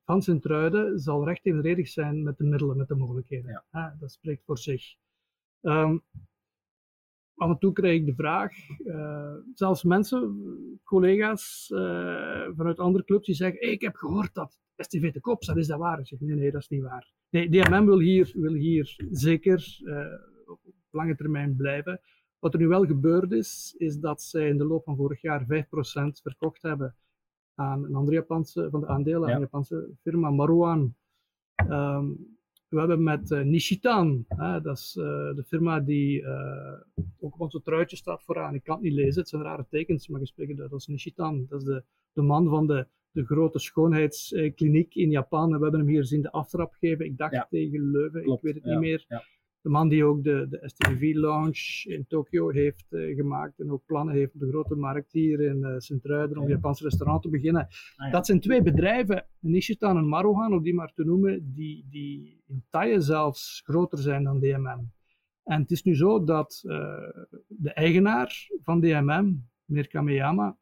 van 0.05 0.21
Sint-Truiden 0.21 0.99
zal 0.99 1.25
recht 1.25 1.45
evenredig 1.45 1.87
zijn 1.87 2.23
met 2.23 2.37
de 2.37 2.43
middelen, 2.43 2.77
met 2.77 2.87
de 2.87 2.95
mogelijkheden. 2.95 3.63
Ja. 3.71 3.95
Dat 3.99 4.11
spreekt 4.11 4.45
voor 4.45 4.57
zich. 4.57 4.95
Ehm, 5.61 5.97
af 7.35 7.49
en 7.49 7.57
toe 7.57 7.73
krijg 7.73 7.99
ik 7.99 8.05
de 8.05 8.15
vraag, 8.15 8.53
zelfs 9.53 9.83
mensen, 9.83 10.79
collega's 10.83 11.67
vanuit 12.55 12.79
andere 12.79 13.03
clubs, 13.03 13.25
die 13.25 13.35
zeggen: 13.35 13.59
"Hey, 13.59 13.71
Ik 13.71 13.81
heb 13.81 13.95
gehoord 13.95 14.33
dat 14.33 14.59
STV 14.75 15.11
te 15.11 15.19
kop 15.19 15.43
staat, 15.43 15.57
is 15.57 15.67
dat 15.67 15.79
waar? 15.79 15.99
Ik 15.99 16.07
zeg: 16.07 16.19
Nee, 16.19 16.35
nee, 16.35 16.51
dat 16.51 16.61
is 16.61 16.67
niet 16.67 16.81
waar. 16.81 17.11
Nee, 17.31 17.49
DMM 17.49 17.85
wil 17.85 17.99
hier, 17.99 18.31
wil 18.35 18.53
hier 18.53 18.95
zeker 19.11 19.79
eh, 19.83 20.51
op 20.51 20.59
lange 20.89 21.15
termijn 21.15 21.55
blijven. 21.55 22.01
Wat 22.39 22.53
er 22.53 22.59
nu 22.59 22.67
wel 22.67 22.85
gebeurd 22.85 23.31
is, 23.31 23.75
is 23.77 23.99
dat 23.99 24.21
zij 24.21 24.47
in 24.47 24.57
de 24.57 24.65
loop 24.65 24.83
van 24.83 24.95
vorig 24.95 25.21
jaar 25.21 25.41
5% 25.43 25.45
verkocht 26.21 26.61
hebben 26.61 26.95
aan 27.55 27.83
een 27.85 27.95
andere 27.95 28.15
Japanse, 28.15 28.67
van 28.69 28.79
de 28.79 28.87
aandelen 28.87 29.21
aan 29.23 29.29
Ja. 29.29 29.35
een 29.35 29.41
Japanse 29.41 29.89
firma, 30.01 30.29
Maruhan. 30.29 30.95
Ehm, 31.55 32.09
we 32.67 32.79
hebben 32.79 33.03
met 33.03 33.31
eh, 33.31 33.41
Nishitan, 33.41 34.25
hè, 34.27 34.61
dat 34.61 34.77
is 34.77 34.95
eh, 34.97 35.35
de 35.35 35.43
firma 35.47 35.79
die 35.79 36.25
ook 37.19 37.33
op 37.33 37.39
onze 37.41 37.61
truitje 37.61 37.95
staat 37.95 38.23
vooraan. 38.23 38.53
Ik 38.55 38.63
kan 38.63 38.75
het 38.75 38.83
niet 38.83 38.93
lezen, 38.93 39.19
het 39.21 39.29
zijn 39.29 39.41
rare 39.41 39.65
tekens, 39.69 40.07
maar 40.07 40.19
gesproken 40.19 40.55
dat 40.55 40.73
is 40.73 40.87
Nishitan. 40.87 41.45
Dat 41.49 41.59
is 41.61 41.67
de, 41.67 41.83
de 42.13 42.21
man 42.21 42.49
van 42.49 42.67
de, 42.67 42.87
de 43.11 43.25
grote 43.25 43.59
schoonheidskliniek 43.59 44.95
in 44.95 45.09
Japan. 45.09 45.51
En 45.53 45.57
we 45.57 45.61
hebben 45.63 45.79
hem 45.79 45.89
hier 45.89 46.05
zien 46.05 46.21
de 46.21 46.31
aftrap 46.31 46.73
geven, 46.73 47.05
ik 47.05 47.17
dacht 47.17 47.33
Ja. 47.33 47.47
tegen 47.49 47.91
Leuven, 47.91 48.21
Klopt, 48.23 48.37
ik 48.37 48.43
weet 48.53 48.63
het 48.63 48.71
niet 48.71 48.79
meer. 48.79 49.05
De 49.61 49.69
man 49.69 49.89
die 49.89 50.03
ook 50.05 50.23
de, 50.23 50.47
de 50.49 50.61
STV-launch 50.69 51.83
in 51.85 52.05
Tokio 52.07 52.49
heeft 52.49 52.85
eh, 52.93 53.15
gemaakt 53.15 53.59
en 53.59 53.71
ook 53.71 53.85
plannen 53.85 54.13
heeft 54.15 54.33
op 54.33 54.39
de 54.39 54.47
grote 54.47 54.75
markt 54.75 55.11
hier 55.11 55.39
in 55.41 55.63
eh 55.63 55.73
Sint-Truiden 55.77 56.37
om 56.37 56.43
een 56.43 56.49
Ja. 56.49 56.55
Japans 56.55 56.81
restaurant 56.81 57.21
te 57.21 57.29
beginnen. 57.29 57.61
Ah, 57.65 58.05
ja. 58.05 58.11
Dat 58.11 58.25
zijn 58.25 58.39
twee 58.39 58.61
bedrijven, 58.61 59.25
Nishitan 59.39 59.97
en 59.97 60.07
Maruhan, 60.07 60.53
om 60.53 60.63
die 60.63 60.73
maar 60.73 60.93
te 60.93 61.03
noemen, 61.03 61.53
die, 61.53 61.85
die 61.89 62.41
in 62.47 62.63
taille 62.69 63.01
zelfs 63.01 63.61
groter 63.65 63.97
zijn 63.97 64.23
dan 64.23 64.39
DMM. 64.39 64.89
En 65.43 65.61
het 65.61 65.71
is 65.71 65.83
nu 65.83 65.95
zo 65.95 66.23
dat 66.23 66.63
eh, 66.67 66.97
de 67.47 67.71
eigenaar 67.73 68.47
van 68.63 68.79
DMM, 68.81 69.37
meneer 69.65 69.87
Kameyama, 69.87 70.57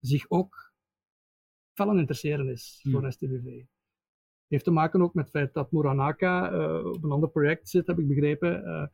zich 0.00 0.24
ook 0.30 0.63
fel 1.74 1.88
aan 1.88 1.98
interesseren 1.98 2.48
is 2.48 2.80
Hmm. 2.82 2.92
voor 2.92 3.12
STVV. 3.12 3.62
Heeft 4.48 4.64
te 4.64 4.70
maken 4.70 5.02
ook 5.02 5.14
met 5.14 5.24
het 5.24 5.32
feit 5.32 5.54
dat 5.54 5.72
Muranaka 5.72 6.52
eh, 6.52 6.86
op 6.86 7.04
een 7.04 7.10
ander 7.10 7.28
project 7.28 7.68
zit, 7.68 7.86
heb 7.86 7.98
ik 7.98 8.08
begrepen. 8.08 8.64
Eh, 8.64 8.86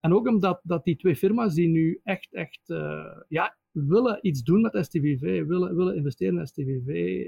en 0.00 0.14
ook 0.14 0.28
omdat 0.28 0.60
dat 0.62 0.84
die 0.84 0.96
twee 0.96 1.16
firma's 1.16 1.54
die 1.54 1.68
nu 1.68 2.00
echt, 2.02 2.32
echt 2.32 2.70
eh, 2.70 3.20
ja, 3.28 3.56
willen 3.70 4.18
iets 4.26 4.42
doen 4.42 4.60
met 4.60 4.84
STVV, 4.84 5.44
willen, 5.44 5.76
willen 5.76 5.96
investeren 5.96 6.38
in 6.38 6.46
STVV, 6.46 7.26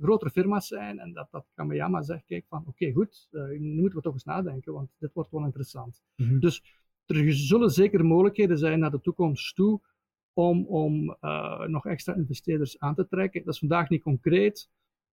grotere 0.00 0.30
firma's 0.30 0.66
zijn. 0.66 0.98
En 0.98 1.12
dat, 1.12 1.28
dat 1.30 1.46
Kameyama 1.54 2.02
zegt, 2.02 2.24
kijk 2.24 2.44
van, 2.48 2.64
oké 2.66 2.92
goed, 2.92 3.28
nu 3.58 3.80
moeten 3.80 3.98
we 3.98 4.04
toch 4.04 4.12
eens 4.12 4.24
nadenken, 4.24 4.72
want 4.72 4.90
dit 4.98 5.12
wordt 5.12 5.30
wel 5.30 5.44
interessant. 5.44 6.02
Mhm. 6.16 6.38
Dus 6.38 6.62
er 7.06 7.32
zullen 7.32 7.70
zeker 7.70 8.04
mogelijkheden 8.04 8.58
zijn 8.58 8.78
naar 8.78 8.90
de 8.90 9.00
toekomst 9.00 9.54
toe 9.56 9.80
om, 10.40 10.66
om 10.66 11.16
eh, 11.20 11.66
nog 11.66 11.86
extra 11.86 12.14
investeerders 12.14 12.78
aan 12.78 12.94
te 12.94 13.06
trekken. 13.08 13.44
Dat 13.44 13.54
is 13.54 13.60
vandaag 13.60 13.88
niet 13.88 14.02
concreet. 14.02 14.70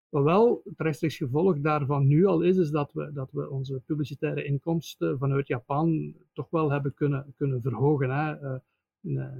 Maar 0.09 0.23
wel, 0.23 0.61
het 0.63 0.79
rechtstreeks 0.79 1.17
gevolg 1.17 1.59
daarvan 1.59 2.07
nu 2.07 2.25
al 2.25 2.41
is, 2.41 2.57
is 2.57 2.69
dat 2.69 2.93
we, 2.93 3.11
dat 3.13 3.31
we 3.31 3.49
onze 3.49 3.81
publicitaire 3.85 4.43
inkomsten 4.43 5.17
vanuit 5.17 5.47
Japan 5.47 6.13
toch 6.33 6.49
wel 6.49 6.71
hebben 6.71 6.93
kunnen, 6.93 7.33
kunnen 7.37 7.61
verhogen. 7.61 8.09
Hè. 8.09 8.31
Eh, 8.31 8.59
eh, 9.01 9.31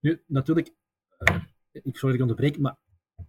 Nu, 0.00 0.22
natuurlijk, 0.26 0.74
ik 1.72 1.96
sorry 1.96 2.00
dat 2.00 2.14
ik 2.14 2.20
onderbreek, 2.20 2.58
maar 2.58 2.76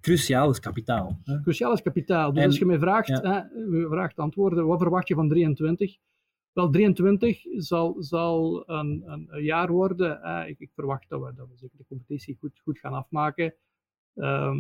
cruciaal 0.02 0.50
is 0.50 0.60
kapitaal. 0.60 1.20
Hè? 1.24 1.42
Cruciaal 1.42 1.74
is 1.74 1.82
kapitaal. 1.82 2.34
Dus 2.34 2.42
En- 2.42 2.48
als 2.48 2.58
je 2.58 2.66
mij 2.66 2.80
vraagt, 2.80 3.08
ja. 3.08 3.22
hè, 3.22 3.88
vraagt 3.88 4.18
antwoorden, 4.18 4.66
wat 4.66 4.82
verwacht 4.82 5.08
je 5.08 5.16
van 5.16 5.30
23? 5.30 5.98
Wel, 6.56 6.70
23 6.70 7.46
zal, 7.58 7.96
zal 8.04 8.64
een, 8.70 9.04
een, 9.06 9.44
jaar 9.44 9.72
worden. 9.72 10.20
hè. 10.22 10.46
Ik, 10.46 10.60
ik 10.60 10.72
verwacht 10.74 11.10
dat 11.10 11.22
we, 11.24 11.34
dat 11.34 11.48
we 11.48 11.58
zeker 11.58 11.78
de 11.78 11.86
competitie 11.88 12.36
goed, 12.40 12.60
goed 12.60 12.80
gaan 12.80 12.94
afmaken. 12.94 13.54
Ehm, 14.16 14.58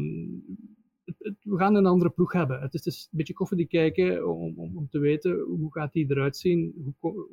het- 1.03 1.15
het- 1.19 1.43
we 1.43 1.57
gaan 1.57 1.75
een 1.75 1.85
andere 1.85 2.09
ploeg 2.09 2.31
hebben. 2.33 2.61
Het 2.61 2.73
is 2.73 2.81
dus 2.81 3.03
een 3.11 3.17
beetje 3.17 3.33
koffiedik 3.33 3.69
kijken 3.69 4.27
om, 4.37 4.57
om, 4.59 4.77
om 4.77 4.89
te 4.89 4.99
weten 4.99 5.39
hoe 5.39 5.71
gaat 5.73 5.93
die 5.93 6.05
eruit 6.11 6.37
zien, 6.37 6.73
hoe 6.83 6.93
co- 6.99 7.29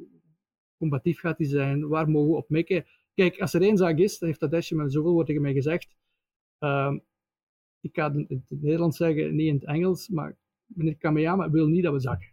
combatief 0.78 1.18
gaat 1.20 1.36
die 1.38 1.46
zijn, 1.46 1.88
waar 1.88 2.08
mogen 2.10 2.30
we 2.30 2.36
op 2.36 2.48
mikken. 2.48 2.84
Kijk, 3.14 3.40
als 3.40 3.54
er 3.54 3.62
één 3.62 3.76
zaak 3.76 3.98
is, 3.98 4.20
heeft 4.20 4.38
Tadesje 4.38 4.74
met 4.74 4.92
zoveel 4.92 5.10
woorden 5.10 5.26
tegen 5.26 5.42
mij 5.42 5.52
gezegd. 5.52 5.96
Ehm, 6.58 6.98
ik 7.80 7.94
ga 7.94 8.12
het 8.12 8.28
in 8.30 8.44
het 8.48 8.62
Nederlands 8.62 8.96
zeggen, 8.96 9.34
niet 9.34 9.46
in 9.48 9.54
het 9.54 9.64
Engels, 9.64 10.08
maar 10.08 10.36
meneer 10.66 10.96
Kameyama 10.96 11.50
wil 11.50 11.66
niet 11.66 11.82
dat 11.82 11.92
we 11.92 12.00
zakken. 12.00 12.32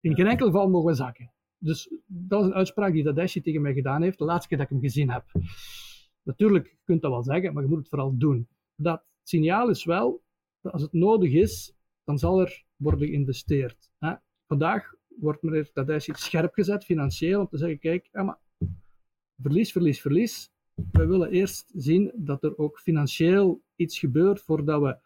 In 0.00 0.14
geen 0.14 0.26
enkel 0.26 0.46
geval 0.46 0.68
mogen 0.70 0.88
we 0.90 0.94
zakken. 0.96 1.32
Dus 1.64 1.94
dat 2.06 2.40
is 2.40 2.46
een 2.46 2.54
uitspraak 2.54 2.92
die 2.92 3.04
Tadesje 3.04 3.40
tegen 3.40 3.62
mij 3.62 3.72
gedaan 3.72 4.02
heeft, 4.02 4.18
de 4.18 4.24
laatste 4.24 4.48
keer 4.48 4.58
dat 4.58 4.66
ik 4.66 4.72
hem 4.72 4.82
gezien 4.82 5.10
heb. 5.10 5.24
Natuurlijk, 6.22 6.66
je 6.66 6.78
kunt 6.84 7.02
dat 7.02 7.10
wel 7.10 7.22
zeggen, 7.22 7.52
maar 7.52 7.62
je 7.62 7.68
moet 7.68 7.78
het 7.78 7.88
vooral 7.88 8.18
doen. 8.18 8.48
Dat 8.76 9.04
signaal 9.22 9.68
is 9.68 9.84
wel, 9.84 10.22
dat 10.60 10.72
als 10.72 10.82
het 10.82 10.92
nodig 10.92 11.32
is, 11.32 11.74
dan 12.04 12.18
zal 12.18 12.40
er 12.40 12.64
worden 12.76 13.08
geïnvesteerd. 13.08 13.90
Hè? 13.98 14.14
Vandaag 14.46 14.94
wordt 15.08 15.42
meneer 15.42 15.72
Tadesje 15.72 16.12
scherp 16.16 16.54
gezet, 16.54 16.84
financieel, 16.84 17.40
om 17.40 17.48
te 17.48 17.56
zeggen, 17.58 17.78
kijk, 17.78 18.08
ja, 18.12 18.22
maar 18.22 18.38
verlies, 19.42 19.72
verlies, 19.72 20.00
verlies. 20.00 20.52
We 20.92 21.06
willen 21.06 21.30
eerst 21.30 21.72
zien 21.74 22.12
dat 22.14 22.44
er 22.44 22.58
ook 22.58 22.80
financieel 22.80 23.62
iets 23.76 23.98
gebeurt 23.98 24.40
voordat 24.40 24.82
we. 24.82 24.98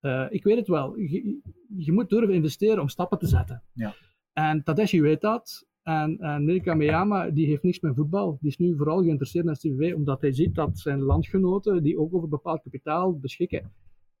eh, 0.00 0.26
ik 0.30 0.44
weet 0.44 0.56
het 0.56 0.68
wel, 0.68 0.96
je, 0.96 1.40
je 1.76 1.92
moet 1.92 2.08
durven 2.08 2.34
investeren 2.34 2.80
om 2.80 2.88
stappen 2.88 3.18
te 3.18 3.26
zetten. 3.26 3.62
Ja. 3.72 3.94
En 4.32 4.62
Tadashi 4.62 5.00
weet 5.00 5.20
dat. 5.20 5.66
En, 5.86 6.18
en 6.18 6.60
Kameyama 6.62 7.30
die 7.30 7.46
heeft 7.46 7.62
niks 7.62 7.80
met 7.80 7.94
voetbal. 7.94 8.38
Die 8.40 8.50
is 8.50 8.56
nu 8.56 8.76
vooral 8.76 9.02
geïnteresseerd 9.02 9.46
in 9.46 9.54
STV, 9.56 9.92
omdat 9.94 10.20
hij 10.20 10.32
ziet 10.32 10.54
dat 10.54 10.78
zijn 10.78 11.00
landgenoten, 11.00 11.82
die 11.82 11.98
ook 11.98 12.14
over 12.14 12.28
bepaald 12.28 12.62
kapitaal 12.62 13.18
beschikken, 13.18 13.72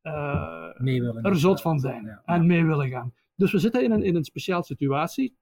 eh, 0.02 0.70
willen. 0.74 1.22
er 1.22 1.36
zot 1.36 1.60
van 1.60 1.78
zijn 1.78 2.04
Ja. 2.04 2.22
en 2.24 2.46
mee 2.46 2.64
willen 2.64 2.88
gaan. 2.88 3.14
Dus 3.36 3.52
we 3.52 3.58
zitten 3.58 3.84
in 3.84 3.90
een, 3.90 4.02
in 4.02 4.16
een 4.16 4.24
speciaal 4.24 4.62
situatie. 4.62 5.36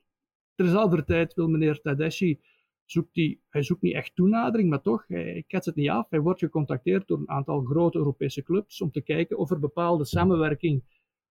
Terzelfde 0.54 1.04
tijd 1.04 1.34
wil 1.34 1.48
meneer 1.48 1.80
Tadashi, 1.80 2.40
zoekt 2.84 3.14
die, 3.14 3.40
hij 3.48 3.62
zoekt 3.62 3.82
niet 3.82 3.94
echt 3.94 4.14
toenadering, 4.14 4.70
maar 4.70 4.82
toch, 4.82 5.04
hij 5.08 5.44
ketst 5.46 5.66
het 5.66 5.76
niet 5.76 5.88
af. 5.90 6.10
Hij 6.10 6.20
wordt 6.20 6.40
gecontacteerd 6.40 7.08
door 7.08 7.18
een 7.18 7.30
aantal 7.30 7.62
grote 7.62 7.98
Europese 7.98 8.42
clubs 8.42 8.80
om 8.80 8.90
te 8.90 9.00
kijken 9.02 9.38
of 9.38 9.50
er 9.50 9.58
bepaalde 9.60 10.04
samenwerking 10.04 10.82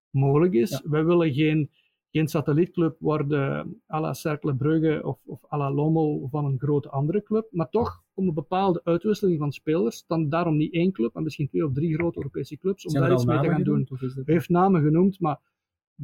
mogelijk 0.10 0.54
is. 0.54 0.70
Ja. 0.70 0.82
Wij 0.90 1.06
willen 1.06 1.34
geen, 1.34 1.70
geen 2.14 2.28
satellietclub 2.28 2.96
worden 3.00 3.82
à 3.88 4.00
la 4.00 4.14
Cercle 4.14 4.56
Brugge 4.56 5.02
of, 5.04 5.20
of 5.26 5.40
à 5.52 5.58
la 5.58 5.72
Lommel 5.72 6.28
van 6.32 6.46
een 6.46 6.60
grote 6.60 6.90
andere 6.90 7.24
club, 7.24 7.48
maar 7.52 7.70
toch 7.70 8.04
om 8.14 8.28
een 8.28 8.34
bepaalde 8.34 8.82
uitwisseling 8.84 9.40
van 9.40 9.52
spelers, 9.52 10.04
dan 10.08 10.30
daarom 10.30 10.58
niet 10.58 10.74
één 10.74 10.92
club, 10.92 11.14
maar 11.14 11.24
misschien 11.24 11.48
twee 11.48 11.66
of 11.66 11.74
drie 11.74 11.94
grote 11.94 12.18
Europese 12.18 12.58
clubs, 12.58 12.86
om 12.86 12.92
Zijn 12.92 13.04
daar 13.04 13.14
iets 13.14 13.26
mee 13.26 13.40
te 13.40 13.48
gaan 13.48 13.64
doen. 13.64 13.88
genoemd, 13.88 14.16
Hij 14.26 14.34
heeft 14.34 14.50
namen 14.50 14.82
genoemd, 14.82 15.20
maar 15.20 15.40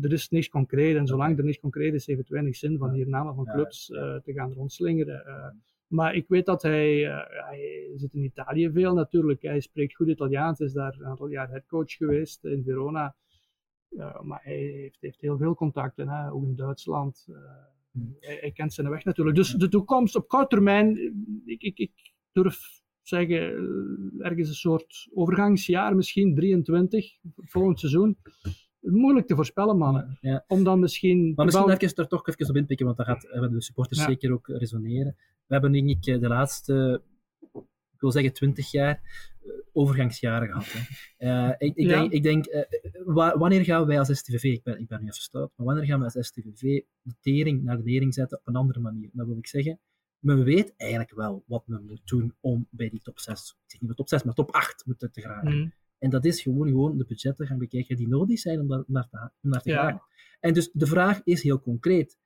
er 0.01 0.11
is 0.11 0.29
niks 0.29 0.49
concreet. 0.49 0.97
En 0.97 1.07
zolang 1.07 1.37
er 1.37 1.43
niks 1.43 1.59
concreet 1.59 1.93
is, 1.93 2.05
heeft 2.05 2.19
het 2.19 2.29
weinig 2.29 2.55
zin 2.55 2.77
van 2.77 2.91
hier 2.91 3.07
namen 3.07 3.35
van 3.35 3.45
clubs 3.45 3.91
eh, 3.91 4.15
te 4.15 4.33
gaan 4.33 4.53
rondslingeren. 4.53 5.25
Eh, 5.25 5.47
maar 5.87 6.15
ik 6.15 6.25
weet 6.27 6.45
dat 6.45 6.61
hij, 6.61 7.05
eh, 7.05 7.45
hij 7.47 7.91
zit 7.95 8.13
in 8.13 8.23
Italië 8.23 8.71
veel 8.71 8.93
natuurlijk. 8.93 9.41
Hij 9.41 9.59
spreekt 9.59 9.95
goed 9.95 10.07
Italiaans, 10.07 10.59
is 10.59 10.73
daar 10.73 10.95
een 10.99 11.05
aantal 11.05 11.27
jaar 11.27 11.49
headcoach 11.49 11.91
geweest 11.91 12.45
in 12.45 12.63
Verona. 12.63 13.15
Ja, 13.89 14.21
maar 14.23 14.39
hij 14.43 14.57
heeft, 14.57 14.97
heeft 15.01 15.21
heel 15.21 15.37
veel 15.37 15.55
contacten, 15.55 16.09
hè, 16.09 16.31
ook 16.31 16.43
in 16.43 16.55
Duitsland. 16.55 17.25
Eh, 17.29 17.35
hij, 18.19 18.37
hij 18.41 18.51
kent 18.51 18.73
zijn 18.73 18.89
weg 18.89 19.03
natuurlijk. 19.03 19.35
Dus 19.37 19.51
de 19.51 19.69
toekomst 19.69 20.15
op 20.15 20.27
korte 20.27 20.47
termijn, 20.47 20.97
eh, 20.97 21.11
ik, 21.45 21.61
ik, 21.61 21.77
ik 21.77 22.13
durf 22.31 22.81
zeggen, 23.01 23.37
eh, 23.37 24.25
ergens 24.25 24.49
een 24.49 24.55
soort 24.55 25.07
overgangsjaar, 25.13 25.95
misschien 25.95 26.35
23, 26.35 27.17
volgend 27.35 27.79
seizoen. 27.79 28.17
Moeilijk 28.79 29.27
te 29.27 29.35
voorspellen, 29.35 29.77
mannen. 29.77 30.17
Ja. 30.21 30.43
Om 30.47 30.63
dan 30.63 30.79
misschien. 30.79 31.33
Maar 31.35 31.45
misschien 31.45 31.69
even 31.69 31.95
er 31.95 32.07
toch 32.07 32.27
even 32.27 32.49
op 32.49 32.55
inpikken, 32.55 32.85
want 32.85 32.97
dat 32.97 33.05
gaat 33.05 33.27
hebben 33.29 33.51
de 33.51 33.61
supporters 33.61 33.99
Ja. 33.99 34.05
zeker 34.05 34.33
ook 34.33 34.47
resoneren. 34.47 35.15
We 35.49 35.55
hebben 35.55 35.71
denk 35.71 35.89
ik 35.89 36.05
eh, 36.05 36.19
de 36.19 36.27
laatste, 36.27 37.01
ik 37.93 37.99
wil 37.99 38.11
zeggen 38.11 38.33
twintig 38.33 38.71
jaar, 38.71 38.93
eh, 38.95 39.01
overgangsjaren 39.73 40.47
gehad. 40.47 40.65
Hè. 40.71 40.79
Eh, 41.49 41.55
ik, 41.57 41.75
ik 41.75 41.85
Ja. 41.89 41.99
denk, 41.99 42.11
ik 42.11 42.23
denk 42.23 42.45
eh, 42.45 42.81
wa- 43.05 43.37
wanneer 43.37 43.63
gaan 43.63 43.85
wij 43.85 43.99
als 43.99 44.17
STVV, 44.17 44.43
ik 44.43 44.63
ben, 44.63 44.79
ik 44.79 44.87
ben 44.87 44.99
nu 45.01 45.07
even 45.07 45.21
stout, 45.21 45.51
maar 45.55 45.65
wanneer 45.65 45.85
gaan 45.85 45.99
we 45.99 46.03
als 46.13 46.27
STVV 46.27 46.61
de 47.01 47.13
tering 47.21 47.63
naar 47.63 47.77
de 47.77 47.83
nering 47.83 48.13
zetten 48.13 48.37
op 48.37 48.47
een 48.47 48.55
andere 48.55 48.79
manier? 48.79 49.09
Dat 49.13 49.27
wil 49.27 49.37
ik 49.37 49.47
zeggen, 49.47 49.79
men 50.19 50.43
weet 50.43 50.73
eigenlijk 50.77 51.11
wel 51.15 51.43
wat 51.47 51.67
men 51.67 51.85
moet 51.85 52.01
doen 52.07 52.33
om 52.39 52.67
bij 52.69 52.89
die 52.89 53.01
top 53.01 53.19
6, 53.19 53.57
ik 53.65 53.71
zeg 53.71 53.81
niet 53.81 53.95
top 53.95 54.09
6, 54.09 54.23
maar 54.23 54.33
top 54.33 54.51
8 54.51 54.85
moeten 54.85 55.11
te 55.11 55.21
geraken. 55.21 55.57
Mhm. 55.59 55.69
En 55.97 56.09
dat 56.09 56.25
is 56.25 56.41
gewoon, 56.41 56.67
gewoon 56.67 56.97
de 56.97 57.05
budgetten 57.05 57.47
gaan 57.47 57.57
bekijken 57.57 57.95
die 57.95 58.07
nodig 58.07 58.39
zijn 58.39 58.59
om 58.59 58.67
daar 58.67 58.83
naar 58.87 59.07
te, 59.09 59.17
om 59.41 59.49
naar 59.49 59.61
te 59.61 59.69
Ja. 59.69 59.75
geraken. 59.79 60.01
En 60.39 60.53
dus 60.53 60.69
de 60.73 60.85
vraag 60.85 61.21
is 61.23 61.43
heel 61.43 61.61
concreet. 61.61 62.17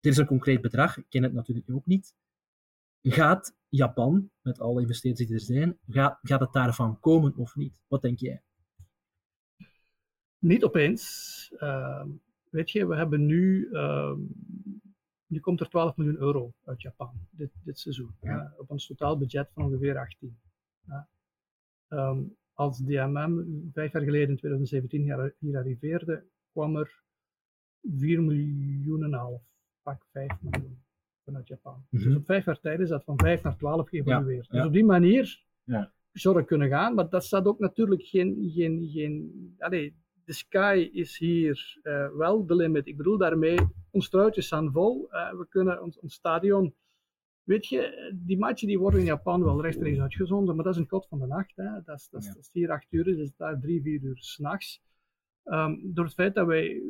Er 0.00 0.10
is 0.10 0.16
een 0.16 0.26
concreet 0.26 0.60
bedrag, 0.60 0.96
ik 0.98 1.04
ken 1.08 1.22
het 1.22 1.32
natuurlijk 1.32 1.70
ook 1.70 1.86
niet. 1.86 2.14
Gaat 3.02 3.56
Japan, 3.68 4.30
met 4.42 4.60
alle 4.60 4.80
investeerders 4.80 5.26
die 5.26 5.36
er 5.36 5.42
zijn, 5.42 5.78
gaat, 5.88 6.18
gaat 6.22 6.40
het 6.40 6.52
daarvan 6.52 7.00
komen 7.00 7.36
of 7.36 7.54
niet? 7.56 7.80
Wat 7.86 8.02
denk 8.02 8.18
jij? 8.18 8.42
Niet 10.38 10.64
opeens. 10.64 11.52
Ehm, 11.58 12.08
weet 12.50 12.70
je, 12.70 12.86
we 12.86 12.96
hebben 12.96 13.26
nu. 13.26 13.68
ehm, 13.72 14.20
nu 15.26 15.40
komt 15.40 15.60
er 15.60 15.68
12 15.68 15.96
miljoen 15.96 16.18
euro 16.18 16.52
uit 16.64 16.82
Japan 16.82 17.12
dit, 17.30 17.50
dit 17.64 17.78
seizoen. 17.78 18.14
Ja. 18.20 18.44
eh, 18.44 18.60
op 18.60 18.70
ons 18.70 18.86
totaal 18.86 19.18
budget 19.18 19.50
van 19.52 19.64
ongeveer 19.64 19.98
18. 19.98 20.38
Ja. 20.86 21.08
Ehm, 21.88 22.22
als 22.52 22.78
DMM 22.78 23.44
vijf 23.72 23.92
jaar 23.92 24.02
geleden 24.02 24.28
in 24.28 24.36
2017 24.36 25.02
hier, 25.02 25.34
hier 25.38 25.56
arriveerde, 25.56 26.24
kwam 26.52 26.76
er 26.76 27.02
4 27.82 28.22
miljoen 28.22 29.04
en 29.04 29.12
half, 29.12 29.42
pak 29.82 30.06
5 30.12 30.40
miljoen 30.40 30.82
vanuit 31.28 31.48
Japan. 31.48 31.86
Mhm. 31.90 32.04
Dus 32.04 32.16
op 32.16 32.24
vijf 32.24 32.44
jaar 32.44 32.60
tijd 32.60 32.80
is 32.80 32.88
dat 32.88 33.04
van 33.04 33.18
5 33.18 33.42
naar 33.42 33.56
12 33.56 33.88
geëvolueerd. 33.88 34.46
Ja, 34.46 34.50
ja. 34.52 34.58
Dus 34.58 34.66
op 34.66 34.72
die 34.72 34.84
manier 34.84 35.44
Ja. 35.64 35.92
zou 36.12 36.34
dat 36.34 36.46
kunnen 36.46 36.68
gaan, 36.68 36.94
maar 36.94 37.08
dat 37.08 37.24
staat 37.24 37.46
ook 37.46 37.58
natuurlijk 37.58 38.02
geen. 38.02 38.50
geen, 38.54 38.88
geen 38.92 39.14
allee, 39.58 39.96
de 40.24 40.32
sky 40.32 40.88
is 40.92 41.18
hier 41.18 41.78
eh, 41.82 42.08
wel 42.16 42.46
de 42.46 42.54
limit. 42.54 42.86
Ik 42.86 42.96
bedoel 42.96 43.18
daarmee, 43.18 43.58
ons 43.90 44.08
truitjes 44.08 44.46
staan 44.46 44.72
vol. 44.72 45.10
Eh, 45.10 45.30
we 45.30 45.46
kunnen 45.48 45.82
ons, 45.82 45.98
ons 45.98 46.14
stadion. 46.14 46.74
Weet 47.42 47.66
je, 47.66 48.12
die 48.14 48.38
matchen 48.38 48.68
die 48.68 48.78
worden 48.78 49.00
in 49.00 49.06
Japan 49.06 49.44
wel 49.44 49.62
rechtstreeks 49.62 49.98
uitgezonden, 50.00 50.54
maar 50.54 50.64
dat 50.64 50.74
is 50.74 50.80
een 50.80 50.86
kot 50.86 51.06
van 51.08 51.18
de 51.18 51.26
nacht. 51.26 51.56
Hè. 51.56 51.82
Dat, 51.84 51.96
is, 51.96 52.08
dat, 52.10 52.22
is, 52.22 52.26
dat 52.26 52.36
is 52.38 52.50
hier 52.52 52.70
acht 52.70 52.86
uur, 52.92 53.04
dus 53.04 53.16
is 53.16 53.36
daar 53.36 53.60
drie, 53.60 53.82
vier 53.82 54.02
uur 54.02 54.16
s'nachts. 54.18 54.82
Um, 55.44 55.80
door 55.94 56.04
het 56.04 56.14
feit 56.14 56.34
dat 56.34 56.46
wij 56.46 56.82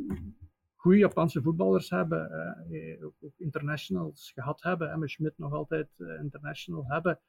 goede 0.89 1.03
Japanse 1.03 1.43
voetballers 1.43 1.91
hebben, 1.91 2.30
eh, 2.30 3.05
ook, 3.05 3.14
ook 3.20 3.34
internationals 3.39 4.32
gehad 4.34 4.62
hebben, 4.62 4.91
en 4.91 5.09
Schmidt 5.09 5.39
nog 5.39 5.53
altijd 5.53 5.89
eh, 5.99 6.20
international 6.20 6.84
hebben. 6.86 7.20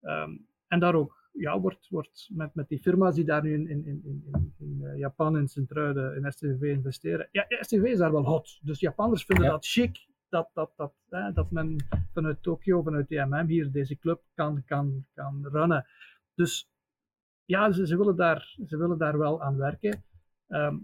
Ehm, 0.00 0.30
en 0.66 0.80
daar 0.80 0.94
ook 0.94 1.30
ja, 1.32 1.60
wordt, 1.60 1.88
wordt 1.88 2.28
met, 2.32 2.54
met 2.54 2.68
die 2.68 2.78
firma's 2.78 3.14
die 3.14 3.24
daar 3.24 3.42
nu 3.42 3.54
in, 3.54 3.68
in, 3.68 3.84
in, 3.86 4.02
in, 4.04 4.54
in 4.58 4.84
eh, 4.84 4.98
Japan, 4.98 5.36
in 5.36 5.48
Sint-Truiden, 5.48 6.16
in 6.16 6.32
STV 6.32 6.62
investeren. 6.62 7.28
Ja, 7.32 7.46
STV 7.48 7.82
is 7.82 7.98
daar 7.98 8.12
wel 8.12 8.24
hot. 8.24 8.60
Dus 8.62 8.80
Japanners 8.80 9.24
vinden 9.24 9.44
Ja. 9.44 9.50
dat 9.50 9.66
chic 9.66 10.06
dat, 10.28 10.50
dat, 10.52 10.72
dat, 10.76 10.92
hè, 11.08 11.32
dat 11.32 11.50
men 11.50 11.76
vanuit 12.12 12.42
Tokio, 12.42 12.82
vanuit 12.82 13.08
DMM 13.08 13.46
hier 13.46 13.72
deze 13.72 13.98
club 13.98 14.22
kan, 14.34 14.64
kan, 14.64 15.06
kan 15.14 15.48
runnen. 15.50 15.86
Dus 16.34 16.70
ja, 17.44 17.72
ze, 17.72 17.86
ze, 17.86 17.96
willen 17.96 18.16
daar, 18.16 18.56
ze 18.66 18.76
willen 18.76 18.98
daar 18.98 19.18
wel 19.18 19.42
aan 19.42 19.56
werken. 19.56 20.04
Ehm, 20.48 20.76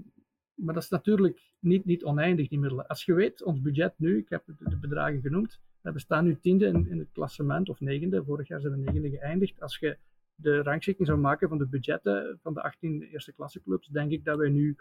maar 0.59 0.75
dat 0.75 0.83
is 0.83 0.89
natuurlijk 0.89 1.53
niet, 1.59 1.85
niet 1.85 2.05
oneindig, 2.05 2.49
die 2.49 2.59
middelen. 2.59 2.87
Als 2.87 3.05
je 3.05 3.15
weet, 3.15 3.43
ons 3.43 3.61
budget 3.61 3.95
nu, 3.97 4.19
ik 4.19 4.29
heb 4.29 4.43
de, 4.47 4.77
bedragen 4.77 5.21
genoemd, 5.21 5.61
we 5.81 5.99
staan 5.99 6.25
nu 6.25 6.39
tiende 6.41 6.67
in, 6.67 6.87
in 6.89 6.99
het 6.99 7.13
klassement, 7.13 7.69
of 7.69 7.81
negende, 7.81 8.25
vorig 8.25 8.49
jaar 8.49 8.61
zijn 8.61 8.73
we 8.73 8.79
negende 8.79 9.11
geëindigd. 9.11 9.61
Als 9.61 9.79
je 9.79 9.99
de 10.35 10.63
rangschikking 10.63 11.07
zou 11.07 11.19
maken 11.19 11.49
van 11.49 11.59
de 11.59 11.67
budgetten 11.67 12.39
van 12.43 12.55
de 12.55 12.63
18 12.63 13.03
eerste 13.03 13.33
klasseclubs, 13.33 13.89
denk 13.89 14.11
ik 14.11 14.25
dat 14.25 14.39
wij 14.39 14.49
nu 14.49 14.77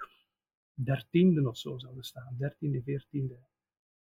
dertiende 0.74 1.50
of 1.50 1.58
zo 1.58 1.78
zouden 1.78 2.04
staan, 2.04 2.36
dertiende, 2.38 2.82
veertiende. 2.82 3.38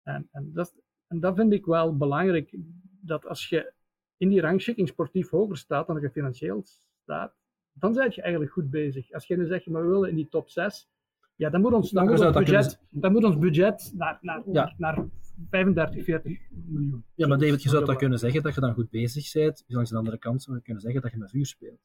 En, 0.04 0.28
en, 0.32 0.54
dat, 0.54 0.74
en 1.08 1.20
dat 1.20 1.36
vind 1.36 1.54
ik 1.54 1.66
wel 1.66 1.98
belangrijk, 1.98 2.56
dat 3.02 3.26
als 3.26 3.50
je 3.50 3.74
in 4.18 4.30
die 4.30 4.42
rangschikking 4.42 4.88
sportief 4.88 5.30
hoger 5.30 5.58
staat 5.58 5.88
dan 5.88 5.96
dat 5.96 6.04
je 6.04 6.12
financieel 6.12 6.64
staat, 6.64 7.36
dan 7.74 7.94
ben 7.94 8.12
je 8.14 8.22
eigenlijk 8.22 8.52
goed 8.52 8.70
bezig. 8.70 9.12
Als 9.12 9.28
je 9.28 9.38
nu 9.38 9.46
zegt, 9.46 9.68
maar 9.68 9.82
we 9.82 9.90
willen 9.90 10.10
in 10.10 10.16
die 10.16 10.30
top 10.30 10.50
6, 10.50 10.90
ja, 11.36 11.50
dan 11.50 11.62
moet 11.62 11.74
ons, 11.74 11.92
dan 11.92 12.04
moet 12.04 12.12
ons, 12.12 12.22
dat 12.22 12.34
budget, 12.34 12.80
dan 12.90 13.12
moet 13.12 13.24
ons 13.24 13.38
budget 13.38 13.94
naar, 13.96 14.18
naar, 14.22 14.42
Ja. 14.52 14.74
naar 14.78 15.06
35, 15.50 16.04
40 16.04 16.40
miljoen. 16.50 17.04
Ja, 17.16 17.28
maar 17.28 17.38
David, 17.38 17.64
je 17.64 17.70
zou 17.70 17.86
dat 17.86 17.96
kunnen 17.98 18.20
zeggen 18.20 18.44
dat 18.44 18.54
je 18.56 18.62
dan 18.62 18.74
goed 18.74 18.90
bezig 18.90 19.32
bent. 19.32 19.64
Langs 19.68 19.90
de 19.90 19.98
andere 19.98 20.18
kant 20.18 20.44
zou 20.44 20.56
je 20.58 20.64
kunnen 20.64 20.82
zeggen 20.82 21.02
dat 21.02 21.12
je 21.12 21.18
met 21.18 21.30
vuur 21.30 21.46
speelt. 21.46 21.80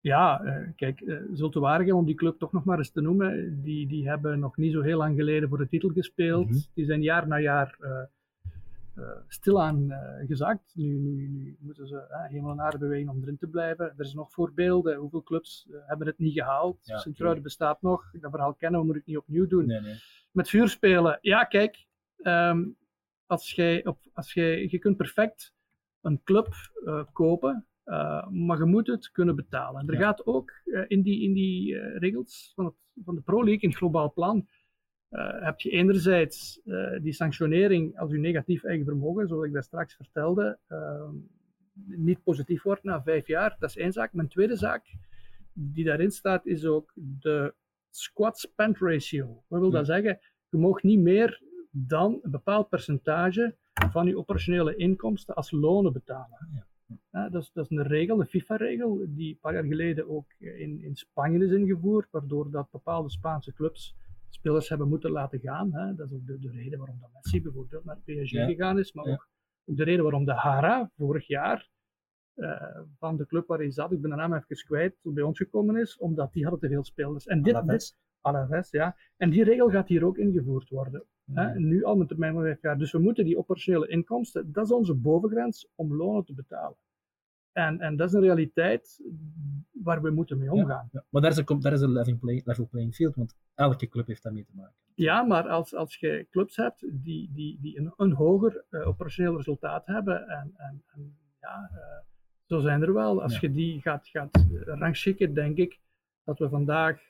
Ja, 0.00 0.42
eh, 0.44 0.68
kijk, 0.76 1.00
eh 1.00 1.16
Zulte 1.32 1.60
Waregem, 1.60 1.96
om 1.96 2.04
die 2.04 2.14
club 2.14 2.38
toch 2.38 2.52
nog 2.52 2.64
maar 2.64 2.78
eens 2.78 2.90
te 2.90 3.00
noemen, 3.00 3.62
die, 3.62 3.86
die 3.86 4.08
hebben 4.08 4.38
nog 4.38 4.56
niet 4.56 4.72
zo 4.72 4.80
heel 4.80 4.98
lang 4.98 5.16
geleden 5.16 5.48
voor 5.48 5.58
de 5.58 5.68
titel 5.68 5.88
gespeeld. 5.88 6.48
Mhm. 6.50 6.58
Die 6.74 6.84
zijn 6.84 7.02
jaar 7.02 7.26
na 7.26 7.40
jaar 7.40 7.76
eh, 7.80 8.02
stilaan 9.28 9.90
eh, 9.90 10.26
gezakt. 10.26 10.72
Nu, 10.74 10.98
nu, 10.98 11.28
nu 11.28 11.56
moeten 11.60 11.86
ze 11.86 11.98
eh, 11.98 12.24
hemel 12.28 12.50
en 12.50 12.60
aarde 12.60 12.78
bewegen 12.78 13.08
om 13.10 13.22
erin 13.22 13.36
te 13.38 13.46
blijven. 13.46 13.84
Er 13.96 14.04
zijn 14.04 14.16
nog 14.16 14.32
voorbeelden. 14.32 14.96
Hoeveel 14.96 15.22
clubs 15.22 15.68
eh, 15.70 15.76
hebben 15.86 16.06
het 16.06 16.18
niet 16.18 16.32
gehaald? 16.32 16.78
Ja, 16.82 16.98
Sint-Truiden 16.98 17.42
bestaat 17.42 17.82
nog. 17.82 18.10
Dat 18.12 18.30
verhaal 18.30 18.54
kennen 18.54 18.80
we, 18.80 18.86
moet 18.86 18.96
ik 18.96 19.06
niet 19.06 19.16
opnieuw 19.16 19.46
doen. 19.46 19.66
Nee, 19.66 19.80
nee. 19.80 19.94
Met 20.32 20.48
vuur 20.48 20.68
spelen. 20.68 21.18
Ja, 21.20 21.44
kijk, 21.44 21.86
ehm, 22.16 22.64
als 23.26 23.52
jij 23.52 23.86
op, 23.86 23.98
als 24.12 24.32
jij, 24.32 24.66
je 24.70 24.78
kunt 24.78 24.96
perfect 24.96 25.54
een 26.00 26.20
club 26.24 26.48
eh, 26.84 27.04
kopen, 27.12 27.66
eh, 27.84 28.28
maar 28.28 28.58
je 28.58 28.64
moet 28.64 28.86
het 28.86 29.10
kunnen 29.10 29.36
betalen. 29.36 29.80
En 29.80 29.86
er 29.88 29.94
Ja. 29.94 30.00
gaat 30.00 30.26
ook 30.26 30.50
eh, 30.64 30.82
in 30.88 31.02
die, 31.02 31.22
in 31.22 31.32
die 31.32 31.78
eh, 31.78 31.98
regels 31.98 32.52
van, 32.54 32.64
het, 32.64 32.74
van 33.04 33.14
de 33.14 33.20
Pro 33.20 33.36
League, 33.44 33.60
in 33.62 33.68
het 33.68 33.78
globaal 33.78 34.12
plan, 34.12 34.36
eh, 34.38 34.44
heb 35.20 35.60
je 35.60 35.70
enerzijds 35.70 36.60
eh, 36.64 37.00
die 37.00 37.12
sanctionering 37.12 37.98
als 37.98 38.10
je 38.10 38.18
negatief 38.18 38.64
eigen 38.64 38.84
vermogen, 38.84 39.28
zoals 39.28 39.44
ik 39.44 39.52
daar 39.52 39.62
straks 39.62 39.94
vertelde, 39.94 40.58
eh, 40.66 41.08
niet 41.84 42.22
positief 42.22 42.62
wordt 42.62 42.82
na 42.82 43.02
vijf 43.02 43.26
jaar. 43.26 43.56
Dat 43.58 43.68
is 43.68 43.76
één 43.76 43.92
zaak. 43.92 44.12
Mijn 44.12 44.28
tweede 44.28 44.56
zaak, 44.56 44.94
die 45.52 45.84
daarin 45.84 46.10
staat, 46.10 46.46
is 46.46 46.64
ook 46.64 46.92
de 46.94 47.54
squad 47.90 48.38
spend 48.38 48.78
ratio. 48.78 49.42
Wat 49.46 49.60
wil 49.60 49.70
dat 49.70 49.86
zeggen? 49.86 50.18
Je 50.48 50.58
mag 50.58 50.82
niet 50.82 51.00
meer 51.00 51.42
dan 51.70 52.18
een 52.22 52.30
bepaald 52.30 52.68
percentage 52.68 53.56
van 53.90 54.06
je 54.06 54.18
operationele 54.18 54.76
inkomsten 54.76 55.34
als 55.34 55.50
lonen 55.50 55.92
betalen. 55.92 56.48
Ja. 56.54 56.66
Ja, 57.10 57.28
dat, 57.28 57.42
is, 57.42 57.50
dat 57.52 57.70
is 57.70 57.76
een 57.76 57.86
regel, 57.86 58.20
een 58.20 58.26
FIFA-regel, 58.26 59.04
die 59.08 59.30
een 59.30 59.38
paar 59.40 59.54
jaar 59.54 59.64
geleden 59.64 60.08
ook 60.08 60.32
in, 60.38 60.82
in 60.82 60.96
Spanje 60.96 61.44
is 61.44 61.50
ingevoerd, 61.50 62.10
waardoor 62.10 62.50
dat 62.50 62.70
bepaalde 62.70 63.10
Spaanse 63.10 63.52
clubs 63.52 63.94
spelers 64.34 64.68
hebben 64.68 64.88
moeten 64.88 65.10
laten 65.10 65.40
gaan. 65.40 65.72
Hè. 65.74 65.94
Dat 65.94 66.06
is 66.06 66.12
ook 66.14 66.26
de, 66.26 66.38
de 66.38 66.50
reden 66.50 66.78
waarom 66.78 66.98
dat 67.00 67.10
Messi 67.12 67.42
bijvoorbeeld 67.42 67.84
naar 67.84 67.96
PSG 68.04 68.30
Ja. 68.30 68.46
gegaan 68.46 68.78
is, 68.78 68.92
maar 68.92 69.06
Ja. 69.06 69.12
ook 69.12 69.28
de 69.64 69.84
reden 69.84 70.02
waarom 70.02 70.24
de 70.24 70.32
Hara 70.34 70.90
vorig 70.96 71.26
jaar 71.26 71.72
eh, 72.34 72.80
van 72.98 73.16
de 73.16 73.26
club 73.26 73.46
waar 73.46 73.58
hij 73.58 73.70
zat, 73.70 73.92
ik 73.92 74.00
ben 74.00 74.10
de 74.10 74.16
naam 74.16 74.34
even 74.34 74.64
kwijt, 74.66 74.96
bij 75.02 75.22
ons 75.22 75.38
gekomen 75.38 75.76
is, 75.76 75.98
omdat 75.98 76.32
die 76.32 76.42
hadden 76.42 76.60
te 76.60 76.68
veel 76.68 76.84
spelers. 76.84 77.26
En 77.26 77.42
dit, 77.42 77.54
Alaves. 77.54 77.96
Alaves, 78.20 78.70
ja. 78.70 78.96
En 79.16 79.30
die 79.30 79.44
regel 79.44 79.70
gaat 79.70 79.88
hier 79.88 80.04
ook 80.04 80.18
ingevoerd 80.18 80.68
worden. 80.68 81.04
Hè? 81.32 81.58
Nu 81.58 81.84
al 81.84 81.96
met 81.96 82.08
termijn 82.08 82.32
van 82.32 82.42
vijf 82.42 82.62
jaar. 82.62 82.78
Dus 82.78 82.92
we 82.92 82.98
moeten 82.98 83.24
die 83.24 83.38
operationele 83.38 83.88
inkomsten, 83.88 84.52
dat 84.52 84.64
is 84.64 84.72
onze 84.72 84.94
bovengrens 84.94 85.68
om 85.74 85.94
lonen 85.96 86.24
te 86.24 86.34
betalen. 86.34 86.76
En, 87.54 87.80
en 87.80 87.96
dat 87.96 88.08
is 88.08 88.14
een 88.14 88.20
realiteit 88.20 89.02
waar 89.72 90.02
we 90.02 90.10
moeten 90.10 90.38
mee 90.38 90.52
omgaan. 90.52 90.88
Ja, 90.92 91.04
maar 91.10 91.22
daar 91.22 91.30
is 91.30 91.36
een, 91.36 91.60
daar 91.60 91.72
is 91.72 91.80
een 91.80 91.92
level, 91.92 92.16
play, 92.18 92.42
level 92.44 92.68
playing 92.68 92.94
field, 92.94 93.14
want 93.14 93.36
elke 93.54 93.88
club 93.88 94.06
heeft 94.06 94.22
daarmee 94.22 94.44
te 94.44 94.52
maken. 94.54 94.74
Ja, 94.94 95.22
maar 95.22 95.48
als, 95.48 95.74
als 95.74 95.96
je 95.96 96.26
clubs 96.30 96.56
hebt 96.56 96.80
die, 96.92 97.30
die, 97.32 97.58
die 97.60 97.78
een, 97.78 97.92
een 97.96 98.12
hoger 98.12 98.64
eh, 98.70 98.86
operationeel 98.88 99.36
resultaat 99.36 99.86
hebben, 99.86 100.28
en, 100.28 100.52
en, 100.56 100.82
en 100.94 101.16
ja, 101.40 101.70
eh, 101.72 101.78
zo 102.44 102.60
zijn 102.60 102.82
er 102.82 102.92
wel. 102.92 103.22
Als 103.22 103.32
Ja. 103.32 103.38
je 103.40 103.50
die 103.50 103.80
gaat, 103.80 104.08
gaat 104.08 104.46
rangschikken, 104.64 105.34
denk 105.34 105.56
ik 105.56 105.80
dat 106.24 106.38
we 106.38 106.48
vandaag 106.48 107.00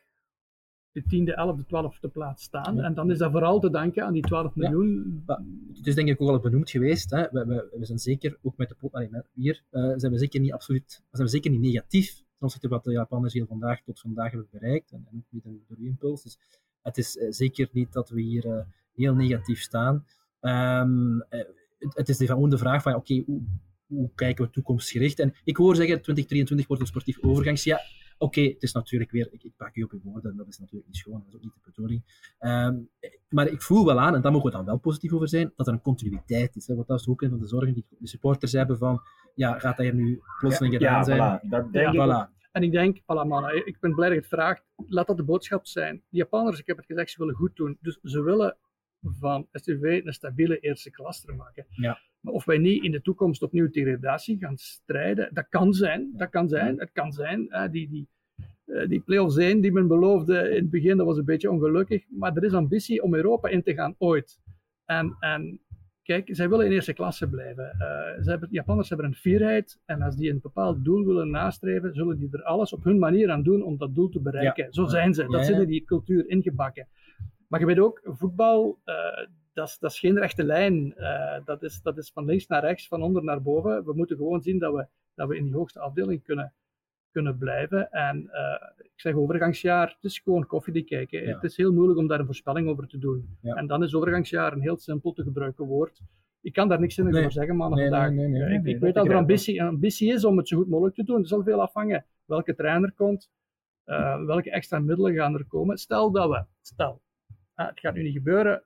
de 0.95 1.03
tiende, 1.03 1.35
elfde, 1.35 1.65
twaalfde 1.65 2.09
plaats 2.09 2.43
staan. 2.43 2.77
Ja. 2.77 2.83
En 2.83 2.95
dan 2.95 3.11
is 3.11 3.19
dat 3.19 3.31
vooral 3.31 3.61
te 3.61 3.71
danken 3.71 4.05
aan 4.05 4.13
die 4.13 4.23
12 4.23 4.55
Ja. 4.55 4.71
miljoen. 4.71 5.23
Het 5.75 5.87
is 5.87 5.95
denk 5.95 6.09
ik 6.09 6.21
ook 6.21 6.29
al 6.29 6.41
benoemd 6.41 6.71
geweest. 6.71 7.11
Hè. 7.11 7.29
We, 7.31 7.45
we, 7.47 7.77
we 7.79 7.85
zijn 7.85 7.99
zeker, 7.99 8.39
ook 8.43 8.57
met 8.57 8.69
de 8.69 8.75
pot, 8.75 8.93
allee, 8.93 9.09
met 9.11 9.27
hier, 9.35 9.63
eh, 9.71 9.93
zijn 9.97 10.13
we 10.13 10.19
zeker 10.19 10.41
niet 10.41 10.53
absoluut, 10.53 11.03
zijn 11.11 11.27
we 11.27 11.33
zeker 11.33 11.51
niet 11.51 11.61
negatief 11.61 12.15
ten 12.15 12.47
opzichte 12.47 12.69
van 12.69 12.77
wat 12.77 12.85
de 12.85 12.93
Japanners 12.93 13.33
hier 13.33 13.47
vandaag 13.47 13.83
tot 13.83 14.01
vandaag 14.01 14.31
hebben 14.31 14.49
bereikt. 14.51 14.93
En, 14.93 15.07
en 15.11 15.17
ook 15.17 15.25
niet 15.31 15.43
door 15.45 15.77
uw 15.79 15.87
impuls. 15.87 16.23
Dus 16.23 16.39
het 16.83 16.99
is 16.99 17.17
eh, 17.17 17.27
zeker 17.31 17.69
niet 17.73 17.93
dat 17.93 18.09
we 18.09 18.21
hier 18.21 18.47
eh, 18.47 18.65
heel 18.95 19.15
negatief 19.15 19.61
staan. 19.61 20.05
Eh, 20.41 20.89
het, 21.79 21.97
het 21.97 22.09
is 22.09 22.27
gewoon 22.27 22.51
de 22.51 22.59
vraag 22.59 22.83
van, 22.83 22.95
oké, 22.95 23.23
hoe, 23.27 23.43
hoe 23.87 24.11
kijken 24.15 24.45
we 24.45 24.51
toekomstgericht? 24.51 25.19
En 25.19 25.35
ik 25.45 25.57
hoor 25.57 25.77
zeggen, 25.77 25.95
2023 25.95 26.67
wordt 26.67 26.83
een 26.83 26.89
sportief 26.89 27.23
overgangs. 27.23 27.65
Ja, 28.19 28.27
oké, 28.27 28.41
het 28.41 28.63
is 28.63 28.73
natuurlijk 28.73 29.11
weer, 29.11 29.29
ik, 29.31 29.43
ik 29.43 29.53
pak 29.57 29.77
u 29.77 29.83
op 29.83 29.91
uw 29.93 30.01
woorden, 30.03 30.37
dat 30.37 30.47
is 30.49 30.59
natuurlijk 30.59 30.87
niet 30.87 30.97
schoon, 30.97 31.19
dat 31.19 31.29
is 31.29 31.35
ook 31.35 31.43
niet 31.43 31.53
de 31.55 31.61
bedoeling. 31.65 32.03
Ehm, 32.39 32.77
maar 33.29 33.47
ik 33.49 33.63
voel 33.63 33.85
wel 33.85 34.01
aan, 34.01 34.15
en 34.15 34.21
daar 34.21 34.33
mogen 34.33 34.51
we 34.51 34.57
dan 34.57 34.65
wel 34.65 34.79
positief 34.79 35.13
over 35.13 35.29
zijn, 35.29 35.53
dat 35.57 35.67
er 35.67 35.73
een 35.73 35.81
continuïteit 35.81 36.57
is. 36.57 36.67
Hè, 36.67 36.75
want 36.75 36.87
dat 36.87 37.01
is 37.01 37.09
ook 37.09 37.23
een 37.23 37.31
van 37.31 37.39
de 37.39 37.47
zorgen 37.47 37.75
die 37.75 37.87
de 37.99 38.09
supporters 38.09 38.53
hebben 38.53 38.79
van, 38.79 39.03
ja, 39.35 39.59
gaat 39.59 39.77
dat 39.77 39.87
hier 39.87 39.95
nu 39.95 40.23
plotseling 40.39 40.75
gedaan 40.75 40.93
Ja, 40.99 41.05
zijn? 41.05 41.19
voilà, 41.41 41.49
dat 41.49 41.73
denk 41.73 41.93
Ja, 41.95 42.05
ik. 42.05 42.29
Voilà. 42.31 42.33
En 42.53 42.63
ik 42.63 42.73
denk, 42.73 43.01
voilà 43.03 43.27
mannen, 43.27 43.67
ik 43.67 43.81
ben 43.81 43.95
blij 43.95 44.09
dat 44.09 44.17
je 44.17 44.23
het 44.23 44.31
vraagt. 44.33 44.63
Laat 44.87 45.07
dat 45.07 45.17
de 45.17 45.23
boodschap 45.25 45.67
zijn. 45.67 46.03
De 46.09 46.17
Japanners, 46.17 46.59
ik 46.59 46.67
heb 46.67 46.77
het 46.77 46.87
gezegd, 46.87 47.11
ze 47.11 47.19
willen 47.19 47.35
goed 47.35 47.57
doen. 47.57 47.79
Dus 47.81 47.99
ze 48.03 48.23
willen 48.23 48.57
van 49.13 49.47
STV 49.53 50.01
een 50.05 50.13
stabiele 50.13 50.59
eerste 50.59 50.91
klasse 50.91 51.33
maken. 51.33 51.67
Ja. 51.69 51.99
Maar 52.21 52.33
of 52.33 52.45
wij 52.45 52.59
niet 52.59 52.83
in 52.83 52.91
de 52.91 53.03
toekomst 53.03 53.43
opnieuw 53.43 53.71
degradatie 53.71 54.39
gaan 54.39 54.57
strijden, 54.57 55.31
dat 55.33 55.47
kan 55.49 55.73
zijn. 55.73 56.13
Dat 56.17 56.31
kan 56.31 56.49
zijn. 56.49 56.79
Het 56.79 56.93
kan 56.93 57.13
zijn. 57.13 57.49
die, 57.71 57.89
die, 57.89 58.09
eh, 58.65 58.89
die 58.89 59.01
play-offs 59.01 59.37
1 59.37 59.61
die 59.61 59.73
men 59.73 59.87
beloofde 59.89 60.49
in 60.49 60.63
het 60.63 60.71
begin, 60.71 60.97
dat 60.97 61.07
was 61.07 61.17
een 61.17 61.25
beetje 61.25 61.51
ongelukkig. 61.51 62.05
Maar 62.09 62.37
er 62.37 62.45
is 62.45 62.53
ambitie 62.53 63.03
om 63.03 63.15
Europa 63.15 63.49
in 63.49 63.63
te 63.63 63.75
gaan 63.75 63.95
ooit. 63.99 64.41
En, 64.85 65.17
en 65.21 65.61
kijk, 66.03 66.29
zij 66.33 66.49
willen 66.49 66.67
in 66.67 66.73
eerste 66.73 66.93
klasse 66.93 67.29
blijven. 67.29 67.77
Ze 68.23 68.31
hebben, 68.31 68.49
Japanners 68.53 68.89
hebben 68.89 69.07
een 69.07 69.15
fierheid. 69.15 69.81
En 69.85 70.03
als 70.03 70.17
die 70.17 70.31
een 70.31 70.41
bepaald 70.41 70.85
doel 70.85 71.05
willen 71.05 71.31
nastreven, 71.31 71.95
zullen 71.95 72.19
die 72.19 72.29
er 72.33 72.43
alles 72.43 72.73
op 72.73 72.85
hun 72.85 72.99
manier 72.99 73.31
aan 73.31 73.43
doen 73.43 73.63
om 73.63 73.79
dat 73.79 73.95
doel 73.95 74.09
te 74.09 74.21
bereiken. 74.21 74.73
Zo 74.73 74.87
zijn 74.87 75.15
ze. 75.15 75.23
Dat 75.23 75.33
Ja, 75.33 75.39
ja. 75.39 75.45
zit 75.45 75.59
in 75.59 75.67
die 75.69 75.85
cultuur 75.85 76.29
ingebakken. 76.29 76.89
Maar 77.49 77.61
je 77.61 77.67
weet 77.67 77.79
ook, 77.79 78.01
voetbal, 78.05 78.79
eh, 78.85 78.95
dat 79.53 79.69
is- 79.69 79.79
dat 79.79 79.91
is 79.91 79.99
geen 79.99 80.19
rechte 80.19 80.45
lijn. 80.45 80.95
Eh, 80.97 81.45
dat, 81.45 81.63
is, 81.63 81.83
dat 81.83 81.99
is 81.99 82.11
van 82.11 82.25
links 82.25 82.47
naar 82.47 82.63
rechts, 82.63 82.89
van 82.89 83.03
onder 83.03 83.25
naar 83.25 83.43
boven. 83.43 83.85
We 83.85 83.93
moeten 83.95 84.17
gewoon 84.17 84.43
zien 84.43 84.59
dat 84.59 84.75
we, 84.75 84.87
dat 85.15 85.29
we 85.29 85.37
in 85.37 85.45
die 85.45 85.55
hoogste 85.55 85.81
afdeling 85.81 86.23
kunnen, 86.23 86.53
kunnen 87.11 87.39
blijven. 87.39 87.91
En 87.91 88.29
eh, 88.33 88.69
ik 88.85 88.93
zeg 89.01 89.15
overgangsjaar, 89.15 89.89
het 89.89 90.05
is 90.05 90.19
gewoon 90.19 90.47
koffiedik 90.47 90.87
kijken. 90.87 91.23
Ja. 91.23 91.35
Het 91.35 91.45
is 91.45 91.57
heel 91.57 91.73
moeilijk 91.73 91.99
om 91.99 92.07
daar 92.07 92.19
een 92.21 92.27
voorspelling 92.27 92.69
over 92.69 92.87
te 92.87 92.99
doen. 92.99 93.37
Ja. 93.41 93.55
En 93.55 93.67
dan 93.67 93.83
is 93.83 93.95
overgangsjaar 93.95 94.53
een 94.53 94.61
heel 94.61 94.77
simpel 94.77 95.13
te 95.13 95.23
gebruiken 95.23 95.65
woord. 95.67 96.01
Ik 96.41 96.53
kan 96.53 96.69
daar 96.69 96.81
niks 96.81 96.99
in 96.99 97.05
Nee. 97.05 97.19
over 97.21 97.33
zeggen, 97.33 97.57
man. 97.57 97.71
Nee, 97.75 97.89
vandaag. 97.89 98.11
nee, 98.11 98.27
nee, 98.29 98.75
ik, 98.75 98.81
weet 98.81 98.95
dat 98.95 99.07
er 99.07 99.15
ambitie, 99.15 99.61
een 99.61 99.67
ambitie 99.67 100.13
is 100.13 100.25
om 100.25 100.37
het 100.37 100.49
zo 100.49 100.57
goed 100.57 100.69
mogelijk 100.69 100.95
te 100.97 101.05
doen. 101.05 101.21
Er 101.21 101.27
zal 101.27 101.43
veel 101.43 101.61
afhangen 101.61 102.05
welke 102.25 102.55
trainer 102.55 102.93
komt, 102.93 103.31
welke 104.27 104.51
extra 104.51 104.79
middelen 104.79 105.15
gaan 105.15 105.35
er 105.35 105.45
komen. 105.47 105.77
Stel 105.77 106.11
dat 106.11 106.29
we, 106.31 106.45
stel, 106.61 107.01
ah, 107.55 107.67
het 107.69 107.81
gaat 107.81 107.95
nu 107.95 108.03
niet 108.03 108.13
gebeuren, 108.13 108.63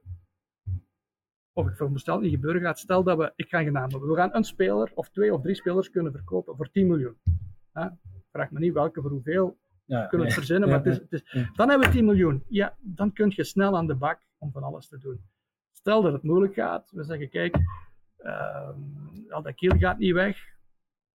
of 1.53 1.69
ik 1.69 1.77
veronderstel 1.77 2.15
het 2.15 2.23
niet 2.23 2.35
gebeuren 2.35 2.61
gaat, 2.61 2.79
stel 2.79 3.03
dat 3.03 3.19
we, 3.19 3.33
ik 3.37 3.49
ga 3.49 3.63
geen 3.63 3.73
naam 3.73 3.91
noemen, 3.91 4.09
we 4.09 4.17
gaan 4.17 4.35
een 4.35 4.45
speler 4.45 4.91
of 4.95 5.09
twee 5.11 5.35
of 5.35 5.43
drie 5.43 5.55
spelers 5.55 5.91
kunnen 5.91 6.13
verkopen 6.13 6.57
voor 6.57 6.71
10 6.71 6.87
miljoen. 6.87 7.17
Ah, 7.73 7.93
vraag 8.31 8.51
me 8.51 8.59
niet 8.59 8.73
welke 8.73 9.01
voor 9.01 9.11
hoeveel, 9.11 9.59
Ja, 9.85 10.03
we 10.03 10.09
kunnen 10.09 10.27
het 10.27 10.37
nee. 10.37 10.47
verzinnen, 10.47 10.69
maar 10.69 10.79
Ja, 10.79 10.85
het 10.85 10.95
is, 10.95 11.03
het 11.11 11.13
is, 11.13 11.33
ja. 11.33 11.51
dan 11.55 11.69
hebben 11.69 11.89
we 11.89 11.95
10 11.95 12.05
miljoen. 12.05 12.45
Ja, 12.49 12.77
dan 12.81 13.13
kun 13.13 13.33
je 13.35 13.45
snel 13.45 13.77
aan 13.77 13.87
de 13.87 13.95
bak 13.95 14.21
om 14.39 14.53
van 14.53 14.63
alles 14.63 14.89
te 14.89 14.99
doen. 14.99 15.21
Stel 15.73 16.03
dat 16.03 16.13
het 16.13 16.23
moeilijk 16.23 16.55
gaat, 16.55 16.91
we 16.91 17.05
zeggen, 17.05 17.29
kijk, 17.29 17.57
ehm 18.17 19.09
Al 19.31 19.43
dat 19.43 19.55
Kiel 19.55 19.79
gaat 19.79 19.99
niet 19.99 20.13
weg. 20.13 20.57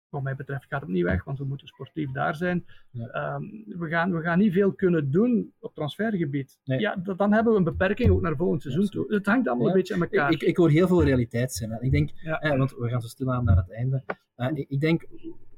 Wat 0.10 0.22
mij 0.24 0.36
betreft 0.36 0.66
gaat 0.68 0.82
het 0.82 0.90
niet 0.90 1.04
weg, 1.04 1.24
want 1.24 1.38
we 1.38 1.46
moeten 1.46 1.68
sportief 1.68 2.12
daar 2.12 2.36
zijn. 2.36 2.66
Ja. 2.92 3.08
Ehm, 3.08 3.42
we, 3.80 3.88
gaan, 3.88 4.14
we 4.14 4.22
gaan 4.22 4.38
niet 4.40 4.54
veel 4.54 4.74
kunnen 4.74 5.12
doen 5.12 5.54
op 5.60 5.74
transfergebied. 5.74 6.60
Nee. 6.64 6.80
Ja, 6.80 6.96
dan 6.96 7.34
hebben 7.34 7.52
we 7.54 7.58
een 7.58 7.64
beperking 7.64 8.10
ook 8.10 8.22
naar 8.22 8.36
volgend 8.36 8.62
seizoen 8.62 8.88
toe. 8.90 9.14
Het 9.14 9.26
hangt 9.26 9.48
allemaal 9.48 9.66
Ja. 9.68 9.72
een 9.72 9.78
beetje 9.78 9.94
aan 9.94 10.02
elkaar. 10.02 10.32
Ik, 10.32 10.42
ik, 10.42 10.48
ik 10.48 10.58
hoor 10.58 10.70
heel 10.70 10.88
veel 10.88 11.04
realiteit 11.04 11.54
zijn. 11.54 11.72
hè. 11.72 11.82
Ik 11.82 11.92
denk, 11.92 12.10
Ja. 12.22 12.40
eh, 12.42 12.58
want 12.58 12.72
we 12.76 12.90
gaan 12.90 13.02
zo 13.02 13.08
stilaan 13.08 13.44
naar 13.44 13.58
het 13.58 13.72
einde. 13.72 14.04
Eh, 14.36 14.48
ik, 14.54 14.70
ik 14.70 14.80
denk, 14.80 15.06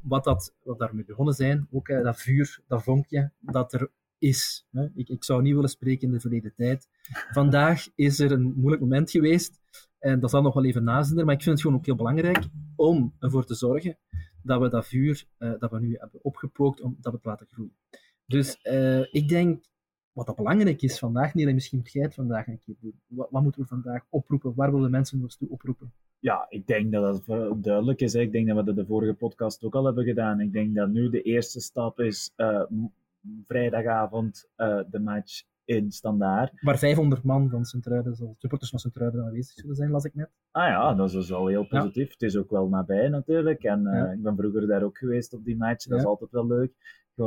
wat, 0.01 0.23
dat, 0.23 0.55
wat 0.63 0.79
daarmee 0.79 1.05
begonnen 1.05 1.33
zijn, 1.33 1.67
ook 1.71 1.87
eh, 1.89 2.03
dat 2.03 2.21
vuur, 2.21 2.59
dat 2.67 2.83
vonkje, 2.83 3.31
dat 3.39 3.73
er 3.73 3.89
is. 4.17 4.67
Hè. 4.71 4.87
Ik, 4.93 5.09
ik 5.09 5.23
zou 5.23 5.41
niet 5.41 5.53
willen 5.53 5.69
spreken 5.69 6.07
in 6.07 6.13
de 6.13 6.19
verleden 6.19 6.53
tijd. 6.55 6.87
Vandaag 7.31 7.87
is 7.95 8.19
er 8.19 8.31
een 8.31 8.53
moeilijk 8.55 8.81
moment 8.81 9.11
geweest. 9.11 9.59
En 9.99 10.19
dat 10.19 10.29
zal 10.29 10.41
nog 10.41 10.53
wel 10.53 10.65
even 10.65 10.83
nazinderen, 10.83 11.25
maar 11.25 11.35
ik 11.35 11.41
vind 11.41 11.53
het 11.55 11.63
gewoon 11.63 11.77
ook 11.79 11.85
heel 11.85 11.95
belangrijk 11.95 12.43
om 12.75 13.13
ervoor 13.19 13.45
te 13.45 13.55
zorgen 13.55 13.97
dat 14.43 14.61
we 14.61 14.69
dat 14.69 14.87
vuur 14.87 15.25
eh, 15.37 15.53
dat 15.59 15.71
we 15.71 15.79
nu 15.79 15.95
hebben 15.99 16.23
opgepookt, 16.23 16.81
om 16.81 16.97
dat 16.99 17.11
we 17.11 17.17
het 17.17 17.25
laten 17.27 17.47
groeien. 17.47 17.75
Dus 18.25 18.61
eh, 18.61 19.13
ik 19.13 19.29
denk, 19.29 19.63
wat 20.11 20.25
dat 20.25 20.35
belangrijk 20.35 20.81
is 20.81 20.99
vandaag, 20.99 21.33
niet 21.33 21.47
en 21.47 21.53
misschien 21.53 21.77
moet 21.77 21.91
jij 21.91 22.03
het 22.03 22.13
vandaag 22.13 22.47
een 22.47 22.59
keer 22.59 22.75
doen. 22.79 23.01
Wat, 23.07 23.27
wat 23.31 23.43
moeten 23.43 23.61
we 23.61 23.67
vandaag 23.67 24.05
oproepen? 24.09 24.53
Waar 24.55 24.71
willen 24.73 24.91
mensen 24.91 25.21
ons 25.21 25.37
toe 25.37 25.49
oproepen? 25.49 25.93
Ja, 26.19 26.45
ik 26.49 26.67
denk 26.67 26.91
dat 26.91 27.23
voor- 27.23 27.61
duidelijk 27.61 28.01
is. 28.01 28.13
hè. 28.13 28.19
Ik 28.19 28.31
denk 28.31 28.47
dat 28.47 28.57
we 28.57 28.63
dat 28.63 28.75
de 28.75 28.85
vorige 28.85 29.13
podcast 29.13 29.63
ook 29.63 29.75
al 29.75 29.85
hebben 29.85 30.03
gedaan. 30.03 30.39
Ik 30.39 30.53
denk 30.53 30.75
dat 30.75 30.89
nu 30.89 31.09
de 31.09 31.21
eerste 31.21 31.59
stap 31.59 31.99
is 31.99 32.33
eh, 32.35 32.63
vrijdagavond 33.47 34.49
de 34.91 34.99
match 35.03 35.43
in 35.75 35.91
Standaard. 35.91 36.51
Waar 36.61 36.77
500 36.77 37.23
man 37.23 37.49
van 37.49 37.65
Sint-Truiden, 37.65 38.15
supporters 38.37 38.69
van 38.69 38.79
Sint-Truiden 38.79 39.23
aanwezig 39.25 39.53
zullen 39.53 39.75
zijn, 39.75 39.89
las 39.91 40.03
ik 40.03 40.15
net. 40.15 40.29
Ah 40.51 40.67
ja, 40.67 40.93
dat 40.93 41.07
is 41.07 41.13
dus 41.13 41.31
al 41.31 41.47
heel 41.47 41.67
positief. 41.67 42.11
Het 42.11 42.21
is 42.21 42.37
ook 42.37 42.49
wel 42.49 42.67
nabij 42.69 43.09
natuurlijk. 43.09 43.63
En 43.63 43.87
eh, 43.87 43.93
Ja. 43.93 44.11
ik 44.11 44.21
ben 44.23 44.35
vroeger 44.35 44.67
daar 44.67 44.83
ook 44.83 44.97
geweest 44.97 45.33
op 45.33 45.43
die 45.43 45.57
match. 45.57 45.85
Dat 45.87 45.99
is 45.99 46.05
altijd 46.05 46.31
wel 46.31 46.47
leuk. 46.47 46.71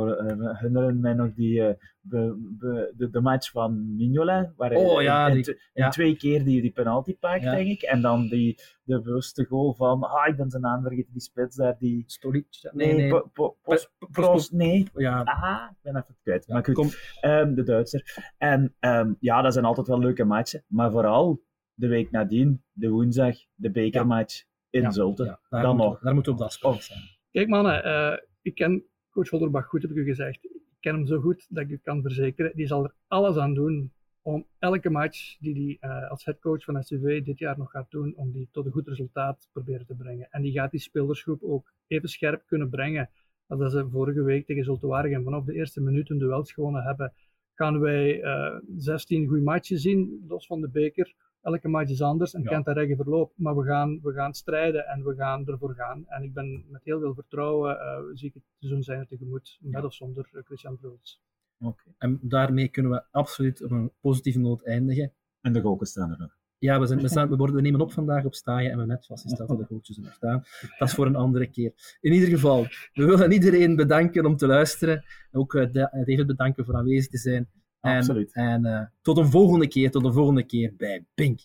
Herinneren 0.03 0.99
mij 0.99 1.13
nog 1.13 1.33
die, 1.33 1.61
eh, 1.67 1.73
be- 2.01 2.35
be- 2.59 2.93
de, 2.97 3.09
de 3.09 3.21
match 3.21 3.51
van 3.51 3.95
Mignolet. 3.95 4.53
Waar 4.55 4.69
hij 4.69 4.77
Oh 4.85 5.01
ja, 5.01 5.23
in, 5.27 5.29
in 5.29 5.41
die- 5.41 5.43
tw- 5.53 5.57
in 5.73 5.83
ja. 5.83 5.89
twee 5.89 6.15
keer 6.15 6.43
die, 6.43 6.61
die 6.61 6.71
penalty 6.71 7.17
pakt, 7.17 7.43
Ja. 7.43 7.55
denk 7.55 7.67
ik. 7.67 7.81
En 7.81 8.01
dan 8.01 8.27
die, 8.27 8.59
de 8.83 9.01
bewuste 9.01 9.45
goal 9.45 9.73
van, 9.73 10.03
ah, 10.03 10.27
ik 10.27 10.35
ben 10.37 10.49
zijn 10.49 10.61
naam 10.61 10.81
vergeten, 10.81 11.11
die 11.11 11.21
spits 11.21 11.55
daar. 11.55 11.75
Die, 11.79 12.03
Stolic? 12.07 12.45
nee, 12.71 12.87
Nee, 12.87 12.95
nee. 12.95 13.09
Po- 13.09 13.29
Po- 13.33 13.57
Pos- 13.61 13.89
Pos- 13.97 14.09
Pros- 14.11 14.51
nee. 14.51 14.87
Ja, 14.95 15.21
Ah, 15.23 15.69
ik 15.71 15.77
ben 15.81 15.95
even 15.95 16.07
het 16.07 16.19
kwijt. 16.23 16.45
ja, 16.45 16.53
maar 16.53 16.65
goed, 16.65 16.73
kom. 16.73 16.89
Ehm, 17.21 17.53
de 17.53 17.63
Duitser. 17.63 18.31
En 18.37 18.75
ehm, 18.79 19.13
ja, 19.19 19.41
dat 19.41 19.53
zijn 19.53 19.65
altijd 19.65 19.87
wel 19.87 19.99
leuke 19.99 20.23
matchen. 20.23 20.63
Maar 20.67 20.91
vooral 20.91 21.41
de 21.73 21.87
week 21.87 22.11
nadien, 22.11 22.63
de 22.71 22.89
woensdag, 22.89 23.35
de 23.53 23.71
bekermatch 23.71 24.43
in 24.69 24.81
Ja, 24.81 24.91
Zulten. 24.91 25.39
Dan 25.49 25.59
moeten, 25.65 25.75
nog. 25.85 25.99
daar 25.99 26.13
moeten 26.13 26.31
we 26.33 26.37
op 26.39 26.45
afspraak 26.45 26.73
Oh. 26.73 26.79
zijn. 26.79 26.99
Kijk 27.31 27.47
mannen, 27.47 27.83
eh, 27.83 28.17
ik 28.41 28.55
ken 28.55 28.83
coach 29.15 29.29
Holderbach 29.29 29.65
goed, 29.65 29.81
heb 29.81 29.91
ik 29.91 29.97
u 29.97 30.03
gezegd. 30.03 30.43
Ik 30.43 30.61
ken 30.79 30.93
hem 30.95 31.05
zo 31.05 31.19
goed 31.19 31.45
dat 31.49 31.63
ik 31.63 31.69
u 31.69 31.79
kan 31.83 32.01
verzekeren, 32.01 32.51
die 32.55 32.67
zal 32.67 32.83
er 32.83 32.93
alles 33.07 33.37
aan 33.37 33.53
doen 33.53 33.91
om 34.21 34.45
elke 34.59 34.89
match 34.89 35.37
die 35.39 35.77
hij 35.79 35.89
eh, 35.89 36.09
als 36.09 36.25
headcoach 36.25 36.63
van 36.63 36.83
SCV 36.83 37.23
dit 37.23 37.39
jaar 37.39 37.57
nog 37.57 37.71
gaat 37.71 37.91
doen, 37.91 38.13
om 38.15 38.31
die 38.31 38.47
tot 38.51 38.65
een 38.65 38.71
goed 38.71 38.87
resultaat 38.87 39.49
proberen 39.51 39.85
te 39.85 39.95
brengen. 39.95 40.27
En 40.31 40.41
die 40.41 40.51
gaat 40.51 40.71
die 40.71 40.79
spelersgroep 40.79 41.43
ook 41.43 41.73
even 41.87 42.09
scherp 42.09 42.43
kunnen 42.45 42.69
brengen 42.69 43.09
als 43.47 43.59
dat 43.59 43.71
ze 43.71 43.89
vorige 43.89 44.23
week 44.23 44.45
tegen 44.45 44.63
Zulte 44.63 44.87
Waregem 44.87 45.23
vanaf 45.23 45.45
de 45.45 45.53
eerste 45.53 45.81
minuut 45.81 46.09
een 46.09 46.17
duels 46.17 46.51
gewonnen 46.51 46.83
hebben. 46.83 47.13
Gaan 47.53 47.79
wij 47.79 48.21
eh 48.21 48.57
16 48.75 49.27
goede 49.27 49.43
matches 49.43 49.81
zien, 49.81 50.25
los 50.27 50.45
van 50.45 50.61
de 50.61 50.69
beker. 50.69 51.15
Elke 51.45 51.67
match 51.67 51.91
is 51.91 52.01
anders 52.01 52.33
en 52.33 52.41
Ja. 52.41 52.49
kent 52.49 52.67
een 52.67 52.75
eigen 52.77 52.95
verloop. 52.95 53.31
Maar 53.35 53.55
we 53.55 53.63
gaan, 53.63 53.99
we 54.01 54.13
gaan 54.13 54.33
strijden 54.33 54.85
en 54.87 55.03
we 55.03 55.15
gaan 55.15 55.47
ervoor 55.47 55.73
gaan. 55.73 56.03
En 56.07 56.23
ik 56.23 56.33
ben 56.33 56.65
met 56.69 56.83
heel 56.83 56.99
veel 56.99 57.13
vertrouwen, 57.13 57.79
eh, 57.79 57.97
zie 58.13 58.27
ik 58.27 58.33
het 58.33 58.43
seizoen 58.59 58.83
zijn 58.83 58.99
er 58.99 59.07
tegemoet, 59.07 59.57
met 59.61 59.83
of 59.83 59.93
zonder 59.93 60.29
eh, 60.33 60.41
Christian 60.43 60.77
Bruls. 60.77 61.21
Oké. 61.59 61.83
En 61.97 62.19
daarmee 62.21 62.67
kunnen 62.67 62.91
we 62.91 63.03
absoluut 63.11 63.63
op 63.63 63.71
een 63.71 63.91
positieve 64.01 64.39
noot 64.39 64.63
eindigen. 64.65 65.11
En 65.41 65.53
de 65.53 65.61
goken 65.61 65.87
staan 65.87 66.11
er 66.11 66.19
nog. 66.19 66.37
Ja, 66.57 66.79
we, 66.79 66.85
zijn, 66.85 66.99
we, 67.01 67.07
staan, 67.07 67.29
we, 67.29 67.35
worden, 67.35 67.55
we 67.55 67.61
nemen 67.61 67.81
op 67.81 67.91
vandaag 67.91 68.25
op 68.25 68.33
staaien 68.35 68.71
en 68.71 68.71
we 68.71 68.77
hebben 68.77 68.95
net 68.95 69.05
vastgesteld 69.05 69.49
dat 69.49 69.57
de 69.57 69.65
coaches 69.67 69.97
er 69.97 70.03
nog 70.03 70.13
staan. 70.13 70.43
Dat 70.79 70.87
is 70.87 70.93
voor 70.93 71.05
een 71.05 71.15
andere 71.15 71.47
keer. 71.49 71.97
In 72.01 72.13
ieder 72.13 72.29
geval, 72.29 72.63
we 72.93 73.05
willen 73.05 73.31
iedereen 73.31 73.75
bedanken 73.75 74.25
om 74.25 74.35
te 74.35 74.47
luisteren. 74.47 75.03
Ook 75.31 75.53
eh, 75.55 75.71
Da- 75.71 75.89
David 75.91 76.27
bedanken 76.27 76.65
voor 76.65 76.75
aanwezig 76.75 77.11
te 77.11 77.17
zijn. 77.17 77.49
En, 77.85 77.97
Absoluut. 77.97 78.33
En 78.33 78.65
eh, 78.65 78.81
tot 79.01 79.17
een 79.17 79.29
volgende 79.29 79.67
keer, 79.67 79.91
tot 79.91 80.05
een 80.05 80.13
volgende 80.13 80.43
keer 80.43 80.73
bij 80.77 81.03
Pink. 81.13 81.39